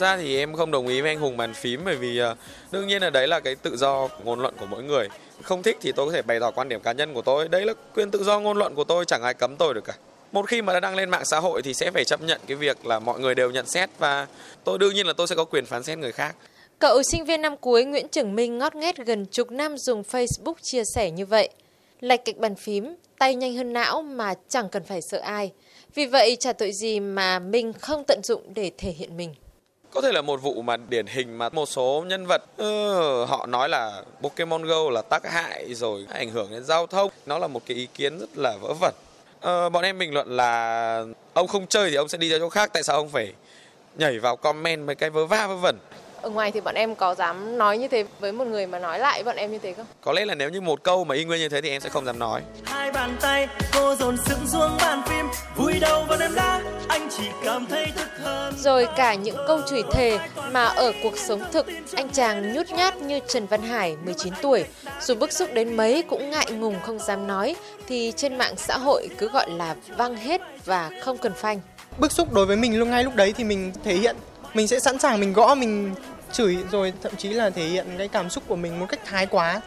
ra 0.00 0.16
thì 0.16 0.36
em 0.36 0.54
không 0.54 0.70
đồng 0.70 0.86
ý 0.86 1.00
với 1.00 1.10
anh 1.10 1.18
Hùng 1.18 1.36
bàn 1.36 1.54
phím 1.54 1.80
bởi 1.84 1.96
vì 1.96 2.22
uh, 2.22 2.38
đương 2.70 2.86
nhiên 2.86 3.02
là 3.02 3.10
đấy 3.10 3.28
là 3.28 3.40
cái 3.40 3.54
tự 3.54 3.76
do 3.76 4.08
ngôn 4.24 4.40
luận 4.40 4.54
của 4.60 4.66
mỗi 4.66 4.82
người. 4.82 5.08
Không 5.42 5.62
thích 5.62 5.76
thì 5.80 5.92
tôi 5.92 6.06
có 6.06 6.12
thể 6.12 6.22
bày 6.22 6.40
tỏ 6.40 6.50
quan 6.50 6.68
điểm 6.68 6.80
cá 6.80 6.92
nhân 6.92 7.14
của 7.14 7.22
tôi. 7.22 7.48
Đấy 7.48 7.66
là 7.66 7.72
quyền 7.94 8.10
tự 8.10 8.24
do 8.24 8.40
ngôn 8.40 8.58
luận 8.58 8.74
của 8.74 8.84
tôi, 8.84 9.04
chẳng 9.04 9.22
ai 9.22 9.34
cấm 9.34 9.56
tôi 9.56 9.74
được 9.74 9.84
cả. 9.84 9.94
Một 10.32 10.48
khi 10.48 10.62
mà 10.62 10.72
đã 10.72 10.80
đăng 10.80 10.96
lên 10.96 11.10
mạng 11.10 11.24
xã 11.24 11.38
hội 11.40 11.62
thì 11.62 11.74
sẽ 11.74 11.90
phải 11.90 12.04
chấp 12.04 12.22
nhận 12.22 12.40
cái 12.46 12.56
việc 12.56 12.86
là 12.86 12.98
mọi 12.98 13.20
người 13.20 13.34
đều 13.34 13.50
nhận 13.50 13.66
xét 13.66 13.90
và 13.98 14.26
tôi 14.64 14.78
đương 14.78 14.94
nhiên 14.94 15.06
là 15.06 15.12
tôi 15.12 15.26
sẽ 15.26 15.36
có 15.36 15.44
quyền 15.44 15.66
phán 15.66 15.82
xét 15.82 15.98
người 15.98 16.12
khác. 16.12 16.36
Cậu 16.78 17.02
sinh 17.02 17.24
viên 17.24 17.42
năm 17.42 17.56
cuối 17.56 17.84
Nguyễn 17.84 18.08
Trường 18.08 18.34
Minh 18.34 18.58
ngót 18.58 18.74
nghét 18.74 18.96
gần 18.96 19.26
chục 19.26 19.50
năm 19.50 19.78
dùng 19.78 20.02
Facebook 20.10 20.54
chia 20.62 20.82
sẻ 20.94 21.10
như 21.10 21.26
vậy. 21.26 21.48
Lạch 22.00 22.24
kịch 22.24 22.38
bàn 22.38 22.54
phím, 22.54 22.94
tay 23.18 23.34
nhanh 23.34 23.56
hơn 23.56 23.72
não 23.72 24.02
mà 24.02 24.34
chẳng 24.48 24.68
cần 24.68 24.84
phải 24.84 25.00
sợ 25.02 25.18
ai. 25.18 25.52
Vì 25.94 26.06
vậy 26.06 26.36
chả 26.40 26.52
tội 26.52 26.72
gì 26.72 27.00
mà 27.00 27.38
mình 27.38 27.72
không 27.72 28.04
tận 28.04 28.22
dụng 28.22 28.42
để 28.54 28.70
thể 28.78 28.90
hiện 28.90 29.16
mình 29.16 29.34
có 29.90 30.00
thể 30.00 30.12
là 30.12 30.22
một 30.22 30.42
vụ 30.42 30.62
mà 30.62 30.76
điển 30.76 31.06
hình 31.06 31.38
mà 31.38 31.48
một 31.48 31.66
số 31.66 32.04
nhân 32.06 32.26
vật 32.26 32.42
ừ, 32.56 33.24
họ 33.24 33.46
nói 33.46 33.68
là 33.68 34.02
Pokemon 34.22 34.62
Go 34.64 34.90
là 34.90 35.02
tác 35.02 35.30
hại 35.30 35.74
rồi 35.74 36.06
ảnh 36.08 36.30
hưởng 36.30 36.50
đến 36.50 36.64
giao 36.64 36.86
thông. 36.86 37.10
Nó 37.26 37.38
là 37.38 37.46
một 37.46 37.62
cái 37.66 37.76
ý 37.76 37.88
kiến 37.94 38.18
rất 38.18 38.38
là 38.38 38.56
vớ 38.60 38.74
vẩn. 38.80 38.94
Ờ, 39.40 39.68
bọn 39.68 39.84
em 39.84 39.98
bình 39.98 40.14
luận 40.14 40.36
là 40.36 41.04
ông 41.34 41.46
không 41.48 41.66
chơi 41.66 41.90
thì 41.90 41.96
ông 41.96 42.08
sẽ 42.08 42.18
đi 42.18 42.28
ra 42.28 42.38
chỗ 42.38 42.48
khác 42.48 42.70
tại 42.72 42.82
sao 42.82 42.96
ông 42.96 43.08
phải 43.08 43.32
nhảy 43.98 44.18
vào 44.18 44.36
comment 44.36 44.86
mấy 44.86 44.96
cái 44.96 45.10
vớ 45.10 45.26
va 45.26 45.46
vớ 45.46 45.56
vẩn? 45.56 45.78
Ở 46.22 46.30
ngoài 46.30 46.52
thì 46.52 46.60
bọn 46.60 46.74
em 46.74 46.94
có 46.94 47.14
dám 47.14 47.58
nói 47.58 47.78
như 47.78 47.88
thế 47.88 48.04
với 48.20 48.32
một 48.32 48.46
người 48.46 48.66
mà 48.66 48.78
nói 48.78 48.98
lại 48.98 49.22
bọn 49.22 49.36
em 49.36 49.52
như 49.52 49.58
thế 49.58 49.72
không? 49.72 49.86
Có 50.00 50.12
lẽ 50.12 50.24
là 50.24 50.34
nếu 50.34 50.50
như 50.50 50.60
một 50.60 50.82
câu 50.82 51.04
mà 51.04 51.14
y 51.14 51.24
nguyên 51.24 51.40
như 51.40 51.48
thế 51.48 51.60
thì 51.60 51.68
em 51.68 51.80
sẽ 51.80 51.88
không 51.88 52.04
dám 52.04 52.18
nói. 52.18 52.42
Hai 52.64 52.92
bàn 52.92 53.16
tay 53.20 53.48
cô 53.72 53.94
dồn 53.96 54.16
sức 54.26 54.38
xuống 54.46 54.76
bàn 54.78 55.02
phim, 55.06 55.26
vui 55.56 55.74
đầu 55.80 56.04
vào 56.08 56.18
đêm 56.18 56.34
đá, 56.34 56.62
anh 56.88 57.08
chỉ 57.10 57.24
cảm 57.44 57.66
thấy 57.66 57.86
thức 57.96 58.08
hơn. 58.22 58.54
Rồi 58.58 58.88
cả 58.96 59.14
những 59.14 59.36
câu 59.46 59.60
chửi 59.70 59.82
thề 59.92 60.18
mà 60.52 60.64
ở 60.64 60.92
cuộc 61.02 61.18
sống 61.18 61.42
thực 61.52 61.66
anh 61.94 62.08
chàng 62.10 62.52
nhút 62.52 62.70
nhát 62.70 62.96
như 62.96 63.20
Trần 63.28 63.46
Văn 63.46 63.62
Hải 63.62 63.96
19 64.04 64.34
tuổi, 64.42 64.64
dù 65.00 65.14
bức 65.14 65.32
xúc 65.32 65.48
đến 65.52 65.76
mấy 65.76 66.02
cũng 66.02 66.30
ngại 66.30 66.46
ngùng 66.50 66.76
không 66.82 66.98
dám 66.98 67.26
nói 67.26 67.56
thì 67.88 68.12
trên 68.16 68.38
mạng 68.38 68.54
xã 68.56 68.78
hội 68.78 69.08
cứ 69.18 69.28
gọi 69.28 69.50
là 69.50 69.74
văng 69.96 70.16
hết 70.16 70.40
và 70.64 70.90
không 71.02 71.18
cần 71.18 71.32
phanh. 71.34 71.60
Bức 71.98 72.12
xúc 72.12 72.32
đối 72.32 72.46
với 72.46 72.56
mình 72.56 72.78
lúc 72.78 72.88
ngay 72.88 73.04
lúc 73.04 73.14
đấy 73.14 73.34
thì 73.36 73.44
mình 73.44 73.72
thể 73.84 73.94
hiện 73.94 74.16
mình 74.54 74.68
sẽ 74.68 74.80
sẵn 74.80 74.98
sàng 74.98 75.20
mình 75.20 75.32
gõ 75.32 75.54
mình 75.54 75.94
chửi 76.32 76.56
rồi 76.70 76.92
thậm 77.02 77.16
chí 77.16 77.28
là 77.28 77.50
thể 77.50 77.64
hiện 77.64 77.86
cái 77.98 78.08
cảm 78.08 78.30
xúc 78.30 78.44
của 78.46 78.56
mình 78.56 78.80
một 78.80 78.86
cách 78.88 79.00
thái 79.04 79.26
quá. 79.26 79.60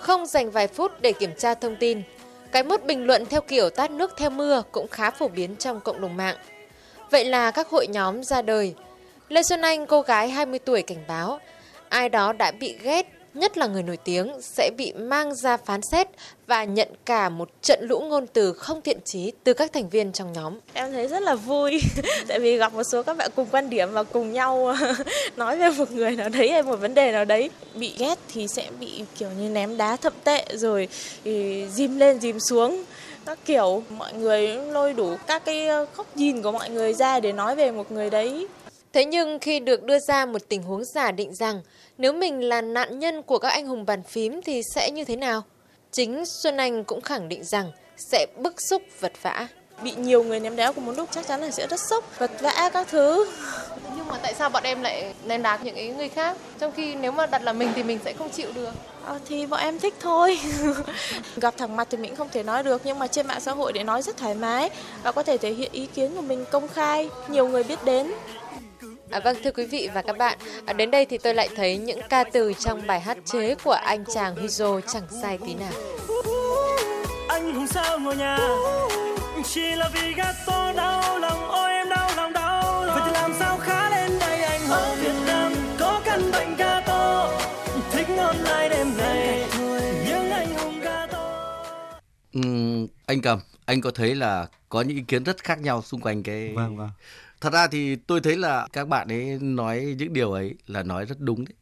Không 0.00 0.26
dành 0.26 0.50
vài 0.50 0.68
phút 0.68 0.92
để 1.00 1.12
kiểm 1.12 1.30
tra 1.38 1.54
thông 1.54 1.76
tin. 1.76 2.02
Cái 2.52 2.62
mốt 2.62 2.84
bình 2.84 3.06
luận 3.06 3.26
theo 3.26 3.40
kiểu 3.40 3.70
tát 3.70 3.90
nước 3.90 4.14
theo 4.16 4.30
mưa 4.30 4.62
cũng 4.72 4.88
khá 4.88 5.10
phổ 5.10 5.28
biến 5.28 5.56
trong 5.56 5.80
cộng 5.80 6.00
đồng 6.00 6.16
mạng. 6.16 6.36
Vậy 7.10 7.24
là 7.24 7.50
các 7.50 7.68
hội 7.68 7.86
nhóm 7.86 8.24
ra 8.24 8.42
đời. 8.42 8.74
Lê 9.28 9.42
Xuân 9.42 9.62
Anh, 9.62 9.86
cô 9.86 10.02
gái 10.02 10.30
20 10.30 10.58
tuổi 10.58 10.82
cảnh 10.82 11.04
báo, 11.08 11.40
ai 11.88 12.08
đó 12.08 12.32
đã 12.32 12.50
bị 12.50 12.78
ghét 12.82 13.17
nhất 13.38 13.58
là 13.58 13.66
người 13.66 13.82
nổi 13.82 13.96
tiếng, 13.96 14.32
sẽ 14.40 14.70
bị 14.76 14.92
mang 14.92 15.34
ra 15.34 15.56
phán 15.56 15.80
xét 15.92 16.08
và 16.46 16.64
nhận 16.64 16.88
cả 17.04 17.28
một 17.28 17.48
trận 17.62 17.78
lũ 17.82 18.00
ngôn 18.00 18.26
từ 18.26 18.52
không 18.52 18.82
thiện 18.82 18.98
chí 19.04 19.32
từ 19.44 19.54
các 19.54 19.72
thành 19.72 19.88
viên 19.88 20.12
trong 20.12 20.32
nhóm. 20.32 20.58
Em 20.72 20.92
thấy 20.92 21.08
rất 21.08 21.22
là 21.22 21.34
vui, 21.34 21.80
tại 22.28 22.38
vì 22.38 22.56
gặp 22.56 22.72
một 22.74 22.82
số 22.92 23.02
các 23.02 23.16
bạn 23.16 23.30
cùng 23.36 23.46
quan 23.50 23.70
điểm 23.70 23.92
và 23.92 24.02
cùng 24.02 24.32
nhau 24.32 24.74
nói 25.36 25.58
về 25.58 25.70
một 25.70 25.90
người 25.90 26.10
nào 26.10 26.28
đấy 26.28 26.50
hay 26.50 26.62
một 26.62 26.76
vấn 26.76 26.94
đề 26.94 27.12
nào 27.12 27.24
đấy. 27.24 27.50
Bị 27.74 27.94
ghét 27.98 28.18
thì 28.32 28.46
sẽ 28.48 28.70
bị 28.80 29.04
kiểu 29.18 29.28
như 29.40 29.48
ném 29.48 29.76
đá 29.76 29.96
thậm 29.96 30.12
tệ 30.24 30.44
rồi 30.52 30.88
dìm 31.70 31.98
lên 31.98 32.20
dìm 32.20 32.40
xuống 32.40 32.84
các 33.28 33.38
kiểu 33.44 33.82
mọi 33.98 34.12
người 34.12 34.48
lôi 34.48 34.92
đủ 34.94 35.16
các 35.26 35.44
cái 35.44 35.66
ờ, 35.66 35.86
góc 35.96 36.16
nhìn 36.16 36.42
của 36.42 36.52
mọi 36.52 36.70
người 36.70 36.94
ra 36.94 37.20
để 37.20 37.32
nói 37.32 37.56
về 37.56 37.70
một 37.70 37.92
người 37.92 38.10
đấy 38.10 38.46
Thế 38.92 39.04
nhưng 39.04 39.38
khi 39.38 39.60
được 39.60 39.82
đưa 39.82 39.98
ra 39.98 40.26
một 40.26 40.48
tình 40.48 40.62
huống 40.62 40.84
giả 40.84 41.10
định 41.10 41.34
rằng 41.34 41.62
nếu 41.98 42.12
mình 42.12 42.40
là 42.40 42.60
nạn 42.60 42.98
nhân 42.98 43.22
của 43.22 43.38
các 43.38 43.48
anh 43.48 43.66
hùng 43.66 43.86
bàn 43.86 44.02
phím 44.02 44.42
thì 44.42 44.62
sẽ 44.74 44.90
như 44.90 45.04
thế 45.04 45.16
nào? 45.16 45.42
Chính 45.92 46.24
Xuân 46.26 46.56
Anh 46.56 46.84
cũng 46.84 47.00
khẳng 47.00 47.28
định 47.28 47.44
rằng 47.44 47.72
sẽ 48.12 48.26
bức 48.36 48.60
xúc 48.60 48.82
vật 49.00 49.12
vã. 49.22 49.48
Bị 49.82 49.94
nhiều 49.96 50.24
người 50.24 50.40
ném 50.40 50.56
đá 50.56 50.72
cùng 50.72 50.86
một 50.86 50.92
lúc 50.96 51.08
chắc 51.12 51.26
chắn 51.26 51.40
là 51.40 51.50
sẽ 51.50 51.66
rất 51.66 51.80
sốc, 51.80 52.18
vật 52.18 52.30
vã 52.40 52.70
các 52.72 52.88
thứ. 52.90 53.30
Nhưng 53.96 54.08
mà 54.08 54.18
tại 54.22 54.34
sao 54.34 54.50
bọn 54.50 54.62
em 54.62 54.82
lại 54.82 55.14
ném 55.26 55.42
đá 55.42 55.58
những 55.62 55.96
người 55.96 56.08
khác? 56.08 56.36
Trong 56.58 56.72
khi 56.72 56.94
nếu 56.94 57.12
mà 57.12 57.26
đặt 57.26 57.42
là 57.42 57.52
mình 57.52 57.72
thì 57.74 57.82
mình 57.82 57.98
sẽ 58.04 58.12
không 58.12 58.30
chịu 58.30 58.48
được. 58.54 58.70
À, 59.04 59.18
thì 59.28 59.46
bọn 59.46 59.60
em 59.60 59.78
thích 59.78 59.94
thôi. 60.00 60.38
Gặp 61.36 61.54
thẳng 61.56 61.76
mặt 61.76 61.88
thì 61.90 61.98
mình 61.98 62.16
không 62.16 62.28
thể 62.32 62.42
nói 62.42 62.62
được 62.62 62.82
nhưng 62.84 62.98
mà 62.98 63.06
trên 63.06 63.26
mạng 63.26 63.40
xã 63.40 63.52
hội 63.52 63.72
để 63.72 63.84
nói 63.84 64.02
rất 64.02 64.16
thoải 64.16 64.34
mái 64.34 64.70
và 65.02 65.12
có 65.12 65.22
thể 65.22 65.38
thể 65.38 65.52
hiện 65.52 65.72
ý 65.72 65.86
kiến 65.86 66.14
của 66.14 66.22
mình 66.22 66.44
công 66.50 66.68
khai, 66.68 67.08
nhiều 67.28 67.48
người 67.48 67.62
biết 67.62 67.84
đến. 67.84 68.12
À, 69.10 69.20
vâng 69.20 69.36
thưa 69.44 69.50
quý 69.50 69.66
vị 69.66 69.88
và 69.94 70.02
các 70.02 70.18
bạn, 70.18 70.38
à, 70.66 70.72
đến 70.72 70.90
đây 70.90 71.06
thì 71.06 71.18
tôi 71.18 71.34
lại 71.34 71.48
thấy 71.56 71.78
những 71.78 72.00
ca 72.08 72.24
từ 72.24 72.52
trong 72.58 72.86
bài 72.86 73.00
hát 73.00 73.18
chế 73.24 73.54
của 73.54 73.72
anh 73.72 74.04
chàng 74.14 74.34
Hizo 74.34 74.80
chẳng 74.80 75.02
sai 75.22 75.38
tí 75.46 75.54
nào. 75.54 75.72
Anh 77.28 77.54
không 77.54 77.66
sao 77.66 77.98
ngồi 77.98 78.16
nhà, 78.16 78.38
chỉ 79.44 79.74
là 79.76 79.90
vì 79.94 80.14
ghét 80.14 80.32
tôi 80.46 80.72
đau 80.72 81.18
lòng, 81.18 81.48
ôi 81.48 81.72
em 81.72 81.88
đau 81.88 82.10
lòng 82.16 82.32
đau 82.32 82.84
lòng. 82.84 82.98
Vậy 82.98 83.02
thì 83.06 83.12
làm 83.12 83.32
sao 83.38 83.58
khá 83.58 83.90
lên 83.90 84.18
đây 84.20 84.42
anh 84.42 84.60
ở 84.68 84.96
Việt 85.00 85.26
Nam 85.26 85.52
có 85.80 86.00
căn 86.04 86.30
bệnh 86.32 86.56
gato, 86.56 87.30
thích 87.92 88.10
ngon 88.10 88.36
lại 88.36 88.68
đêm 88.68 88.96
này, 88.96 89.44
nhưng 90.06 90.30
anh 90.30 90.54
hùng 90.58 90.80
gato. 90.80 91.52
Ừ, 92.32 92.40
anh 93.06 93.20
cầm, 93.22 93.40
anh 93.66 93.80
có 93.80 93.90
thấy 93.90 94.14
là 94.14 94.46
có 94.68 94.82
những 94.82 94.96
ý 94.96 95.02
kiến 95.08 95.24
rất 95.24 95.44
khác 95.44 95.60
nhau 95.60 95.82
xung 95.82 96.00
quanh 96.00 96.22
cái 96.22 96.52
vâng, 96.54 96.76
vâng 96.76 96.90
thật 97.40 97.52
ra 97.52 97.66
thì 97.66 97.96
tôi 97.96 98.20
thấy 98.20 98.36
là 98.36 98.68
các 98.72 98.88
bạn 98.88 99.08
ấy 99.08 99.38
nói 99.40 99.94
những 99.98 100.12
điều 100.12 100.32
ấy 100.32 100.54
là 100.66 100.82
nói 100.82 101.04
rất 101.04 101.20
đúng 101.20 101.44
đấy. 101.44 101.54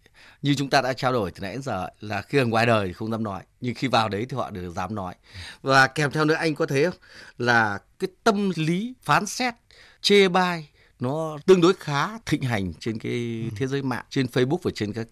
Như 0.42 0.54
chúng 0.54 0.70
ta 0.70 0.82
đã 0.82 0.92
trao 0.92 1.12
đổi 1.12 1.30
từ 1.30 1.40
nãy 1.40 1.52
đến 1.52 1.62
giờ 1.62 1.88
là 2.00 2.22
khi 2.22 2.38
ở 2.38 2.46
ngoài 2.46 2.66
đời 2.66 2.86
thì 2.86 2.92
không 2.92 3.10
dám 3.10 3.22
nói, 3.22 3.42
nhưng 3.60 3.74
khi 3.74 3.88
vào 3.88 4.08
đấy 4.08 4.26
thì 4.28 4.36
họ 4.36 4.50
được 4.50 4.70
dám 4.70 4.94
nói. 4.94 5.14
Và 5.62 5.86
kèm 5.86 6.10
theo 6.10 6.24
nữa, 6.24 6.34
anh 6.34 6.54
có 6.54 6.66
thấy 6.66 6.84
không? 6.84 6.94
Là 7.38 7.78
cái 7.98 8.08
tâm 8.24 8.50
lý 8.56 8.94
phán 9.02 9.26
xét, 9.26 9.54
chê 10.00 10.28
bai 10.28 10.68
nó 11.00 11.38
tương 11.46 11.60
đối 11.60 11.74
khá 11.74 12.18
thịnh 12.26 12.42
hành 12.42 12.72
trên 12.80 12.98
cái 12.98 13.42
ừ. 13.50 13.56
thế 13.56 13.66
giới 13.66 13.82
mạng 13.82 14.04
trên 14.10 14.26
Facebook 14.26 14.58
và 14.62 14.70
trên 14.74 14.92
các 14.92 15.06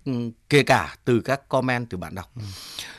kể 0.49 0.63
cả 0.63 0.97
từ 1.05 1.21
các 1.21 1.49
comment 1.49 1.91
từ 1.91 1.99
bạn 1.99 2.15
đọc 2.15 2.31
ừ. 2.37 2.43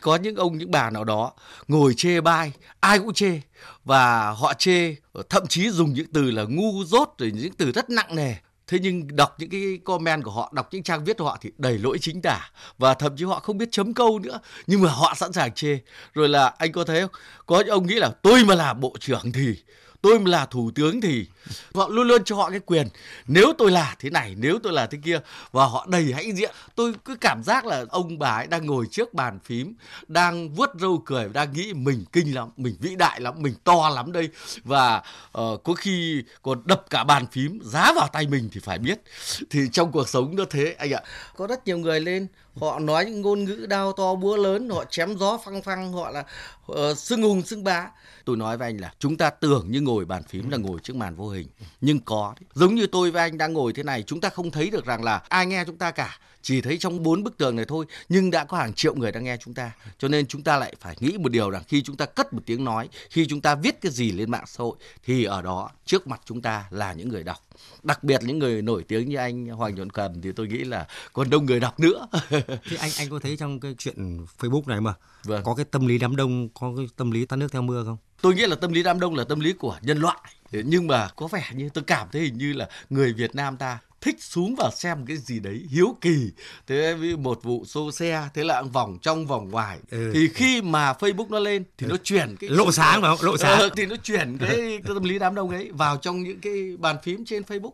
có 0.01 0.15
những 0.15 0.36
ông 0.36 0.58
những 0.58 0.72
bà 0.72 0.89
nào 0.89 1.04
đó 1.04 1.32
ngồi 1.68 1.94
chê 1.98 2.22
bai 2.22 2.51
ai 2.80 3.00
cũng 3.00 3.13
chê 3.13 3.42
và 3.84 4.30
họ 4.30 4.54
chê 4.54 4.96
thậm 5.30 5.48
chí 5.48 5.70
dùng 5.70 5.94
những 5.94 6.08
từ 6.13 6.32
là 6.32 6.44
ngu 6.44 6.84
dốt 6.84 7.15
rồi 7.18 7.32
những 7.32 7.54
từ 7.54 7.72
rất 7.72 7.89
nặng 7.89 8.15
nề 8.15 8.36
thế 8.68 8.80
nhưng 8.82 9.15
đọc 9.15 9.36
những 9.39 9.50
cái 9.50 9.80
comment 9.84 10.24
của 10.24 10.32
họ 10.32 10.51
đọc 10.56 10.68
những 10.72 10.84
trang 10.84 11.04
viết 11.04 11.18
của 11.18 11.25
họ 11.25 11.38
thì 11.42 11.51
đầy 11.58 11.77
lỗi 11.77 11.98
chính 12.01 12.22
tả 12.22 12.50
và 12.77 12.94
thậm 12.94 13.18
chí 13.18 13.25
họ 13.25 13.39
không 13.39 13.58
biết 13.58 13.70
chấm 13.72 13.94
câu 13.94 14.20
nữa 14.20 14.39
nhưng 14.68 14.82
mà 14.82 14.92
họ 14.92 15.13
sẵn 15.18 15.34
sàng 15.34 15.51
chê 15.51 15.80
rồi 16.13 16.30
là 16.30 16.48
anh 16.58 16.72
có 16.72 16.84
thấy 16.84 17.01
không 17.01 17.12
có 17.46 17.60
những 17.60 17.70
ông 17.70 17.88
nghĩ 17.88 17.96
là 17.96 18.12
tôi 18.22 18.46
mà 18.46 18.56
là 18.56 18.74
bộ 18.74 18.96
trưởng 19.00 19.32
thì 19.32 19.56
tôi 20.05 20.19
là 20.25 20.45
thủ 20.45 20.71
tướng 20.75 21.01
thì 21.01 21.27
họ 21.74 21.88
luôn 21.88 22.07
luôn 22.07 22.24
cho 22.25 22.35
họ 22.35 22.50
cái 22.50 22.59
quyền. 22.59 22.88
Nếu 23.27 23.53
tôi 23.57 23.71
là 23.71 23.95
thế 24.00 24.09
này 24.09 24.35
nếu 24.38 24.59
tôi 24.63 24.74
là 24.74 24.88
thế 24.88 24.97
kia 25.03 25.19
và 25.51 25.65
họ 25.65 25.85
đầy 25.89 26.13
hãnh 26.13 26.35
diện 26.35 26.55
tôi 26.75 26.93
cứ 27.05 27.15
cảm 27.21 27.43
giác 27.43 27.65
là 27.65 27.85
ông 27.89 28.19
bà 28.19 28.29
ấy 28.29 28.47
đang 28.47 28.65
ngồi 28.65 28.85
trước 28.91 29.13
bàn 29.13 29.39
phím 29.45 29.75
đang 30.07 30.50
vuốt 30.50 30.69
râu 30.79 31.01
cười 31.05 31.29
đang 31.33 31.53
nghĩ 31.53 31.74
mình 31.74 32.05
kinh 32.12 32.35
lắm 32.35 32.50
mình 32.57 32.75
vĩ 32.79 32.95
đại 32.95 33.21
lắm 33.21 33.33
mình 33.38 33.53
to 33.63 33.89
lắm 33.89 34.12
đây. 34.12 34.29
Và 34.63 35.03
uh, 35.38 35.63
có 35.63 35.74
khi 35.74 36.24
còn 36.41 36.62
đập 36.65 36.85
cả 36.89 37.03
bàn 37.03 37.25
phím 37.31 37.59
giá 37.63 37.93
vào 37.95 38.07
tay 38.07 38.27
mình 38.27 38.50
thì 38.53 38.59
phải 38.59 38.77
biết. 38.77 39.01
Thì 39.50 39.59
trong 39.71 39.91
cuộc 39.91 40.09
sống 40.09 40.35
nó 40.35 40.43
thế 40.50 40.75
anh 40.77 40.93
ạ. 40.93 41.01
Có 41.38 41.47
rất 41.47 41.67
nhiều 41.67 41.77
người 41.77 42.00
lên 42.00 42.27
họ 42.62 42.79
nói 42.79 43.05
những 43.05 43.21
ngôn 43.21 43.43
ngữ 43.43 43.65
đao 43.69 43.91
to 43.91 44.15
búa 44.15 44.35
lớn 44.35 44.69
họ 44.69 44.85
chém 44.85 45.17
gió 45.17 45.38
phăng 45.45 45.62
phăng 45.62 45.93
họ 45.93 46.12
là 46.12 46.24
uh, 46.71 46.97
xưng 46.97 47.21
hùng 47.21 47.41
xưng 47.41 47.63
bá 47.63 47.88
tôi 48.25 48.38
nói 48.38 48.57
với 48.57 48.67
anh 48.69 48.77
là 48.77 48.93
chúng 49.00 49.17
ta 49.17 49.29
tưởng 49.29 49.71
như 49.71 49.81
ngồi 49.81 50.05
bàn 50.05 50.24
phím 50.24 50.50
là 50.50 50.57
ngồi 50.57 50.79
trước 50.83 50.95
màn 50.95 51.15
vô 51.15 51.29
hình 51.29 51.47
nhưng 51.81 52.00
có 52.00 52.33
đấy. 52.39 52.47
giống 52.53 52.75
như 52.75 52.88
tôi 52.88 53.12
với 53.12 53.21
anh 53.21 53.38
đang 53.38 53.53
ngồi 53.53 53.74
thế 53.74 53.83
này 53.83 54.03
chúng 54.03 54.21
ta 54.21 54.29
không 54.29 54.51
thấy 54.51 54.69
được 54.69 54.85
rằng 54.85 55.03
là 55.03 55.21
ai 55.29 55.45
nghe 55.45 55.63
chúng 55.65 55.77
ta 55.77 55.91
cả 55.91 56.17
chỉ 56.46 56.62
thấy 56.62 56.78
trong 56.78 57.04
bốn 57.04 57.24
bức 57.24 57.38
tường 57.38 57.56
này 57.56 57.66
thôi 57.66 57.86
nhưng 58.10 58.32
đã 58.32 58.44
có 58.44 58.58
hàng 58.58 58.74
triệu 58.74 58.96
người 58.96 59.12
đang 59.12 59.24
nghe 59.24 59.38
chúng 59.38 59.54
ta. 59.54 59.72
Cho 59.98 60.08
nên 60.08 60.28
chúng 60.28 60.44
ta 60.44 60.58
lại 60.58 60.75
phải 60.80 60.96
nghĩ 61.00 61.18
một 61.18 61.30
điều 61.32 61.50
rằng 61.50 61.64
khi 61.68 61.82
chúng 61.82 61.98
ta 61.98 62.06
cất 62.06 62.34
một 62.34 62.42
tiếng 62.46 62.64
nói 62.64 62.90
khi 63.10 63.28
chúng 63.28 63.42
ta 63.42 63.56
viết 63.56 63.82
cái 63.82 63.92
gì 63.92 64.12
lên 64.12 64.32
mạng 64.32 64.44
xã 64.48 64.64
hội 64.64 64.75
thì 65.06 65.24
ở 65.24 65.42
đó 65.42 65.70
trước 65.86 66.08
mặt 66.08 66.22
chúng 66.25 66.42
ta 66.42 66.66
là 66.70 66.94
những 66.94 67.10
người 67.10 67.24
đọc. 67.24 67.38
Đặc 67.84 68.04
biệt 68.04 68.22
những 68.24 68.40
người 68.40 68.62
nổi 68.62 68.84
tiếng 68.88 69.10
như 69.10 69.18
anh 69.18 69.48
Hoàng 69.48 69.75
Nhuận 69.75 69.90
Cần 69.90 70.22
thì 70.22 70.32
tôi 70.32 70.48
nghĩ 70.48 70.64
là 70.64 70.88
còn 71.14 71.30
đông 71.30 71.46
người 71.46 71.60
đọc 71.60 71.80
nữa. 71.80 72.08
Thì 72.70 72.75
anh 72.80 72.92
anh 72.98 73.10
có 73.10 73.20
thấy 73.20 73.38
trong 73.38 73.60
cái 73.60 73.75
chuyện 73.78 74.25
Facebook 74.40 74.64
này 74.66 74.82
mà 74.82 74.94
vâng. 75.24 75.44
có 75.44 75.56
cái 75.56 75.66
tâm 75.72 75.88
lý 75.88 75.98
đám 75.98 76.16
đông 76.16 76.50
có 76.50 76.74
cái 76.78 76.86
tâm 76.96 77.12
lý 77.12 77.25
tắt 77.25 77.36
nước 77.36 77.52
theo 77.52 77.62
mưa 77.62 77.84
không? 77.86 77.98
Tôi 78.22 78.36
nghĩ 78.36 78.46
là 78.46 78.56
tâm 78.56 78.74
lý 78.74 78.84
đám 78.84 79.00
đông 79.00 79.16
là 79.16 79.24
tâm 79.24 79.40
lý 79.40 79.54
của 79.54 79.78
nhân 79.82 79.98
loại. 79.98 80.18
Nhưng 80.52 80.88
mà 80.88 81.10
có 81.16 81.28
vẻ 81.28 81.50
như 81.54 81.70
tôi 81.74 81.84
cảm 81.84 82.08
thấy 82.12 82.22
hình 82.22 82.38
như 82.38 82.54
là 82.54 82.70
người 82.90 83.14
Việt 83.14 83.36
Nam 83.36 83.58
ta 83.58 83.80
thích 84.05 84.24
xuống 84.24 84.55
vào 84.55 84.71
xem 84.71 85.05
cái 85.05 85.17
gì 85.17 85.39
đấy 85.39 85.65
hiếu 85.69 85.97
kỳ. 86.01 86.31
Thế 86.67 86.95
một 87.17 87.43
vụ 87.43 87.65
xô 87.65 87.91
xe 87.91 88.29
thế 88.33 88.43
là 88.43 88.62
vòng 88.62 88.97
trong 89.01 89.27
vòng 89.27 89.50
ngoài. 89.50 89.79
Ừ. 89.91 90.12
thì 90.13 90.27
khi 90.27 90.62
mà 90.62 90.93
Facebook 90.93 91.29
nó 91.29 91.39
lên 91.39 91.63
thì 91.77 91.88
ừ. 91.88 91.89
nó 91.89 91.97
chuyển 92.03 92.35
cái 92.39 92.50
lộ 92.50 92.71
sáng 92.71 93.01
không 93.01 93.17
lộ 93.21 93.38
sáng. 93.38 93.59
ờ, 93.59 93.69
thì 93.75 93.85
nó 93.85 93.95
chuyển 94.03 94.38
cái, 94.38 94.55
cái 94.55 94.81
tâm 94.93 95.03
lý 95.03 95.19
đám 95.19 95.35
đông 95.35 95.50
ấy 95.50 95.71
vào 95.71 95.97
trong 95.97 96.24
những 96.24 96.39
cái 96.39 96.77
bàn 96.79 96.95
phím 97.03 97.25
trên 97.25 97.43
Facebook. 97.43 97.71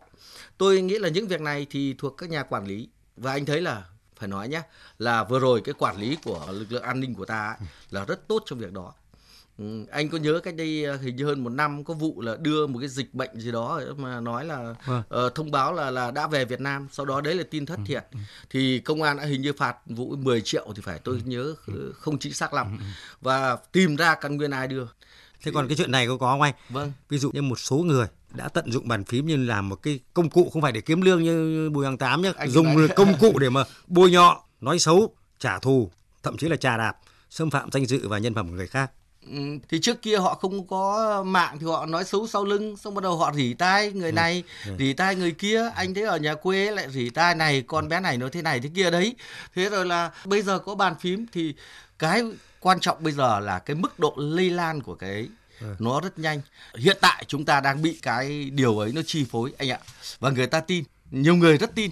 Tôi 0.57 0.81
nghĩ 0.81 1.00
là 1.00 1.09
những 1.09 1.27
việc 1.27 1.41
này 1.41 1.67
thì 1.69 1.95
thuộc 1.97 2.17
các 2.17 2.29
nhà 2.29 2.43
quản 2.43 2.65
lý. 2.65 2.89
Và 3.17 3.31
anh 3.31 3.45
thấy 3.45 3.61
là 3.61 3.83
phải 4.15 4.27
nói 4.27 4.47
nhé 4.47 4.61
là 5.00 5.23
vừa 5.23 5.39
rồi 5.39 5.61
cái 5.63 5.73
quản 5.77 5.97
lý 5.97 6.17
của 6.23 6.47
lực 6.51 6.71
lượng 6.71 6.83
an 6.83 7.00
ninh 7.00 7.15
của 7.15 7.25
ta 7.25 7.55
ấy, 7.59 7.67
là 7.89 8.05
rất 8.05 8.27
tốt 8.27 8.43
trong 8.45 8.59
việc 8.59 8.71
đó 8.71 8.93
Ừ, 9.62 9.86
anh 9.91 10.10
có 10.10 10.18
nhớ 10.18 10.39
cách 10.44 10.56
đây 10.56 10.84
ờ, 10.84 10.98
hình 10.98 11.15
như 11.15 11.25
hơn 11.25 11.44
một 11.44 11.50
năm 11.50 11.84
có 11.84 11.94
vụ 11.94 12.22
là 12.22 12.36
đưa 12.39 12.68
một 12.68 12.80
cái 12.80 12.89
dịch 12.89 13.13
bệnh 13.13 13.39
gì 13.39 13.51
đó 13.51 13.82
mà 13.98 14.20
nói 14.20 14.46
là 14.46 14.75
vâng. 14.86 15.03
uh, 15.25 15.36
thông 15.36 15.51
báo 15.51 15.74
là 15.74 15.91
là 15.91 16.12
đã 16.12 16.27
về 16.27 16.46
Việt 16.46 16.62
Nam 16.62 16.88
sau 16.91 17.06
đó 17.06 17.22
đấy 17.22 17.36
là 17.36 17.44
tin 17.51 17.65
thất 17.65 17.77
ừ, 17.77 17.84
thiệt 17.86 18.06
ừ. 18.12 18.20
thì 18.50 18.80
công 18.80 19.03
an 19.03 19.18
đã 19.18 19.24
hình 19.24 19.41
như 19.41 19.53
phạt 19.53 19.77
vụ 19.86 20.15
10 20.15 20.41
triệu 20.41 20.68
thì 20.75 20.81
phải 20.81 21.00
tôi 21.00 21.16
ừ. 21.16 21.22
nhớ 21.25 21.55
không 21.94 22.20
chính 22.20 22.33
xác 22.33 22.53
lắm 22.53 22.79
và 23.22 23.57
tìm 23.72 23.96
ra 23.96 24.16
căn 24.16 24.38
nguyên 24.38 24.51
ai 24.51 24.68
đưa 24.68 24.85
thế 25.44 25.51
còn 25.53 25.68
cái 25.68 25.77
chuyện 25.77 25.92
này 25.92 26.07
có 26.07 26.18
có 26.18 26.31
không 26.31 26.42
anh 26.42 26.53
vâng 26.70 26.92
ví 27.09 27.18
dụ 27.18 27.31
như 27.31 27.42
một 27.42 27.59
số 27.59 27.75
người 27.75 28.07
đã 28.33 28.48
tận 28.48 28.72
dụng 28.72 28.88
bàn 28.88 29.03
phím 29.03 29.27
như 29.27 29.38
làm 29.38 29.70
một 29.70 29.75
cái 29.75 30.00
công 30.14 30.29
cụ 30.29 30.50
không 30.53 30.62
phải 30.62 30.72
để 30.72 30.81
kiếm 30.81 31.01
lương 31.01 31.24
như 31.24 31.70
bùi 31.70 31.85
hàng 31.85 31.98
tám 31.98 32.22
nhé 32.22 32.33
dùng 32.48 32.77
nói. 32.77 32.88
công 32.96 33.14
cụ 33.20 33.38
để 33.40 33.50
mà 33.50 33.64
bôi 33.88 34.12
nhọ 34.12 34.44
nói 34.62 34.79
xấu 34.79 35.16
trả 35.40 35.59
thù 35.59 35.92
thậm 36.24 36.38
chí 36.38 36.48
là 36.48 36.55
trà 36.55 36.77
đạp 36.77 36.98
xâm 37.29 37.50
phạm 37.50 37.72
danh 37.72 37.85
dự 37.85 38.07
và 38.07 38.18
nhân 38.18 38.33
phẩm 38.33 38.48
của 38.48 38.55
người 38.55 38.68
khác 38.68 38.92
thì 39.70 39.79
trước 39.81 40.01
kia 40.01 40.18
họ 40.18 40.36
không 40.36 40.68
có 40.68 41.24
mạng 41.27 41.57
thì 41.60 41.66
họ 41.66 41.86
nói 41.86 42.03
xấu 42.03 42.27
sau 42.27 42.46
lưng 42.46 42.77
xong 42.77 42.96
bắt 42.96 43.03
đầu 43.03 43.18
họ 43.18 43.34
rỉ 43.34 43.53
tai 43.53 43.92
người 43.92 44.10
ừ, 44.10 44.14
này 44.14 44.44
ừ. 44.66 44.75
rỉ 44.79 44.94
tai 44.94 45.16
người 45.16 45.31
kia 45.31 45.70
anh 45.75 45.94
thấy 45.94 46.03
ở 46.03 46.18
nhà 46.18 46.36
quê 46.36 46.72
lại 46.72 46.90
rỉ 46.92 47.10
tai 47.10 47.36
này 47.36 47.64
con 47.68 47.90
bé 47.90 48.00
này 48.00 48.18
nói 48.18 48.29
thế 48.29 48.42
này 48.42 48.60
thế 48.60 48.70
kia 48.75 48.92
đấy. 48.92 49.16
Thế 49.55 49.70
rồi 49.70 49.86
là 49.86 50.12
bây 50.25 50.42
giờ 50.42 50.60
có 50.60 50.75
bàn 50.75 50.96
phím 51.00 51.25
thì 51.31 51.53
cái 52.00 52.24
quan 52.60 52.79
trọng 52.79 53.03
bây 53.03 53.14
giờ 53.14 53.40
là 53.40 53.60
cái 53.60 53.75
mức 53.75 54.00
độ 54.00 54.14
lây 54.18 54.50
lan 54.50 54.81
của 54.81 54.96
cái 54.96 55.10
ấy 55.10 55.29
nó 55.79 56.01
rất 56.01 56.20
nhanh. 56.20 56.42
Hiện 56.75 56.98
tại 57.01 57.24
chúng 57.27 57.46
ta 57.46 57.60
đang 57.60 57.81
bị 57.81 58.00
cái 58.01 58.50
điều 58.50 58.79
ấy 58.79 58.92
nó 58.96 59.01
chi 59.05 59.25
phối 59.31 59.53
anh 59.57 59.70
ạ. 59.70 59.79
Và 60.20 60.29
người 60.29 60.48
ta 60.48 60.60
tin 60.60 60.84
nhiều 61.12 61.36
người 61.36 61.57
rất 61.57 61.75
tin. 61.75 61.92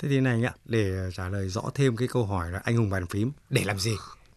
Thế 0.00 0.08
thì 0.08 0.20
này 0.20 0.44
ạ 0.44 0.52
để 0.64 1.10
trả 1.16 1.28
lời 1.28 1.48
rõ 1.48 1.62
thêm 1.74 1.96
cái 1.96 2.08
câu 2.08 2.24
hỏi 2.24 2.50
là 2.50 2.60
anh 2.64 2.76
hùng 2.76 2.90
bàn 2.90 3.06
phím 3.06 3.32
để 3.50 3.64
làm 3.64 3.78
gì 3.78 3.92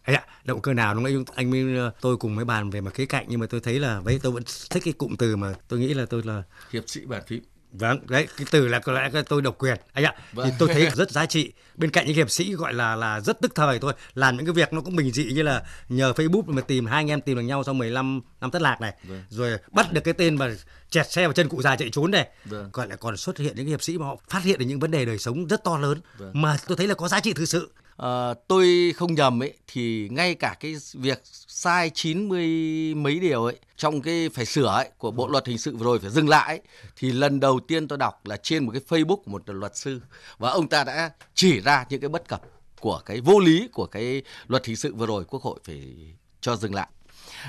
Đấy 0.08 0.16
ạ, 0.16 0.22
động 0.44 0.60
cơ 0.60 0.74
nào 0.74 0.94
lúc 0.94 1.04
nãy 1.04 1.16
anh 1.34 1.50
mới 1.50 1.76
ờ, 1.76 1.90
tôi 2.00 2.16
cùng 2.16 2.36
mới 2.36 2.44
bàn 2.44 2.70
về 2.70 2.80
một 2.80 2.90
khía 2.94 3.06
cạnh 3.06 3.24
nhưng 3.28 3.40
mà 3.40 3.46
tôi 3.46 3.60
thấy 3.60 3.80
là 3.80 4.00
vậy 4.00 4.20
tôi 4.22 4.32
vẫn 4.32 4.42
thích 4.70 4.82
cái 4.84 4.92
cụm 4.92 5.16
từ 5.16 5.36
mà 5.36 5.54
tôi 5.68 5.80
nghĩ 5.80 5.94
là 5.94 6.06
tôi 6.06 6.22
là 6.22 6.42
hiệp 6.72 6.84
sĩ 6.86 7.06
bàn 7.06 7.22
phím 7.26 7.42
Vâng, 7.72 7.98
đấy 8.06 8.28
cái 8.36 8.46
từ 8.50 8.68
là 8.68 8.78
có 8.78 8.92
lẽ 8.92 9.10
tôi 9.28 9.42
độc 9.42 9.58
quyền 9.58 9.76
anh 9.92 10.04
ạ. 10.04 10.14
Vâng. 10.32 10.48
Thì 10.48 10.56
tôi 10.58 10.68
thấy 10.68 10.90
rất 10.94 11.10
giá 11.10 11.26
trị. 11.26 11.52
Bên 11.76 11.90
cạnh 11.90 12.06
những 12.06 12.16
hiệp 12.16 12.30
sĩ 12.30 12.54
gọi 12.54 12.74
là 12.74 12.96
là 12.96 13.20
rất 13.20 13.40
tức 13.40 13.52
thời 13.54 13.78
thôi, 13.78 13.92
làm 14.14 14.36
những 14.36 14.46
cái 14.46 14.52
việc 14.52 14.72
nó 14.72 14.80
cũng 14.80 14.96
bình 14.96 15.12
dị 15.12 15.32
như 15.32 15.42
là 15.42 15.62
nhờ 15.88 16.12
Facebook 16.12 16.42
mà 16.46 16.62
tìm 16.62 16.86
hai 16.86 16.96
anh 16.96 17.10
em 17.10 17.20
tìm 17.20 17.36
được 17.36 17.42
nhau 17.42 17.64
sau 17.64 17.74
15 17.74 18.20
năm 18.40 18.50
thất 18.50 18.62
lạc 18.62 18.80
này, 18.80 18.94
vâng. 19.08 19.22
rồi 19.28 19.58
bắt 19.72 19.92
được 19.92 20.00
cái 20.04 20.14
tên 20.14 20.36
mà 20.36 20.54
chẹt 20.90 21.12
xe 21.12 21.26
vào 21.26 21.32
chân 21.32 21.48
cụ 21.48 21.62
già 21.62 21.76
chạy 21.76 21.88
trốn 21.92 22.10
này. 22.10 22.28
Vâng. 22.44 22.70
Gọi 22.72 22.88
là 22.88 22.96
còn 22.96 23.16
xuất 23.16 23.38
hiện 23.38 23.56
những 23.56 23.66
hiệp 23.66 23.82
sĩ 23.82 23.98
mà 23.98 24.06
họ 24.06 24.16
phát 24.28 24.42
hiện 24.42 24.58
được 24.58 24.66
những 24.66 24.80
vấn 24.80 24.90
đề 24.90 25.04
đời 25.04 25.18
sống 25.18 25.46
rất 25.46 25.64
to 25.64 25.78
lớn 25.78 26.00
vâng. 26.18 26.30
mà 26.34 26.56
tôi 26.66 26.76
thấy 26.76 26.86
là 26.86 26.94
có 26.94 27.08
giá 27.08 27.20
trị 27.20 27.32
thực 27.32 27.44
sự. 27.44 27.70
À, 27.98 28.34
tôi 28.48 28.92
không 28.96 29.14
nhầm 29.14 29.42
ấy 29.42 29.54
thì 29.66 30.08
ngay 30.10 30.34
cả 30.34 30.56
cái 30.60 30.74
việc 30.92 31.20
sai 31.48 31.90
90 31.94 32.94
mấy 32.94 33.18
điều 33.18 33.44
ấy 33.44 33.58
trong 33.76 34.02
cái 34.02 34.28
phải 34.34 34.46
sửa 34.46 34.66
ấy 34.66 34.90
của 34.98 35.10
bộ 35.10 35.28
luật 35.28 35.46
hình 35.46 35.58
sự 35.58 35.76
vừa 35.76 35.84
rồi 35.84 35.98
phải 35.98 36.10
dừng 36.10 36.28
lại 36.28 36.46
ấy, 36.46 36.60
thì 36.96 37.12
lần 37.12 37.40
đầu 37.40 37.60
tiên 37.60 37.88
tôi 37.88 37.98
đọc 37.98 38.26
là 38.26 38.36
trên 38.36 38.66
một 38.66 38.72
cái 38.72 38.82
Facebook 38.88 39.16
của 39.16 39.30
một 39.30 39.42
luật 39.46 39.76
sư 39.76 40.00
và 40.38 40.50
ông 40.50 40.68
ta 40.68 40.84
đã 40.84 41.10
chỉ 41.34 41.60
ra 41.60 41.86
những 41.88 42.00
cái 42.00 42.08
bất 42.08 42.28
cập 42.28 42.42
của 42.80 43.02
cái 43.06 43.20
vô 43.20 43.40
lý 43.40 43.68
của 43.72 43.86
cái 43.86 44.22
luật 44.46 44.66
hình 44.66 44.76
sự 44.76 44.94
vừa 44.94 45.06
rồi 45.06 45.24
quốc 45.24 45.42
hội 45.42 45.60
phải 45.64 45.94
cho 46.40 46.56
dừng 46.56 46.74
lại. 46.74 46.88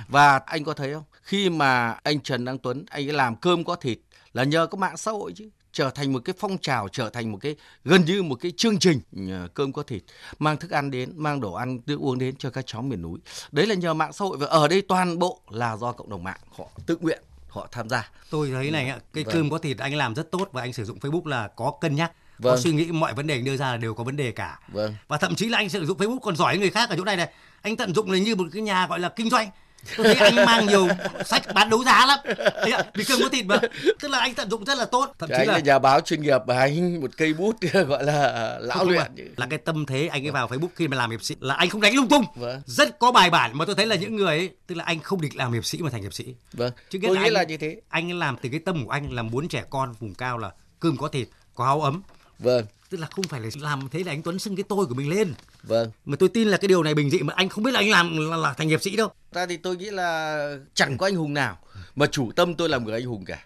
Và 0.08 0.38
anh 0.46 0.64
có 0.64 0.74
thấy 0.74 0.94
không? 0.94 1.04
Khi 1.22 1.50
mà 1.50 2.00
anh 2.04 2.20
Trần 2.20 2.46
Đăng 2.46 2.58
Tuấn 2.58 2.86
anh 2.90 3.10
ấy 3.10 3.14
làm 3.14 3.36
cơm 3.36 3.64
có 3.64 3.76
thịt 3.76 4.00
là 4.34 4.44
nhờ 4.44 4.68
có 4.68 4.78
mạng 4.78 4.98
xã 4.98 5.12
hội 5.12 5.34
chứ 5.36 5.50
trở 5.80 5.90
thành 5.90 6.14
một 6.14 6.20
cái 6.26 6.36
phong 6.40 6.58
trào 6.58 6.88
trở 6.88 7.10
thành 7.10 7.32
một 7.32 7.38
cái 7.42 7.56
gần 7.86 8.06
như 8.06 8.24
một 8.24 8.36
cái 8.36 8.52
chương 8.58 8.80
trình 8.80 9.02
ờ, 9.32 9.48
cơm 9.54 9.74
có 9.74 9.84
thịt 9.84 10.02
mang 10.40 10.58
thức 10.58 10.72
ăn 10.72 10.92
đến 10.92 11.14
mang 11.16 11.42
đồ 11.42 11.54
ăn 11.54 11.80
nước 11.86 12.00
uống 12.00 12.20
đến 12.20 12.36
cho 12.36 12.50
các 12.50 12.68
cháu 12.68 12.82
miền 12.82 13.02
núi 13.02 13.20
đấy 13.52 13.68
là 13.68 13.76
nhờ 13.76 13.94
mạng 13.94 14.14
xã 14.14 14.26
hội 14.26 14.38
và 14.38 14.48
ở 14.48 14.68
đây 14.68 14.82
toàn 14.82 15.20
bộ 15.20 15.42
là 15.50 15.78
do 15.78 15.92
cộng 15.92 16.10
đồng 16.10 16.24
mạng 16.24 16.40
họ 16.58 16.66
tự 16.86 16.98
nguyện 17.02 17.24
họ 17.50 17.68
tham 17.72 17.90
gia 17.90 18.12
tôi 18.30 18.50
thấy 18.52 18.72
này 18.72 18.90
ạ 18.90 19.00
cái 19.14 19.24
vâng. 19.24 19.34
cơm 19.34 19.50
có 19.50 19.58
thịt 19.58 19.78
anh 19.78 19.96
làm 19.96 20.16
rất 20.16 20.32
tốt 20.32 20.50
và 20.52 20.62
anh 20.62 20.74
sử 20.74 20.86
dụng 20.86 21.00
facebook 21.00 21.26
là 21.26 21.48
có 21.48 21.74
cân 21.82 21.96
nhắc 21.96 22.12
vâng. 22.40 22.54
có 22.54 22.62
suy 22.62 22.72
nghĩ 22.72 22.92
mọi 22.92 23.14
vấn 23.14 23.28
đề 23.28 23.36
anh 23.36 23.44
đưa 23.44 23.58
ra 23.58 23.72
là 23.72 23.78
đều 23.78 23.94
có 23.94 24.04
vấn 24.04 24.16
đề 24.16 24.32
cả 24.32 24.60
vâng. 24.68 24.96
và 25.08 25.18
thậm 25.18 25.36
chí 25.36 25.50
là 25.50 25.58
anh 25.58 25.70
sử 25.70 25.86
dụng 25.86 25.98
facebook 25.98 26.20
còn 26.20 26.36
giỏi 26.36 26.58
người 26.58 26.70
khác 26.70 26.90
ở 26.90 26.96
chỗ 26.98 27.04
này 27.04 27.18
này 27.18 27.30
anh 27.62 27.78
tận 27.78 27.94
dụng 27.96 28.12
là 28.12 28.18
như 28.18 28.36
một 28.36 28.48
cái 28.54 28.62
nhà 28.62 28.88
gọi 28.88 29.00
là 29.00 29.10
kinh 29.10 29.30
doanh 29.30 29.50
tôi 29.98 30.16
thấy 30.16 30.16
anh 30.16 30.46
mang 30.46 30.68
nhiều 30.68 30.88
sách 31.26 31.54
bán 31.54 31.70
đấu 31.70 31.84
giá 31.84 32.06
lắm. 32.06 32.20
Đấy 32.38 32.72
ạ, 32.72 32.84
vì 32.94 33.04
cơm 33.04 33.20
có 33.22 33.30
thịt 33.30 33.46
mà. 33.46 33.58
Tức 34.00 34.08
là 34.08 34.20
anh 34.20 34.34
tận 34.34 34.50
dụng 34.50 34.66
rất 34.66 34.78
là 34.78 34.86
tốt 34.86 35.14
thậm 35.20 35.30
chí 35.30 35.36
anh 35.36 35.48
là... 35.48 35.54
là 35.54 35.60
nhà 35.60 35.80
báo 35.80 36.02
chuyên 36.02 36.22
nghiệp 36.22 36.42
và 36.48 36.60
anh 36.60 37.02
một 37.02 37.12
cây 37.18 37.34
bút 37.34 37.56
gọi 37.88 38.04
là 38.04 38.58
lão 38.62 38.78
không, 38.78 38.90
luyện. 38.90 39.02
không 39.02 39.16
là 39.38 39.46
cái 39.50 39.60
tâm 39.60 39.86
thế 39.86 40.08
anh 40.08 40.26
ấy 40.26 40.32
vào 40.32 40.48
facebook 40.48 40.70
khi 40.76 40.88
mà 40.88 40.98
làm 40.98 41.12
hiệp 41.12 41.24
sĩ 41.24 41.36
là 41.40 41.56
anh 41.56 41.70
không 41.70 41.82
đánh 41.82 41.96
lung 41.96 42.08
tung. 42.08 42.26
Vâng. 42.36 42.62
rất 42.66 43.00
có 43.00 43.12
bài 43.12 43.30
bản 43.30 43.58
mà 43.58 43.66
tôi 43.66 43.76
thấy 43.76 43.86
là 43.86 43.96
những 43.96 44.16
người 44.16 44.38
ấy 44.38 44.50
tức 44.68 44.76
là 44.76 44.84
anh 44.84 45.00
không 45.00 45.22
định 45.22 45.32
làm 45.36 45.54
hiệp 45.54 45.66
sĩ 45.66 45.78
mà 45.82 45.90
thành 45.90 46.02
hiệp 46.02 46.14
sĩ. 46.14 46.36
Vâng. 46.54 46.72
Chứ 46.90 47.00
tôi 47.04 47.18
nghĩ 47.18 47.24
anh, 47.24 47.34
là 47.34 47.44
như 47.44 47.58
thế. 47.58 47.82
anh 47.90 48.20
làm 48.20 48.38
từ 48.42 48.50
cái 48.50 48.60
tâm 48.60 48.86
của 48.86 48.92
anh 48.92 49.14
là 49.14 49.24
muốn 49.24 49.48
trẻ 49.48 49.64
con 49.70 49.94
vùng 50.00 50.16
cao 50.16 50.38
là 50.38 50.52
cơm 50.80 50.98
có 50.98 51.08
thịt 51.08 51.28
có 51.56 51.66
áo 51.66 51.82
ấm. 51.82 52.02
Vâng. 52.40 52.66
Tức 52.90 53.00
là 53.00 53.08
không 53.12 53.26
phải 53.26 53.42
là 53.42 53.50
làm 53.56 53.90
thế 53.92 54.04
là 54.04 54.12
anh 54.12 54.22
Tuấn 54.22 54.40
xưng 54.40 54.56
cái 54.56 54.64
tôi 54.70 54.86
của 54.86 54.94
mình 54.94 55.10
lên 55.10 55.34
vâng. 55.64 55.92
Mà 56.06 56.16
tôi 56.20 56.30
tin 56.30 56.48
là 56.48 56.58
cái 56.58 56.68
điều 56.68 56.84
này 56.84 56.96
bình 56.96 57.10
dị 57.10 57.20
mà 57.20 57.34
anh 57.38 57.50
không 57.50 57.64
biết 57.64 57.72
là 57.72 57.80
anh 57.80 57.90
làm 57.90 58.30
là, 58.30 58.38
là 58.38 58.54
thành 58.54 58.70
hiệp 58.70 58.82
sĩ 58.82 58.96
đâu. 58.96 59.12
Ta 59.34 59.46
thì 59.46 59.58
tôi 59.58 59.78
nghĩ 59.78 59.90
là 59.90 60.58
chẳng 60.74 60.98
có 60.98 61.08
anh 61.08 61.16
hùng 61.16 61.34
nào 61.34 61.58
mà 61.96 62.06
chủ 62.06 62.32
tâm 62.36 62.56
tôi 62.56 62.70
làm 62.70 62.86
người 62.86 62.94
anh 62.94 63.06
hùng 63.06 63.26
cả. 63.26 63.46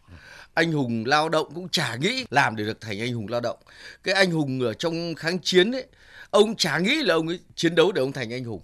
Anh 0.54 0.72
hùng 0.72 1.04
lao 1.06 1.30
động 1.30 1.48
cũng 1.56 1.70
chả 1.70 1.96
nghĩ 1.96 2.26
làm 2.30 2.56
để 2.56 2.64
được 2.64 2.82
thành 2.82 3.02
anh 3.02 3.14
hùng 3.14 3.28
lao 3.28 3.42
động. 3.42 3.58
Cái 4.04 4.16
anh 4.16 4.32
hùng 4.32 4.62
ở 4.62 4.74
trong 4.74 5.16
kháng 5.16 5.40
chiến 5.40 5.72
ấy 5.72 5.86
ông 6.30 6.56
chả 6.56 6.78
nghĩ 6.78 7.04
là 7.04 7.16
ông 7.16 7.28
ấy 7.28 7.40
chiến 7.56 7.76
đấu 7.76 7.92
để 7.92 8.02
ông 8.02 8.12
thành 8.12 8.34
anh 8.34 8.44
hùng. 8.44 8.62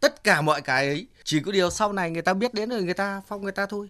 Tất 0.00 0.24
cả 0.24 0.40
mọi 0.40 0.60
cái 0.60 0.86
ấy 0.86 1.06
chỉ 1.24 1.40
có 1.40 1.52
điều 1.52 1.70
sau 1.70 1.92
này 1.92 2.10
người 2.10 2.22
ta 2.22 2.34
biết 2.34 2.54
đến 2.54 2.68
rồi 2.68 2.82
người 2.82 2.94
ta 2.94 3.22
phong 3.28 3.42
người 3.42 3.52
ta 3.52 3.66
thôi. 3.66 3.88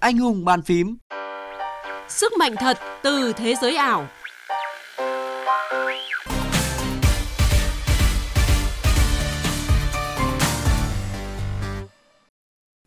Anh 0.00 0.18
hùng 0.18 0.44
bàn 0.44 0.62
phím. 0.62 0.96
Sức 2.08 2.32
mạnh 2.38 2.54
thật 2.56 2.78
từ 3.02 3.32
thế 3.32 3.54
giới 3.62 3.76
ảo. 3.76 4.08
Thế 5.70 5.76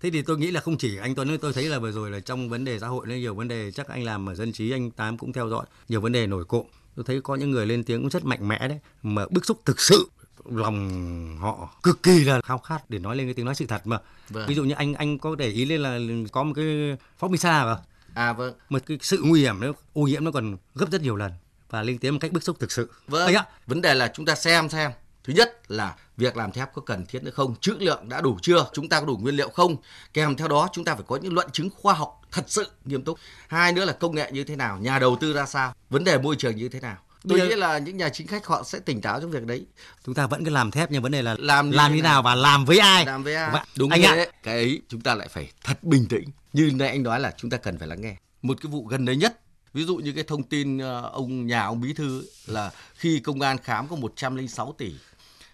thì 0.09 0.21
tôi 0.21 0.37
nghĩ 0.37 0.51
là 0.51 0.61
không 0.61 0.77
chỉ 0.77 0.97
anh 0.97 1.15
Tuấn 1.15 1.37
tôi 1.37 1.53
thấy 1.53 1.63
là 1.63 1.79
vừa 1.79 1.91
rồi 1.91 2.11
là 2.11 2.19
trong 2.19 2.49
vấn 2.49 2.65
đề 2.65 2.79
xã 2.79 2.87
hội 2.87 3.07
nó 3.07 3.15
nhiều 3.15 3.35
vấn 3.35 3.47
đề 3.47 3.71
chắc 3.71 3.87
anh 3.87 4.03
làm 4.03 4.29
ở 4.29 4.35
dân 4.35 4.53
trí 4.53 4.71
anh 4.71 4.91
Tám 4.91 5.17
cũng 5.17 5.33
theo 5.33 5.49
dõi 5.49 5.65
nhiều 5.89 6.01
vấn 6.01 6.11
đề 6.11 6.27
nổi 6.27 6.45
cộm. 6.45 6.65
Tôi 6.95 7.05
thấy 7.05 7.21
có 7.21 7.35
những 7.35 7.51
người 7.51 7.65
lên 7.65 7.83
tiếng 7.83 8.01
cũng 8.01 8.09
rất 8.09 8.25
mạnh 8.25 8.47
mẽ 8.47 8.67
đấy 8.67 8.79
mà 9.03 9.25
bức 9.29 9.45
xúc 9.45 9.61
thực 9.65 9.79
sự 9.79 10.09
lòng 10.45 11.37
họ 11.39 11.69
cực 11.83 12.03
kỳ 12.03 12.23
là 12.23 12.41
khao 12.41 12.57
khát 12.57 12.89
để 12.89 12.99
nói 12.99 13.15
lên 13.15 13.27
cái 13.27 13.33
tiếng 13.33 13.45
nói 13.45 13.55
sự 13.55 13.65
thật 13.65 13.87
mà. 13.87 13.99
Vâng. 14.29 14.47
Ví 14.47 14.55
dụ 14.55 14.63
như 14.63 14.73
anh 14.73 14.93
anh 14.93 15.17
có 15.17 15.35
để 15.35 15.47
ý 15.47 15.65
lên 15.65 15.81
là 15.81 15.99
có 16.31 16.43
một 16.43 16.53
cái 16.55 16.97
phóng 17.17 17.31
Misa 17.31 17.65
vào 17.65 17.83
À 18.13 18.33
vâng. 18.33 18.53
một 18.69 18.79
cái 18.85 18.97
sự 19.01 19.21
nguy 19.23 19.41
hiểm 19.41 19.59
nó 19.59 19.73
ô 19.93 20.01
nhiễm 20.01 20.23
nó 20.23 20.31
còn 20.31 20.57
gấp 20.75 20.91
rất 20.91 21.01
nhiều 21.01 21.15
lần 21.15 21.31
và 21.71 21.81
lên 21.83 21.97
tiếng 21.97 22.13
một 22.13 22.19
cách 22.21 22.31
bức 22.31 22.43
xúc 22.43 22.57
thực 22.59 22.71
sự. 22.71 22.91
Vâng. 23.07 23.25
Anh 23.25 23.35
ạ, 23.35 23.45
Vấn 23.67 23.81
đề 23.81 23.93
là 23.93 24.11
chúng 24.13 24.25
ta 24.25 24.35
xem 24.35 24.69
xem. 24.69 24.91
Thứ 25.23 25.33
nhất 25.33 25.71
là 25.71 25.95
việc 26.17 26.37
làm 26.37 26.51
thép 26.51 26.73
có 26.73 26.81
cần 26.81 27.05
thiết 27.05 27.23
nữa 27.23 27.31
không? 27.31 27.55
Trữ 27.61 27.75
lượng 27.79 28.09
đã 28.09 28.21
đủ 28.21 28.37
chưa? 28.41 28.65
Chúng 28.73 28.89
ta 28.89 28.99
có 28.99 29.05
đủ 29.05 29.17
nguyên 29.17 29.35
liệu 29.35 29.49
không? 29.49 29.75
Kèm 30.13 30.35
theo 30.35 30.47
đó 30.47 30.69
chúng 30.73 30.85
ta 30.85 30.95
phải 30.95 31.03
có 31.07 31.19
những 31.21 31.33
luận 31.33 31.47
chứng 31.51 31.69
khoa 31.69 31.93
học 31.93 32.21
thật 32.31 32.43
sự 32.47 32.67
nghiêm 32.85 33.03
túc. 33.03 33.17
Hai 33.47 33.73
nữa 33.73 33.85
là 33.85 33.93
công 33.93 34.15
nghệ 34.15 34.31
như 34.31 34.43
thế 34.43 34.55
nào? 34.55 34.77
Nhà 34.77 34.99
đầu 34.99 35.17
tư 35.21 35.33
ra 35.33 35.45
sao? 35.45 35.73
Vấn 35.89 36.03
đề 36.03 36.17
môi 36.17 36.35
trường 36.35 36.55
như 36.55 36.69
thế 36.69 36.79
nào? 36.79 36.97
Tôi 37.29 37.39
nghĩ 37.39 37.55
là 37.55 37.77
những 37.77 37.97
nhà 37.97 38.09
chính 38.09 38.27
khách 38.27 38.45
họ 38.45 38.63
sẽ 38.63 38.79
tỉnh 38.79 39.01
táo 39.01 39.21
trong 39.21 39.31
việc 39.31 39.43
đấy. 39.43 39.65
chúng 40.05 40.15
ta 40.15 40.27
vẫn 40.27 40.45
cứ 40.45 40.51
làm 40.51 40.71
thép 40.71 40.91
nhưng 40.91 41.03
vấn 41.03 41.11
đề 41.11 41.21
là 41.21 41.35
Làm 41.39 41.69
như 41.69 41.77
làm 41.77 41.95
như 41.95 42.01
nào? 42.01 42.11
nào 42.13 42.21
và 42.21 42.35
làm 42.35 42.65
với 42.65 42.79
ai. 42.79 43.05
Làm 43.05 43.23
với 43.23 43.35
ai? 43.35 43.65
Đúng 43.77 43.89
anh 43.89 44.01
thế. 44.01 44.07
ạ. 44.07 44.31
Cái 44.43 44.53
ấy 44.55 44.81
chúng 44.89 45.01
ta 45.01 45.15
lại 45.15 45.27
phải 45.27 45.51
thật 45.63 45.83
bình 45.83 46.05
tĩnh. 46.09 46.29
Như 46.53 46.71
nãy 46.75 46.87
anh 46.89 47.03
nói 47.03 47.19
là 47.19 47.33
chúng 47.37 47.49
ta 47.49 47.57
cần 47.57 47.77
phải 47.77 47.87
lắng 47.87 48.01
nghe. 48.01 48.15
Một 48.41 48.57
cái 48.61 48.71
vụ 48.71 48.85
gần 48.85 49.05
đấy 49.05 49.15
nhất 49.15 49.40
Ví 49.73 49.83
dụ 49.85 49.95
như 49.95 50.11
cái 50.11 50.23
thông 50.23 50.43
tin 50.43 50.77
ờ, 50.77 51.09
ông 51.13 51.47
nhà 51.47 51.65
ông 51.65 51.81
bí 51.81 51.93
thư 51.93 52.19
ấy, 52.19 52.27
là 52.45 52.71
khi 52.95 53.19
công 53.19 53.41
an 53.41 53.57
khám 53.57 53.87
có 53.87 53.95
106 53.95 54.75
tỷ 54.77 54.93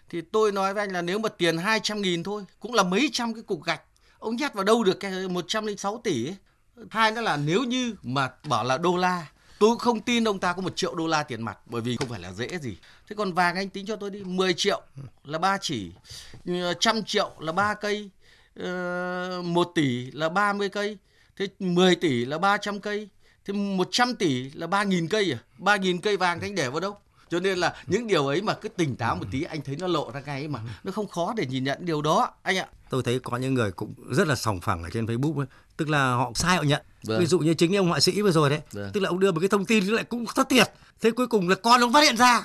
thì 0.10 0.22
tôi 0.22 0.52
nói 0.52 0.74
với 0.74 0.84
anh 0.84 0.92
là 0.92 1.02
nếu 1.02 1.20
mà 1.20 1.30
tiền 1.30 1.58
200 1.58 2.02
nghìn 2.02 2.24
thôi 2.24 2.46
cũng 2.60 2.74
là 2.74 2.84
mấy 2.84 3.10
trăm 3.14 3.34
cái 3.34 3.44
cục 3.44 3.64
gạch 3.64 3.82
ông 4.20 4.36
nhét 4.36 4.54
vào 4.54 4.64
đâu 4.64 4.84
được 4.84 5.00
cái 5.00 5.28
106 5.28 6.02
tỷ 6.04 6.28
ấy. 6.28 6.36
Hai 6.90 7.12
nữa 7.12 7.22
là 7.22 7.38
nếu 7.38 7.64
như 7.64 7.96
mà 8.04 8.30
bảo 8.44 8.64
là 8.64 8.78
đô 8.78 8.98
la 8.98 9.28
tôi 9.60 9.70
cũng 9.70 9.80
không 9.80 10.02
tin 10.02 10.28
ông 10.28 10.40
ta 10.40 10.54
có 10.54 10.62
một 10.62 10.76
triệu 10.76 10.96
đô 10.96 11.08
la 11.08 11.24
tiền 11.24 11.42
mặt 11.42 11.58
bởi 11.66 11.82
vì 11.82 11.98
không 11.98 12.10
phải 12.10 12.20
là 12.20 12.34
dễ 12.34 12.48
gì. 12.62 12.78
Thế 13.10 13.16
còn 13.16 13.34
vàng 13.34 13.56
anh 13.56 13.70
tính 13.70 13.86
cho 13.86 13.96
tôi 13.96 14.10
đi 14.10 14.24
10 14.24 14.54
triệu 14.54 14.82
là 15.24 15.38
ba 15.40 15.58
chỉ, 15.62 15.92
ờ, 16.46 16.74
trăm 16.80 17.04
triệu 17.04 17.32
là 17.40 17.52
ba 17.52 17.74
cây, 17.74 18.10
ờ, 18.60 19.42
1 19.46 19.72
tỷ 19.76 20.12
là 20.12 20.30
30 20.30 20.70
cây, 20.70 20.98
thế 21.38 21.48
10 21.60 21.96
tỷ 21.96 22.26
là 22.26 22.38
300 22.38 22.80
cây, 22.80 23.10
thế 23.48 23.54
100 23.54 24.16
tỷ 24.16 24.50
là 24.54 24.68
3.000 24.68 25.08
cây 25.10 25.32
à? 25.34 25.40
3.000 25.60 26.00
cây 26.02 26.18
vàng 26.18 26.42
anh 26.42 26.56
để 26.56 26.70
vào 26.70 26.80
đâu? 26.80 26.98
Cho 27.30 27.40
nên 27.40 27.58
là 27.58 27.76
những 27.88 28.08
điều 28.08 28.28
ấy 28.28 28.42
mà 28.42 28.54
cứ 28.54 28.70
tỉnh 28.70 28.96
táo 28.96 29.16
một 29.16 29.26
tí 29.32 29.44
anh 29.44 29.62
thấy 29.62 29.76
nó 29.80 29.88
lộ 29.88 30.12
ra 30.12 30.22
ngay 30.26 30.48
mà 30.48 30.60
nó 30.84 30.92
không 30.92 31.08
khó 31.08 31.34
để 31.38 31.46
nhìn 31.46 31.64
nhận 31.64 31.86
điều 31.86 32.02
đó 32.02 32.30
anh 32.44 32.58
ạ. 32.58 32.68
tôi 32.90 33.04
thấy 33.04 33.20
có 33.20 33.38
những 33.38 33.54
người 33.54 33.72
cũng 33.72 33.94
rất 34.12 34.28
là 34.28 34.36
sòng 34.36 34.62
phẳng 34.62 34.84
ở 34.84 34.90
trên 34.90 35.06
Facebook 35.06 35.38
ấy. 35.40 35.48
tức 35.78 35.90
là 35.90 36.12
họ 36.14 36.32
sai 36.36 36.58
họ 36.58 36.64
nhận 36.64 36.82
Vâng. 37.04 37.20
ví 37.20 37.26
dụ 37.26 37.40
như 37.40 37.54
chính 37.54 37.76
ông 37.78 37.88
họa 37.90 38.00
sĩ 38.00 38.22
vừa 38.22 38.32
rồi 38.32 38.50
đấy 38.50 38.60
Vâng. 38.72 38.90
tức 38.94 39.00
là 39.00 39.10
ông 39.10 39.20
đưa 39.20 39.32
một 39.32 39.40
cái 39.40 39.50
thông 39.50 39.66
tin 39.66 39.86
lại 39.86 40.04
cũng 40.04 40.26
thất 40.36 40.50
thiệt 40.50 40.68
thế 41.02 41.12
cuối 41.12 41.28
cùng 41.28 41.50
là 41.50 41.56
con 41.56 41.82
ông 41.82 41.94
phát 41.94 42.04
hiện 42.04 42.18
ra 42.18 42.44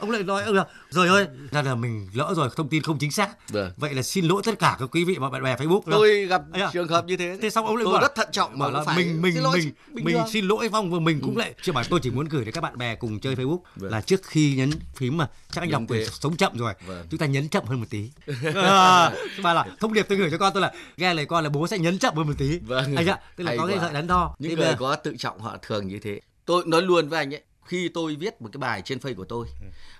ông 0.00 0.10
lại 0.10 0.22
nói 0.22 0.42
ông 0.42 0.54
là 0.54 0.64
rồi 0.90 1.08
ơi 1.08 1.26
là 1.50 1.62
là 1.62 1.74
mình 1.74 2.08
lỡ 2.14 2.32
rồi 2.36 2.48
thông 2.56 2.68
tin 2.68 2.82
không 2.82 2.98
chính 2.98 3.10
xác 3.12 3.48
Vâng. 3.48 3.72
vậy 3.76 3.94
là 3.94 4.02
xin 4.02 4.24
lỗi 4.24 4.42
tất 4.44 4.58
cả 4.58 4.76
các 4.80 4.88
quý 4.92 5.04
vị 5.04 5.16
và 5.20 5.30
bạn 5.30 5.42
bè 5.42 5.56
Facebook 5.56 5.80
Tôi 5.90 6.26
gặp 6.26 6.42
à? 6.52 6.70
trường 6.72 6.88
hợp 6.88 7.04
như 7.04 7.16
thế. 7.16 7.38
thế 7.42 7.50
xong 7.50 7.66
ông 7.66 7.76
lại 7.76 7.84
tôi 7.84 7.92
bảo 7.92 8.02
rất 8.02 8.14
thận 8.14 8.28
trọng 8.32 8.58
mà 8.58 8.68
là 8.70 8.82
phải 8.84 8.96
mình 8.96 9.22
mình 9.22 9.34
xin 9.34 9.42
lỗi 9.42 9.58
mình 9.58 9.72
bình 9.94 10.04
mình 10.04 10.14
thường. 10.14 10.26
xin 10.32 10.44
lỗi 10.48 10.68
phong 10.72 10.90
và 10.92 10.98
mình 10.98 11.20
cũng 11.22 11.36
lại 11.36 11.54
chưa 11.62 11.72
bảo 11.72 11.84
tôi 11.90 12.00
chỉ 12.02 12.10
muốn 12.10 12.28
gửi 12.28 12.44
đến 12.44 12.54
các 12.54 12.60
bạn 12.60 12.78
bè 12.78 12.94
cùng 12.94 13.20
chơi 13.20 13.34
Facebook 13.36 13.58
Vâng. 13.76 13.90
là 13.92 14.00
trước 14.00 14.20
khi 14.24 14.54
nhấn 14.56 14.70
phím 14.96 15.16
mà 15.16 15.28
chắc 15.52 15.60
anh 15.60 15.70
đọc 15.70 15.82
quyền 15.88 16.08
sống 16.10 16.36
chậm 16.36 16.56
rồi 16.58 16.74
Vâng. 16.86 17.06
chúng 17.10 17.18
ta 17.18 17.26
nhấn 17.26 17.48
chậm 17.48 17.64
hơn 17.64 17.80
một 17.80 17.86
tí 17.90 18.10
à, 18.54 19.10
mà 19.42 19.54
là 19.54 19.66
thông 19.80 19.92
điệp 19.92 20.06
tôi 20.08 20.18
gửi 20.18 20.30
cho 20.30 20.38
con 20.38 20.52
tôi 20.52 20.62
là 20.62 20.72
nghe 20.96 21.14
lời 21.14 21.26
con 21.26 21.44
là 21.44 21.50
bố 21.50 21.66
sẽ 21.66 21.78
nhấn 21.78 21.98
chậm 21.98 22.14
hơn 22.16 22.26
một 22.26 22.34
tí 22.38 22.58
Vâng. 22.58 22.96
anh 22.96 23.06
ạ 23.06 23.18
tức 23.36 23.44
là 23.44 23.48
Hay 23.50 23.58
có 23.58 23.66
cái 23.66 23.76
quá. 23.76 23.82
sợi 23.84 23.92
đắn 23.94 24.06
đo 24.06 24.34
Những 24.38 24.58
người 24.58 24.74
có 24.78 24.96
tự 24.96 25.14
trọng 25.18 25.40
họ 25.40 25.56
thường 25.62 25.88
như 25.88 25.98
thế. 26.02 26.20
Tôi 26.44 26.64
nói 26.66 26.82
luôn 26.82 27.08
với 27.08 27.18
anh 27.18 27.34
ấy, 27.34 27.42
khi 27.70 27.88
tôi 27.88 28.16
viết 28.16 28.42
một 28.42 28.48
cái 28.52 28.58
bài 28.58 28.82
trên 28.84 28.98
Facebook 28.98 29.14
của 29.14 29.24
tôi 29.24 29.46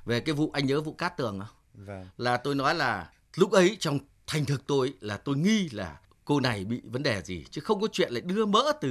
về 0.05 0.21
cái 0.21 0.35
vụ 0.35 0.51
anh 0.53 0.67
nhớ 0.67 0.81
vụ 0.81 0.93
Cát 0.93 1.17
Tường 1.17 1.41
không? 1.41 1.87
Vâng. 1.87 2.07
Là 2.19 2.37
tôi 2.37 2.55
nói 2.55 2.75
là 2.75 3.11
lúc 3.37 3.53
ấy 3.53 3.77
trong 3.81 3.99
thành 4.27 4.45
thực 4.45 4.67
tôi 4.67 4.95
là 5.01 5.17
tôi 5.17 5.37
nghi 5.37 5.69
là 5.73 5.99
cô 6.25 6.41
này 6.41 6.65
bị 6.65 6.81
vấn 6.85 7.03
đề 7.03 7.23
gì 7.23 7.45
chứ 7.51 7.61
không 7.61 7.81
có 7.81 7.89
chuyện 7.93 8.13
lại 8.13 8.21
đưa 8.21 8.47
mỡ 8.47 8.73
từ 8.81 8.89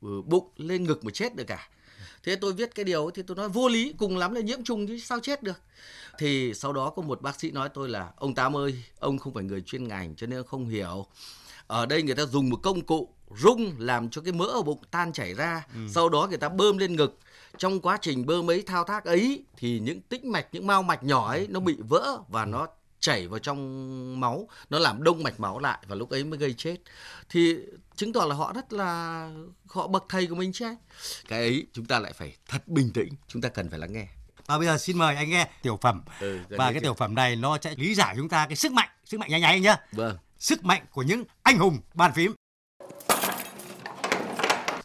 ừ, 0.00 0.22
bụng 0.22 0.50
lên 0.56 0.84
ngực 0.84 1.04
mà 1.04 1.10
chết 1.10 1.36
được 1.36 1.44
cả. 1.44 1.68
Thế 2.24 2.36
tôi 2.36 2.52
viết 2.52 2.74
cái 2.74 2.84
điều 2.84 3.10
thì 3.14 3.22
tôi 3.22 3.36
nói 3.36 3.48
vô 3.48 3.68
lý 3.68 3.94
cùng 3.98 4.16
lắm 4.16 4.34
là 4.34 4.40
nhiễm 4.40 4.64
trùng 4.64 4.86
chứ 4.86 4.98
sao 4.98 5.20
chết 5.20 5.42
được. 5.42 5.60
Thì 6.18 6.54
sau 6.54 6.72
đó 6.72 6.90
có 6.90 7.02
một 7.02 7.22
bác 7.22 7.40
sĩ 7.40 7.50
nói 7.50 7.68
tôi 7.74 7.88
là 7.88 8.12
ông 8.16 8.34
Tám 8.34 8.56
ơi, 8.56 8.82
ông 8.98 9.18
không 9.18 9.34
phải 9.34 9.44
người 9.44 9.60
chuyên 9.60 9.88
ngành 9.88 10.14
cho 10.16 10.26
nên 10.26 10.44
không 10.46 10.68
hiểu. 10.68 11.06
Ở 11.66 11.86
đây 11.86 12.02
người 12.02 12.14
ta 12.14 12.26
dùng 12.26 12.50
một 12.50 12.60
công 12.62 12.80
cụ 12.80 13.14
rung 13.36 13.72
làm 13.78 14.10
cho 14.10 14.22
cái 14.22 14.32
mỡ 14.32 14.44
ở 14.44 14.62
bụng 14.62 14.82
tan 14.90 15.12
chảy 15.12 15.34
ra, 15.34 15.66
sau 15.94 16.08
đó 16.08 16.26
người 16.28 16.38
ta 16.38 16.48
bơm 16.48 16.78
lên 16.78 16.96
ngực. 16.96 17.18
Trong 17.58 17.80
quá 17.80 17.98
trình 18.02 18.26
bơm 18.26 18.50
ấy 18.50 18.62
thao 18.66 18.84
tác 18.84 19.04
ấy 19.04 19.44
thì 19.56 19.80
những 19.80 20.00
tĩnh 20.00 20.32
mạch, 20.32 20.46
những 20.52 20.66
mao 20.66 20.82
mạch 20.82 21.02
nhỏ 21.04 21.28
ấy 21.28 21.46
nó 21.50 21.60
bị 21.60 21.76
vỡ 21.88 22.18
và 22.28 22.44
nó 22.44 22.66
chảy 23.00 23.28
vào 23.28 23.38
trong 23.38 24.20
máu, 24.20 24.48
nó 24.70 24.78
làm 24.78 25.02
đông 25.02 25.22
mạch 25.22 25.40
máu 25.40 25.58
lại 25.58 25.78
và 25.86 25.94
lúc 25.96 26.10
ấy 26.10 26.24
mới 26.24 26.38
gây 26.38 26.54
chết. 26.58 26.76
Thì 27.28 27.56
chứng 27.96 28.12
tỏ 28.12 28.24
là 28.24 28.34
họ 28.34 28.52
rất 28.52 28.72
là 28.72 29.28
họ 29.68 29.86
bậc 29.86 30.04
thầy 30.08 30.26
của 30.26 30.34
mình 30.34 30.52
chứ. 30.52 30.64
anh. 30.64 30.76
Cái 31.28 31.38
ấy 31.40 31.66
chúng 31.72 31.84
ta 31.84 31.98
lại 31.98 32.12
phải 32.12 32.36
thật 32.48 32.62
bình 32.68 32.90
tĩnh, 32.94 33.08
chúng 33.28 33.42
ta 33.42 33.48
cần 33.48 33.70
phải 33.70 33.78
lắng 33.78 33.92
nghe. 33.92 34.06
và 34.46 34.58
bây 34.58 34.66
giờ 34.66 34.78
xin 34.78 34.98
mời 34.98 35.16
anh 35.16 35.30
nghe 35.30 35.48
tiểu 35.62 35.78
phẩm 35.82 36.02
Ừ, 36.20 36.38
và 36.48 36.64
cái 36.64 36.74
chưa? 36.74 36.80
tiểu 36.80 36.94
phẩm 36.94 37.14
này 37.14 37.36
nó 37.36 37.58
sẽ 37.62 37.74
lý 37.76 37.94
giải 37.94 38.14
chúng 38.16 38.28
ta 38.28 38.46
cái 38.46 38.56
sức 38.56 38.72
mạnh 38.72 38.88
sức 39.04 39.20
mạnh 39.20 39.30
nháy 39.30 39.40
nháy 39.40 39.60
nhá 39.60 39.76
Vâng. 39.92 40.16
sức 40.38 40.64
mạnh 40.64 40.82
của 40.92 41.02
những 41.02 41.24
anh 41.42 41.58
hùng 41.58 41.78
bàn 41.94 42.12
phím 42.14 42.34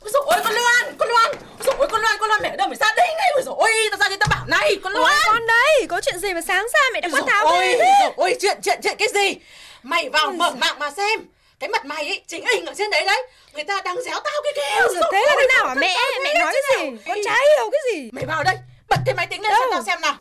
Ôi 0.02 0.12
dồi 0.14 0.24
ôi 0.26 0.42
con 0.44 0.54
Loan, 0.54 0.96
con 1.00 1.10
Loan 1.10 1.32
Ôi 1.60 1.66
dồi 1.66 1.76
ôi 1.78 1.88
con 2.36 2.44
mẹ 2.44 2.56
đâu 2.58 2.68
mày 2.68 2.78
ra 2.78 2.94
đây 2.98 3.08
ngay? 3.08 3.44
Dồi 3.46 3.56
ôi, 3.58 3.72
tao 3.92 3.98
ra 3.98 4.10
đây 4.10 4.18
tao 4.18 4.28
bảo 4.30 4.46
này, 4.48 4.78
con 4.84 4.94
Loan 4.94 5.18
con 5.26 5.48
đây, 5.48 5.88
có 5.90 6.02
chuyện 6.02 6.20
gì 6.20 6.34
mà 6.34 6.42
sáng 6.42 6.68
ra 6.74 6.80
mẹ 6.94 7.02
đã 7.02 7.10
quát 7.12 7.24
tháo 7.28 7.46
ôi, 7.46 7.78
ôi, 8.16 8.38
chuyện, 8.42 8.58
chuyện, 8.64 8.80
chuyện 8.84 8.96
cái 9.00 9.08
gì? 9.14 9.36
Mày 9.84 10.10
vào 10.10 10.32
mở 10.32 10.52
mạng 10.52 10.80
mà 10.80 10.92
xem. 10.92 11.26
Cái 11.60 11.70
mặt 11.70 11.86
mày 11.86 12.08
ấy, 12.08 12.22
chính 12.28 12.46
hình 12.46 12.66
ở 12.66 12.74
trên 12.78 12.90
đấy 12.90 13.06
đấy. 13.06 13.24
Người 13.54 13.64
ta 13.64 13.82
đang 13.82 13.96
déo 14.06 14.20
tao 14.20 14.42
cái 14.44 14.54
kia. 14.56 15.02
Thế 15.12 15.22
là 15.26 15.36
thế 15.40 15.48
nào 15.56 15.68
hả? 15.68 15.74
mẹ? 15.74 15.96
Mẹ 16.24 16.34
nói 16.40 16.54
cái 16.54 16.62
gì? 16.78 16.98
Con 17.08 17.18
chả 17.26 17.32
hiểu 17.34 17.70
cái 17.72 17.82
gì. 17.94 18.10
Mày 18.12 18.26
vào 18.26 18.44
đây, 18.44 18.56
bật 18.90 18.98
cái 19.06 19.16
máy 19.16 19.28
tính 19.28 19.42
lên 19.42 19.52
xem 19.52 19.70
tao 19.72 19.84
xem 19.84 20.02
nào. 20.02 20.16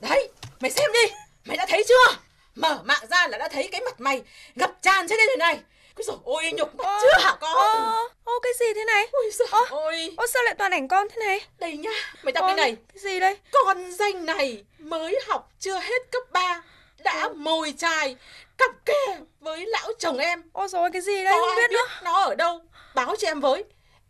Đấy, 0.00 0.28
mày 0.60 0.70
xem 0.70 0.92
đi. 0.92 1.14
Mày 1.44 1.56
đã 1.56 1.66
thấy 1.66 1.84
chưa? 1.88 2.16
Mở 2.54 2.78
mạng 2.84 3.06
ra 3.10 3.28
là 3.28 3.38
đã 3.38 3.48
thấy 3.48 3.68
cái 3.72 3.80
mặt 3.80 4.00
mày 4.00 4.22
Ngập 4.54 4.70
tràn 4.82 5.08
trên 5.08 5.18
đây 5.18 5.26
rồi 5.26 5.36
này 5.36 5.58
Ôi 6.02 6.06
dồi 6.06 6.16
ôi, 6.24 6.52
nhục 6.52 6.74
mặt 6.74 6.98
chưa 7.02 7.22
hả 7.22 7.36
con 7.40 8.06
ô 8.24 8.32
cái 8.42 8.52
gì 8.60 8.66
thế 8.74 8.84
này? 8.84 9.08
Ôi 9.12 9.30
giời 9.32 9.48
Ơ, 9.50 9.60
ôi 9.70 10.14
ô 10.16 10.26
sao 10.26 10.42
lại 10.42 10.54
toàn 10.58 10.72
ảnh 10.72 10.88
con 10.88 11.08
thế 11.08 11.16
này? 11.26 11.40
Đây 11.58 11.76
nhá, 11.76 11.90
mày 12.22 12.32
đọc 12.32 12.44
Ơ, 12.44 12.46
cái 12.46 12.56
này 12.56 12.76
Cái 12.92 12.98
gì 13.02 13.20
đây? 13.20 13.36
Con 13.52 13.92
danh 13.92 14.26
này 14.26 14.64
mới 14.78 15.20
học 15.28 15.48
chưa 15.60 15.78
hết 15.78 16.10
cấp 16.10 16.22
3 16.32 16.62
Đã 17.04 17.28
mồi 17.28 17.74
chài 17.78 18.16
Cặp 18.58 18.70
kè 18.84 19.18
với 19.40 19.66
lão 19.66 19.92
chồng 19.98 20.18
em 20.18 20.42
Ôi 20.52 20.68
rồi 20.68 20.90
cái 20.92 21.02
gì 21.02 21.24
đây? 21.24 21.32
Có 21.32 21.40
Không 21.40 21.48
ai 21.48 21.68
biết 21.68 21.70
nữa. 21.74 21.86
nó 22.02 22.20
ở 22.22 22.34
đâu 22.34 22.60
Báo 22.94 23.16
cho 23.16 23.28
em 23.28 23.40
với 23.40 23.64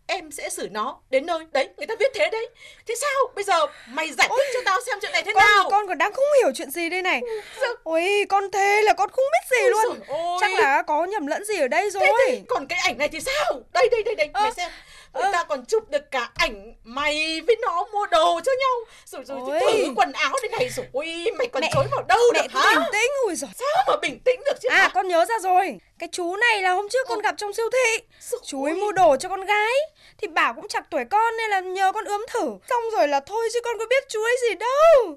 Em 0.06 0.30
sẽ 0.30 0.50
xử 0.50 0.68
nó 0.70 0.98
đến 1.10 1.26
nơi 1.26 1.38
Đấy, 1.52 1.68
người 1.76 1.86
ta 1.86 1.94
viết 2.00 2.10
thế 2.14 2.30
đấy 2.32 2.48
Thế 2.86 2.94
sao, 3.00 3.10
bây 3.34 3.44
giờ 3.44 3.66
mày 3.88 4.12
giải 4.12 4.28
thích 4.28 4.46
cho 4.54 4.60
tao 4.64 4.80
xem 4.86 4.98
chuyện 5.02 5.12
này 5.12 5.22
thế 5.22 5.32
con, 5.34 5.44
nào 5.44 5.70
Con 5.70 5.86
còn 5.88 5.98
đang 5.98 6.12
không 6.12 6.24
hiểu 6.42 6.52
chuyện 6.54 6.70
gì 6.70 6.88
đây 6.88 7.02
này. 7.02 7.20
Sao? 7.60 7.74
Ôi, 7.84 8.24
con 8.28 8.50
thế 8.50 8.82
là 8.82 8.92
con 8.92 9.10
không 9.10 9.24
biết 9.32 9.56
gì 9.56 9.62
Ôi 9.62 9.70
luôn. 9.70 10.00
ôi. 10.08 10.38
Chắc 10.40 10.50
là 10.60 10.82
có 10.82 11.04
nhầm 11.04 11.26
lẫn 11.26 11.44
gì 11.44 11.58
ở 11.58 11.68
đây 11.68 11.90
rồi. 11.90 12.02
Thế 12.06 12.12
thì 12.26 12.42
còn 12.48 12.66
cái 12.66 12.78
ảnh 12.84 12.98
này 12.98 13.08
thì 13.08 13.20
sao 13.20 13.60
Đây, 13.72 13.88
đây, 13.90 14.02
đây, 14.02 14.14
đây, 14.14 14.30
Ơ, 14.32 14.40
mày 14.42 14.52
xem 14.52 14.70
Người 15.14 15.32
ta 15.32 15.44
còn 15.44 15.64
chụp 15.66 15.90
được 15.90 16.10
cả 16.10 16.30
ảnh 16.34 16.74
mày 16.84 17.40
với 17.46 17.56
nó 17.62 17.84
mua 17.92 18.06
đồ 18.06 18.40
cho 18.44 18.52
nhau. 18.60 18.70
Rồi 19.06 19.24
rồi 19.24 19.38
Ôi. 19.60 19.60
thử 19.60 19.92
quần 19.96 20.12
áo 20.12 20.32
đây 20.42 20.48
này 20.58 20.68
Rồi 20.68 20.86
ôi, 20.92 21.26
mày 21.38 21.46
còn 21.46 21.60
Mẹ- 21.60 21.70
chối 21.74 21.84
vào 21.90 22.02
đâu 22.02 22.18
Mẹ 22.34 22.42
được 22.42 22.52
hả? 22.52 22.74
bình 22.74 22.84
tĩnh. 22.92 23.10
Ui 23.26 23.34
giời. 23.34 23.50
Sao 23.58 23.84
mà 23.88 23.96
bình 24.02 24.20
tĩnh 24.24 24.40
được 24.44 24.60
chứ? 24.62 24.68
À 24.68 24.76
hả? 24.76 24.88
con 24.94 25.08
nhớ 25.08 25.24
ra 25.24 25.34
rồi. 25.42 25.76
Cái 25.98 26.08
chú 26.12 26.36
này 26.36 26.62
là 26.62 26.70
hôm 26.70 26.88
trước 26.88 27.06
con 27.08 27.20
gặp 27.20 27.34
trong 27.38 27.52
siêu 27.52 27.68
thị. 27.72 28.04
Chú 28.46 28.64
ấy 28.64 28.74
mua 28.74 28.92
đồ 28.92 29.16
cho 29.16 29.28
con 29.28 29.44
gái. 29.46 29.72
Thì 30.18 30.28
bảo 30.28 30.54
cũng 30.54 30.68
chặt 30.68 30.84
tuổi 30.90 31.04
con 31.10 31.36
nên 31.36 31.50
là 31.50 31.60
nhờ 31.60 31.92
con 31.92 32.04
ướm 32.04 32.26
thử. 32.30 32.52
Xong 32.70 32.82
rồi 32.96 33.08
là 33.08 33.20
thôi 33.20 33.48
chứ 33.52 33.60
con 33.64 33.78
có 33.78 33.86
biết 33.90 34.04
chú 34.08 34.22
ấy 34.22 34.36
gì 34.48 34.54
đâu. 34.54 35.16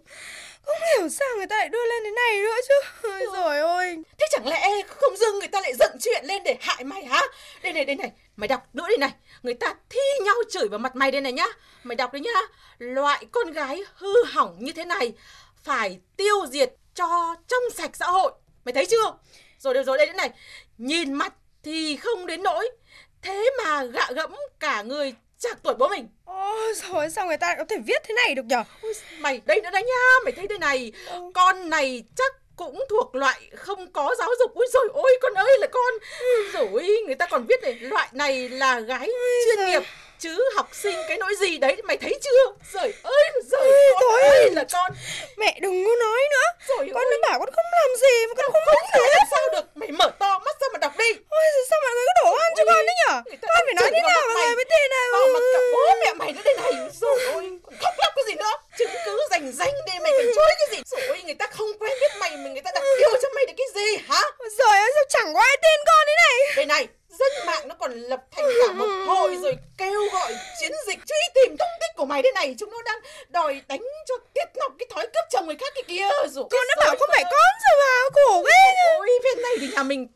Không 0.65 0.77
hiểu 0.97 1.09
sao 1.09 1.27
người 1.37 1.47
ta 1.47 1.57
lại 1.57 1.69
đưa 1.69 1.85
lên 1.85 2.03
thế 2.03 2.11
này 2.11 2.41
nữa 2.41 2.55
chứ. 2.67 2.73
Ôi 3.03 3.25
rồi 3.33 3.59
ôi 3.59 3.97
Thế 4.19 4.27
chẳng 4.31 4.47
lẽ 4.47 4.69
không 4.87 5.17
dưng 5.17 5.39
người 5.39 5.47
ta 5.47 5.61
lại 5.61 5.73
dựng 5.79 5.91
chuyện 6.01 6.25
lên 6.25 6.43
để 6.43 6.57
hại 6.61 6.83
mày 6.83 7.05
hả? 7.05 7.21
Đây 7.63 7.73
này, 7.73 7.85
đây 7.85 7.95
này, 7.95 8.11
mày 8.35 8.47
đọc 8.47 8.61
nữa 8.73 8.85
đây 8.87 8.97
này. 8.97 9.09
Người 9.45 9.53
ta 9.53 9.75
thi 9.89 9.99
nhau 10.23 10.35
chửi 10.49 10.67
vào 10.67 10.79
mặt 10.79 10.95
mày 10.95 11.11
đây 11.11 11.21
này 11.21 11.33
nhá. 11.33 11.45
Mày 11.83 11.95
đọc 11.95 12.13
đấy 12.13 12.21
nhá. 12.21 12.39
Loại 12.77 13.25
con 13.31 13.51
gái 13.51 13.83
hư 13.95 14.23
hỏng 14.25 14.55
như 14.59 14.71
thế 14.71 14.85
này 14.85 15.13
phải 15.63 15.99
tiêu 16.17 16.45
diệt 16.49 16.73
cho 16.95 17.35
trong 17.47 17.63
sạch 17.73 17.95
xã 17.95 18.05
hội. 18.05 18.31
Mày 18.65 18.73
thấy 18.73 18.85
chưa? 18.85 19.13
Rồi 19.59 19.73
rồi 19.73 19.83
rồi 19.83 19.97
đây 19.97 20.13
này. 20.13 20.29
Nhìn 20.77 21.13
mặt 21.13 21.33
thì 21.63 21.97
không 21.97 22.25
đến 22.25 22.43
nỗi. 22.43 22.69
thế 23.21 23.49
mà 23.63 23.83
gạ 23.83 24.07
gẫm 24.15 24.35
cả 24.59 24.81
người 24.81 25.13
chạc 25.39 25.63
tuổi 25.63 25.73
bố 25.73 25.87
mình 25.87 26.07
Ôi 26.25 26.73
rồi 26.73 27.09
sao 27.09 27.27
người 27.27 27.37
ta 27.37 27.47
lại 27.47 27.55
có 27.57 27.65
thể 27.69 27.77
viết 27.85 28.01
thế 28.05 28.13
này 28.13 28.35
được 28.35 28.45
nhở 28.45 28.63
Ôi, 28.81 28.93
Mày 29.19 29.41
đây 29.45 29.61
nữa 29.63 29.69
đấy 29.73 29.83
nhá 29.83 30.19
Mày 30.23 30.31
thấy 30.31 30.47
đây 30.47 30.57
này 30.59 30.91
Con 31.33 31.69
này 31.69 32.03
chắc 32.15 32.35
cũng 32.55 32.83
thuộc 32.89 33.15
loại 33.15 33.39
không 33.55 33.91
có 33.91 34.15
giáo 34.19 34.29
dục. 34.39 34.51
Ôi 34.55 34.67
rồi 34.73 34.87
ôi 34.93 35.17
con 35.21 35.33
ơi 35.33 35.57
là 35.59 35.67
con. 35.67 35.93
Rồi 36.53 37.01
người 37.05 37.15
ta 37.15 37.25
còn 37.25 37.45
viết 37.45 37.61
này 37.61 37.77
Loại 37.81 38.07
này 38.11 38.49
là 38.49 38.79
gái 38.79 39.09
chuyên 39.45 39.65
nghiệp 39.65 39.81
chứ 40.19 40.43
học 40.55 40.69
sinh 40.71 40.97
cái 41.07 41.17
nỗi 41.17 41.35
gì 41.39 41.57
đấy 41.57 41.81
mày 41.83 41.97
thấy 41.97 42.19
chưa? 42.21 42.53
Rồi 42.73 42.93
ơi 43.03 43.29
rồi 43.51 43.71
thôi 44.01 44.21
ơi 44.21 44.49
là 44.51 44.65
con. 44.73 44.91
Mẹ 45.37 45.59
đừng 45.61 45.85
có 45.85 45.91
nói 46.05 46.19
nữa. 46.31 46.47
Rồi 46.67 46.89
con 46.93 47.03
đã 47.11 47.29
bảo 47.29 47.39
con 47.39 47.49
không 47.55 47.65
làm 47.71 47.95
gì 48.01 48.25
mà 48.27 48.33
con 48.37 48.51
không 48.51 48.61
biết 48.65 48.99
gì 48.99 49.05
hết. 49.15 49.23
sao 49.31 49.49
được. 49.51 49.65
Mày 49.75 49.91
mở 49.91 50.11
to 50.19 50.39
mắt 50.39 50.61
ra 50.61 50.67
mà 50.73 50.77
đọc 50.79 50.93
đi. 50.97 51.11
Ôi 51.29 51.43
sao 51.69 51.79
mọi 51.83 51.91
người 51.93 52.05
cứ 52.07 52.23
đổ 52.23 52.35
ăn 52.35 52.53
cho 52.57 52.63
con 52.65 52.85
đấy 52.85 52.95
nhở? 53.07 53.21
con 53.41 53.63
phải 53.65 53.73
nói 53.73 53.89
thế 53.91 54.01
nào 54.01 54.21
mà 54.27 54.33
rồi 54.33 54.55
mới 54.55 54.65
tin 54.65 54.89
này 54.89 55.05
mà 55.13 55.39
cả 55.53 55.59
bố 55.73 55.79
mẹ 56.05 56.13
mày 56.13 56.33
nó 56.33 56.41
đây 56.45 56.55
này. 56.55 56.89
Rồi 57.01 57.19
ôi 57.33 57.59
khóc 57.81 57.93
lóc 57.97 58.13
cái 58.15 58.25
gì 58.27 58.35
nữa? 58.35 58.53
Chứng 58.77 58.89
cứ 59.05 59.19
rành 59.31 59.51
rành 59.51 59.73
đi 59.85 59.93
mày 60.03 60.11
còn 60.11 60.25
chối 60.35 60.51
cái 60.59 60.67
gì? 60.71 60.83
Rồi 61.07 61.21
người 61.25 61.35
ta 61.35 61.47
không 61.47 61.74
mày 62.25 62.37
mà 62.37 62.49
người 62.49 62.61
ta 62.61 62.71
đặt 62.75 62.83
điều 62.99 63.09
cho 63.21 63.29
mày 63.35 63.45
được 63.45 63.53
cái 63.57 63.67
gì 63.75 63.97
hả? 64.07 64.21
Rồi 64.39 64.77
sao 64.95 65.03
chẳng 65.09 65.33
có 65.33 65.39
ai 65.39 65.57
tin 65.61 65.79
con 65.85 66.07
thế 66.07 66.13
này? 66.17 66.55
Đây 66.55 66.65
này 66.65 66.87
dân 67.19 67.45
mạng 67.45 67.67
nó 67.67 67.75
còn 67.79 67.91
lập 67.91 68.19
thành 68.31 68.45
cả 68.45 68.73
một 68.73 68.89
hội 69.07 69.37
rồi 69.41 69.57
kêu 69.77 70.01
gọi 70.13 70.33
chiến 70.59 70.71
dịch 70.87 70.99
truy 71.07 71.21
tìm 71.35 71.57
tung 71.57 71.67
tích 71.81 71.95
của 71.97 72.05
mày 72.05 72.21
đây 72.21 72.31
này. 72.31 72.55
Chúng 72.59 72.71
nó 72.71 72.81
đang 72.81 72.99
đòi 73.29 73.61
đánh 73.67 73.81
cho 74.07 74.15
tiết 74.33 74.45
ngọc 74.55 74.71
cái 74.79 74.87
thói 74.89 75.07
cướp 75.07 75.25
chồng 75.31 75.45
người 75.45 75.55
khác 75.59 75.73
kia 75.75 75.81
kia 75.87 76.07
rồi. 76.29 76.45
Con 76.51 76.61
đã 76.69 76.75
bảo 76.85 76.95
không 76.99 77.09
phải 77.13 77.23
con 77.23 77.51
rồi 77.63 77.75
mà 77.79 78.09
khổ 78.13 78.43
ghê 78.49 78.73
ôi 78.97 79.07
bên 79.23 79.41
này 79.41 79.53
thì 79.61 79.67
nhà 79.67 79.83
mình 79.83 80.07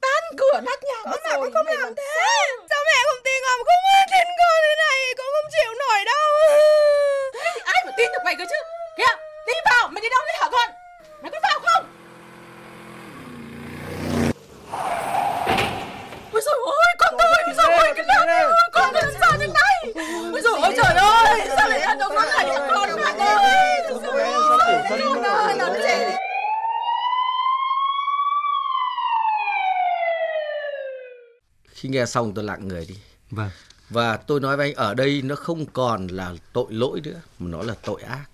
Khi 31.80 31.90
nghe 31.90 32.06
xong 32.06 32.34
tôi 32.34 32.44
lặng 32.44 32.68
người 32.68 32.86
đi. 32.86 32.96
Vâng. 33.32 33.50
Và 33.90 34.18
tôi 34.18 34.40
nói 34.40 34.58
với 34.58 34.68
anh 34.68 34.76
ở 34.76 34.94
đây 34.94 35.22
nó 35.22 35.36
không 35.36 35.66
còn 35.66 36.08
là 36.08 36.34
tội 36.54 36.66
lỗi 36.70 37.02
nữa 37.04 37.22
mà 37.40 37.50
nó 37.50 37.62
là 37.62 37.76
tội 37.84 38.02
ác. 38.02 38.26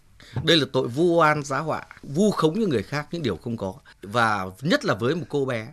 Đây 0.43 0.57
là 0.57 0.65
tội 0.73 0.87
vu 0.87 1.15
oan 1.15 1.43
giá 1.43 1.59
họa, 1.59 1.83
vu 2.03 2.31
khống 2.31 2.59
như 2.59 2.67
người 2.67 2.83
khác 2.83 3.07
những 3.11 3.23
điều 3.23 3.37
không 3.37 3.57
có. 3.57 3.73
Và 4.01 4.45
nhất 4.61 4.85
là 4.85 4.93
với 4.93 5.15
một 5.15 5.25
cô 5.29 5.45
bé 5.45 5.67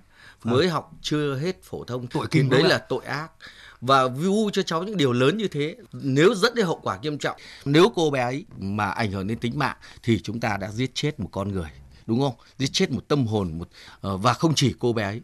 mới 0.45 0.69
học 0.69 0.93
chưa 1.03 1.37
hết 1.37 1.63
phổ 1.63 1.85
thông 1.85 2.07
tội 2.07 2.27
kinh 2.31 2.51
đấy 2.51 2.63
là 2.63 2.79
tội 2.79 3.05
ác 3.05 3.33
và 3.81 4.09
vu 4.09 4.51
cho 4.51 4.63
cháu 4.63 4.83
những 4.83 4.97
điều 4.97 5.13
lớn 5.13 5.37
như 5.37 5.49
thế 5.49 5.77
nếu 5.93 6.35
dẫn 6.35 6.55
đến 6.55 6.67
hậu 6.67 6.81
quả 6.83 6.99
nghiêm 7.03 7.19
trọng 7.19 7.37
nếu 7.65 7.93
cô 7.95 8.11
bé 8.11 8.23
ấy 8.23 8.45
mà 8.59 8.91
ảnh 8.91 9.13
hưởng 9.13 9.27
đến 9.27 9.39
tính 9.39 9.59
mạng 9.59 9.77
thì 10.03 10.21
chúng 10.21 10.41
ta 10.41 10.57
đã 10.57 10.71
giết 10.71 10.91
chết 10.95 11.21
một 11.21 11.29
con 11.33 11.53
người 11.53 11.71
đúng 12.07 12.21
không 12.21 12.35
giết 12.59 12.71
chết 12.73 12.91
một 12.91 13.09
tâm 13.09 13.27
hồn 13.27 13.59
một 13.59 13.69
uh, 14.09 14.21
và 14.23 14.33
không 14.33 14.55
chỉ 14.55 14.75
cô 14.79 14.93
bé 14.93 15.05
ấy 15.05 15.21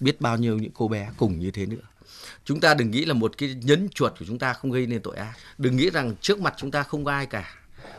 biết 0.00 0.20
bao 0.20 0.36
nhiêu 0.36 0.58
những 0.58 0.72
cô 0.74 0.88
bé 0.88 1.10
cùng 1.16 1.38
như 1.38 1.50
thế 1.50 1.66
nữa 1.66 1.76
chúng 2.44 2.60
ta 2.60 2.74
đừng 2.74 2.90
nghĩ 2.90 3.04
là 3.04 3.14
một 3.14 3.38
cái 3.38 3.54
nhấn 3.62 3.88
chuột 3.88 4.18
của 4.18 4.24
chúng 4.28 4.38
ta 4.38 4.52
không 4.52 4.70
gây 4.70 4.86
nên 4.86 5.02
tội 5.02 5.16
ác. 5.16 5.32
Đừng 5.58 5.76
nghĩ 5.76 5.90
rằng 5.90 6.14
trước 6.20 6.40
mặt 6.40 6.54
chúng 6.56 6.70
ta 6.70 6.82
không 6.82 7.04
có 7.04 7.12
ai 7.12 7.26
cả. 7.26 7.54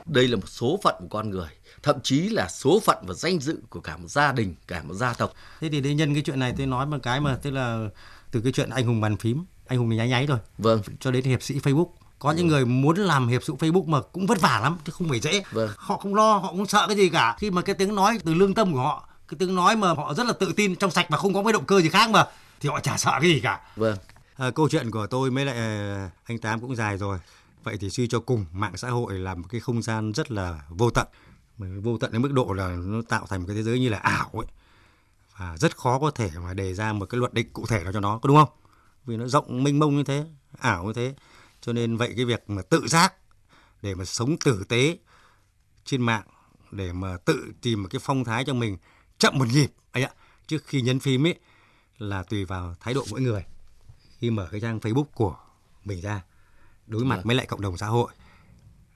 Đây 0.05 0.27
là 0.27 0.35
một 0.35 0.49
số 0.49 0.79
phận 0.83 0.95
của 0.99 1.07
con 1.09 1.29
người 1.29 1.49
thậm 1.83 2.01
chí 2.03 2.29
là 2.29 2.47
số 2.47 2.79
phận 2.79 2.97
và 3.01 3.13
danh 3.13 3.39
dự 3.39 3.59
của 3.69 3.79
cả 3.79 3.97
một 3.97 4.07
gia 4.07 4.31
đình 4.31 4.55
cả 4.67 4.81
một 4.83 4.93
gia 4.93 5.13
tộc. 5.13 5.33
Thế 5.61 5.69
thì 5.69 5.81
để 5.81 5.93
nhân 5.93 6.13
cái 6.13 6.23
chuyện 6.25 6.39
này 6.39 6.53
tôi 6.57 6.67
nói 6.67 6.85
một 6.85 6.97
cái 7.03 7.21
mà 7.21 7.35
tức 7.35 7.51
là 7.51 7.89
từ 8.31 8.41
cái 8.41 8.51
chuyện 8.51 8.69
anh 8.69 8.85
hùng 8.85 9.01
bàn 9.01 9.17
phím 9.17 9.45
anh 9.67 9.79
hùng 9.79 9.89
thì 9.89 9.95
nháy 9.95 10.09
nháy 10.09 10.25
rồi. 10.25 10.37
Vâng. 10.57 10.81
Cho 10.99 11.11
đến 11.11 11.23
hiệp 11.23 11.43
sĩ 11.43 11.59
facebook. 11.59 11.89
Có 12.19 12.31
những 12.31 12.47
người 12.47 12.65
muốn 12.65 12.97
làm 12.97 13.27
hiệp 13.27 13.43
sĩ 13.43 13.53
facebook 13.53 13.85
mà 13.85 14.01
cũng 14.01 14.25
vất 14.25 14.41
vả 14.41 14.59
lắm 14.63 14.77
chứ 14.85 14.91
không 14.91 15.09
phải 15.09 15.19
dễ. 15.19 15.43
Vâng. 15.51 15.69
họ 15.77 15.97
không 15.97 16.15
lo 16.15 16.37
họ 16.37 16.47
không 16.47 16.65
sợ 16.65 16.87
cái 16.87 16.95
gì 16.95 17.09
cả. 17.09 17.35
Khi 17.39 17.51
mà 17.51 17.61
cái 17.61 17.75
tiếng 17.75 17.95
nói 17.95 18.19
từ 18.25 18.33
lương 18.33 18.53
tâm 18.53 18.73
của 18.73 18.79
họ 18.79 19.07
cái 19.27 19.35
tiếng 19.39 19.55
nói 19.55 19.75
mà 19.75 19.93
họ 19.93 20.13
rất 20.13 20.25
là 20.25 20.33
tự 20.33 20.53
tin 20.55 20.75
trong 20.75 20.91
sạch 20.91 21.05
và 21.09 21.17
không 21.17 21.33
có 21.33 21.43
cái 21.43 21.53
động 21.53 21.65
cơ 21.65 21.81
gì 21.81 21.89
khác 21.89 22.09
mà 22.09 22.25
thì 22.59 22.69
họ 22.69 22.79
chả 22.79 22.97
sợ 22.97 23.11
cái 23.21 23.29
gì 23.29 23.39
cả. 23.39 23.61
Vâng 23.75 23.97
à, 24.35 24.51
câu 24.51 24.69
chuyện 24.69 24.91
của 24.91 25.07
tôi 25.07 25.31
mới 25.31 25.45
lại 25.45 25.57
ờ, 25.57 26.09
anh 26.23 26.37
tám 26.37 26.61
cũng 26.61 26.75
dài 26.75 26.97
rồi. 26.97 27.19
Vậy 27.63 27.77
thì 27.77 27.89
suy 27.89 28.07
cho 28.07 28.19
cùng 28.19 28.45
mạng 28.51 28.77
xã 28.77 28.89
hội 28.89 29.19
là 29.19 29.35
một 29.35 29.45
cái 29.49 29.61
không 29.61 29.81
gian 29.81 30.11
rất 30.11 30.31
là 30.31 30.61
vô 30.69 30.89
tận. 30.89 31.07
Vô 31.57 31.97
tận 31.97 32.11
đến 32.11 32.21
mức 32.21 32.31
độ 32.33 32.53
là 32.53 32.67
nó 32.67 33.01
tạo 33.09 33.25
thành 33.29 33.39
một 33.39 33.45
cái 33.47 33.55
thế 33.55 33.63
giới 33.63 33.79
như 33.79 33.89
là 33.89 33.97
ảo 33.97 34.29
ấy. 34.33 34.45
Và 35.37 35.57
rất 35.57 35.77
khó 35.77 35.99
có 35.99 36.11
thể 36.11 36.29
mà 36.43 36.53
đề 36.53 36.73
ra 36.73 36.93
một 36.93 37.05
cái 37.05 37.19
luật 37.19 37.33
định 37.33 37.53
cụ 37.53 37.65
thể 37.67 37.83
nào 37.83 37.93
cho 37.93 37.99
nó 37.99 38.17
có 38.17 38.27
đúng 38.27 38.37
không? 38.37 38.49
Vì 39.05 39.17
nó 39.17 39.27
rộng 39.27 39.63
mênh 39.63 39.79
mông 39.79 39.97
như 39.97 40.03
thế 40.03 40.25
ảo 40.57 40.83
như 40.83 40.93
thế. 40.93 41.15
Cho 41.61 41.73
nên 41.73 41.97
vậy 41.97 42.13
cái 42.15 42.25
việc 42.25 42.49
mà 42.49 42.61
tự 42.61 42.87
giác 42.87 43.13
để 43.81 43.95
mà 43.95 44.05
sống 44.05 44.37
tử 44.45 44.63
tế 44.69 44.97
trên 45.85 46.01
mạng 46.01 46.23
để 46.71 46.93
mà 46.93 47.17
tự 47.17 47.53
tìm 47.61 47.83
một 47.83 47.89
cái 47.91 47.99
phong 48.03 48.23
thái 48.23 48.45
cho 48.45 48.53
mình 48.53 48.77
chậm 49.17 49.39
một 49.39 49.45
nhịp 49.53 49.71
ấy 49.91 50.03
ạ. 50.03 50.11
Trước 50.47 50.65
khi 50.65 50.81
nhấn 50.81 50.99
phim 50.99 51.27
ấy 51.27 51.35
là 51.97 52.23
tùy 52.23 52.45
vào 52.45 52.75
thái 52.79 52.93
độ 52.93 53.05
mỗi 53.11 53.21
người 53.21 53.43
khi 54.23 54.29
mở 54.29 54.47
cái 54.51 54.61
trang 54.61 54.79
Facebook 54.79 55.05
của 55.13 55.35
mình 55.85 56.01
ra 56.01 56.21
đối 56.87 57.05
mặt 57.05 57.19
với 57.23 57.35
lại 57.35 57.45
cộng 57.45 57.61
đồng 57.61 57.77
xã 57.77 57.87
hội. 57.87 58.11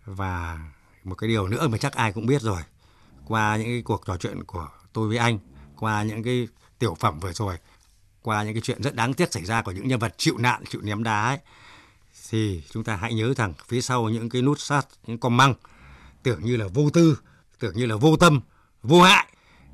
Và 0.05 0.59
một 1.03 1.15
cái 1.15 1.27
điều 1.27 1.47
nữa 1.47 1.67
mà 1.67 1.77
chắc 1.77 1.93
ai 1.93 2.13
cũng 2.13 2.25
biết 2.25 2.41
rồi 2.41 2.61
qua 3.25 3.57
những 3.57 3.67
cái 3.67 3.81
cuộc 3.81 4.05
trò 4.05 4.17
chuyện 4.17 4.43
của 4.43 4.69
tôi 4.93 5.07
với 5.07 5.17
anh 5.17 5.39
qua 5.79 6.03
những 6.03 6.23
cái 6.23 6.47
tiểu 6.79 6.95
phẩm 6.99 7.19
vừa 7.19 7.33
rồi 7.33 7.57
qua 8.21 8.43
những 8.43 8.53
cái 8.53 8.61
chuyện 8.61 8.81
rất 8.81 8.95
đáng 8.95 9.13
tiếc 9.13 9.33
xảy 9.33 9.45
ra 9.45 9.61
của 9.61 9.71
những 9.71 9.87
nhân 9.87 9.99
vật 9.99 10.13
chịu 10.17 10.37
nạn 10.37 10.63
chịu 10.69 10.81
ném 10.81 11.03
đá 11.03 11.27
ấy 11.27 11.37
thì 12.29 12.63
chúng 12.71 12.83
ta 12.83 12.95
hãy 12.95 13.13
nhớ 13.13 13.33
rằng 13.33 13.53
phía 13.67 13.81
sau 13.81 14.09
những 14.09 14.29
cái 14.29 14.41
nút 14.41 14.59
sát 14.59 14.87
những 15.07 15.17
con 15.17 15.37
măng 15.37 15.53
tưởng 16.23 16.43
như 16.43 16.57
là 16.57 16.67
vô 16.73 16.89
tư 16.89 17.19
tưởng 17.59 17.77
như 17.77 17.85
là 17.85 17.95
vô 17.95 18.17
tâm 18.17 18.41
vô 18.83 19.01
hại 19.01 19.27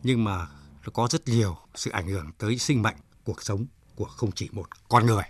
nhưng 0.03 0.23
mà 0.23 0.47
nó 0.85 0.91
có 0.93 1.07
rất 1.11 1.27
nhiều 1.27 1.57
sự 1.75 1.91
ảnh 1.91 2.07
hưởng 2.07 2.31
tới 2.37 2.57
sinh 2.57 2.81
mệnh 2.81 2.97
cuộc 3.23 3.43
sống 3.43 3.65
của 3.95 4.05
không 4.05 4.31
chỉ 4.31 4.49
một 4.51 4.67
con 4.89 5.05
người 5.05 5.23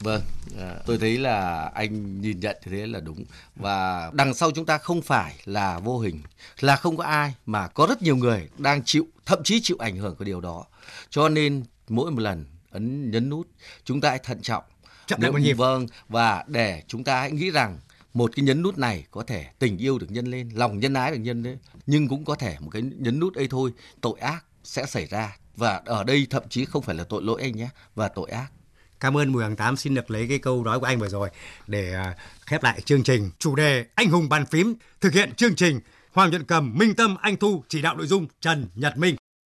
Vâng, 0.00 0.22
à, 0.58 0.76
tôi 0.86 0.98
thấy 0.98 1.18
là 1.18 1.70
anh 1.74 2.20
nhìn 2.20 2.40
nhận 2.40 2.56
thế 2.62 2.86
là 2.86 3.00
đúng 3.00 3.24
và 3.56 4.10
đằng 4.14 4.34
sau 4.34 4.50
chúng 4.50 4.66
ta 4.66 4.78
không 4.78 5.02
phải 5.02 5.34
là 5.44 5.78
vô 5.78 5.98
hình, 5.98 6.22
là 6.60 6.76
không 6.76 6.96
có 6.96 7.04
ai 7.04 7.34
mà 7.46 7.68
có 7.68 7.86
rất 7.86 8.02
nhiều 8.02 8.16
người 8.16 8.48
đang 8.58 8.84
chịu, 8.84 9.06
thậm 9.26 9.42
chí 9.44 9.60
chịu 9.62 9.76
ảnh 9.80 9.96
hưởng 9.96 10.16
của 10.16 10.24
điều 10.24 10.40
đó. 10.40 10.64
Cho 11.10 11.28
nên 11.28 11.64
mỗi 11.88 12.10
một 12.10 12.20
lần 12.20 12.44
ấn 12.70 13.10
nhấn 13.10 13.28
nút 13.28 13.48
chúng 13.84 14.00
ta 14.00 14.10
hãy 14.10 14.18
thận 14.18 14.42
trọng. 14.42 14.64
Chậm 15.06 15.20
lại 15.20 15.32
một 15.32 15.38
nhịp. 15.38 15.54
Vâng, 15.54 15.86
và 16.08 16.44
để 16.46 16.82
chúng 16.88 17.04
ta 17.04 17.20
hãy 17.20 17.30
nghĩ 17.30 17.50
rằng 17.50 17.78
một 18.14 18.30
cái 18.36 18.44
nhấn 18.44 18.62
nút 18.62 18.78
này 18.78 19.04
có 19.10 19.22
thể 19.22 19.46
tình 19.58 19.78
yêu 19.78 19.98
được 19.98 20.10
nhân 20.10 20.26
lên, 20.26 20.50
lòng 20.54 20.78
nhân 20.78 20.94
ái 20.94 21.10
được 21.10 21.18
nhân 21.18 21.42
lên, 21.42 21.58
nhưng 21.86 22.08
cũng 22.08 22.24
có 22.24 22.34
thể 22.34 22.56
một 22.60 22.70
cái 22.70 22.82
nhấn 22.82 23.20
nút 23.20 23.34
ấy 23.34 23.48
thôi 23.48 23.72
tội 24.00 24.20
ác 24.20 24.44
sẽ 24.64 24.86
xảy 24.86 25.06
ra 25.06 25.36
và 25.56 25.82
ở 25.84 26.04
đây 26.04 26.26
thậm 26.30 26.42
chí 26.48 26.64
không 26.64 26.82
phải 26.82 26.94
là 26.94 27.04
tội 27.04 27.22
lỗi 27.22 27.42
anh 27.42 27.56
nhé 27.56 27.68
và 27.94 28.08
tội 28.08 28.30
ác 28.30 28.52
Cảm 29.00 29.16
ơn 29.16 29.32
Bùi 29.32 29.42
Hoàng 29.42 29.56
Tám 29.56 29.76
xin 29.76 29.94
được 29.94 30.10
lấy 30.10 30.26
cái 30.28 30.38
câu 30.38 30.64
nói 30.64 30.80
của 30.80 30.86
anh 30.86 30.98
vừa 30.98 31.08
rồi 31.08 31.28
để 31.66 31.94
à, 31.94 32.16
khép 32.46 32.62
lại 32.62 32.80
chương 32.80 33.02
trình. 33.02 33.30
Chủ 33.38 33.56
đề 33.56 33.84
Anh 33.94 34.10
hùng 34.10 34.28
bàn 34.28 34.46
phím 34.46 34.74
thực 35.00 35.12
hiện 35.12 35.34
chương 35.34 35.54
trình 35.54 35.80
Hoàng 36.12 36.30
Nhuận 36.30 36.44
Cầm, 36.44 36.78
Minh 36.78 36.94
Tâm, 36.94 37.16
Anh 37.20 37.36
Thu 37.36 37.64
chỉ 37.68 37.82
đạo 37.82 37.96
nội 37.96 38.06
dung 38.06 38.26
Trần 38.40 38.66
Nhật 38.74 38.96
Minh. 38.96 39.16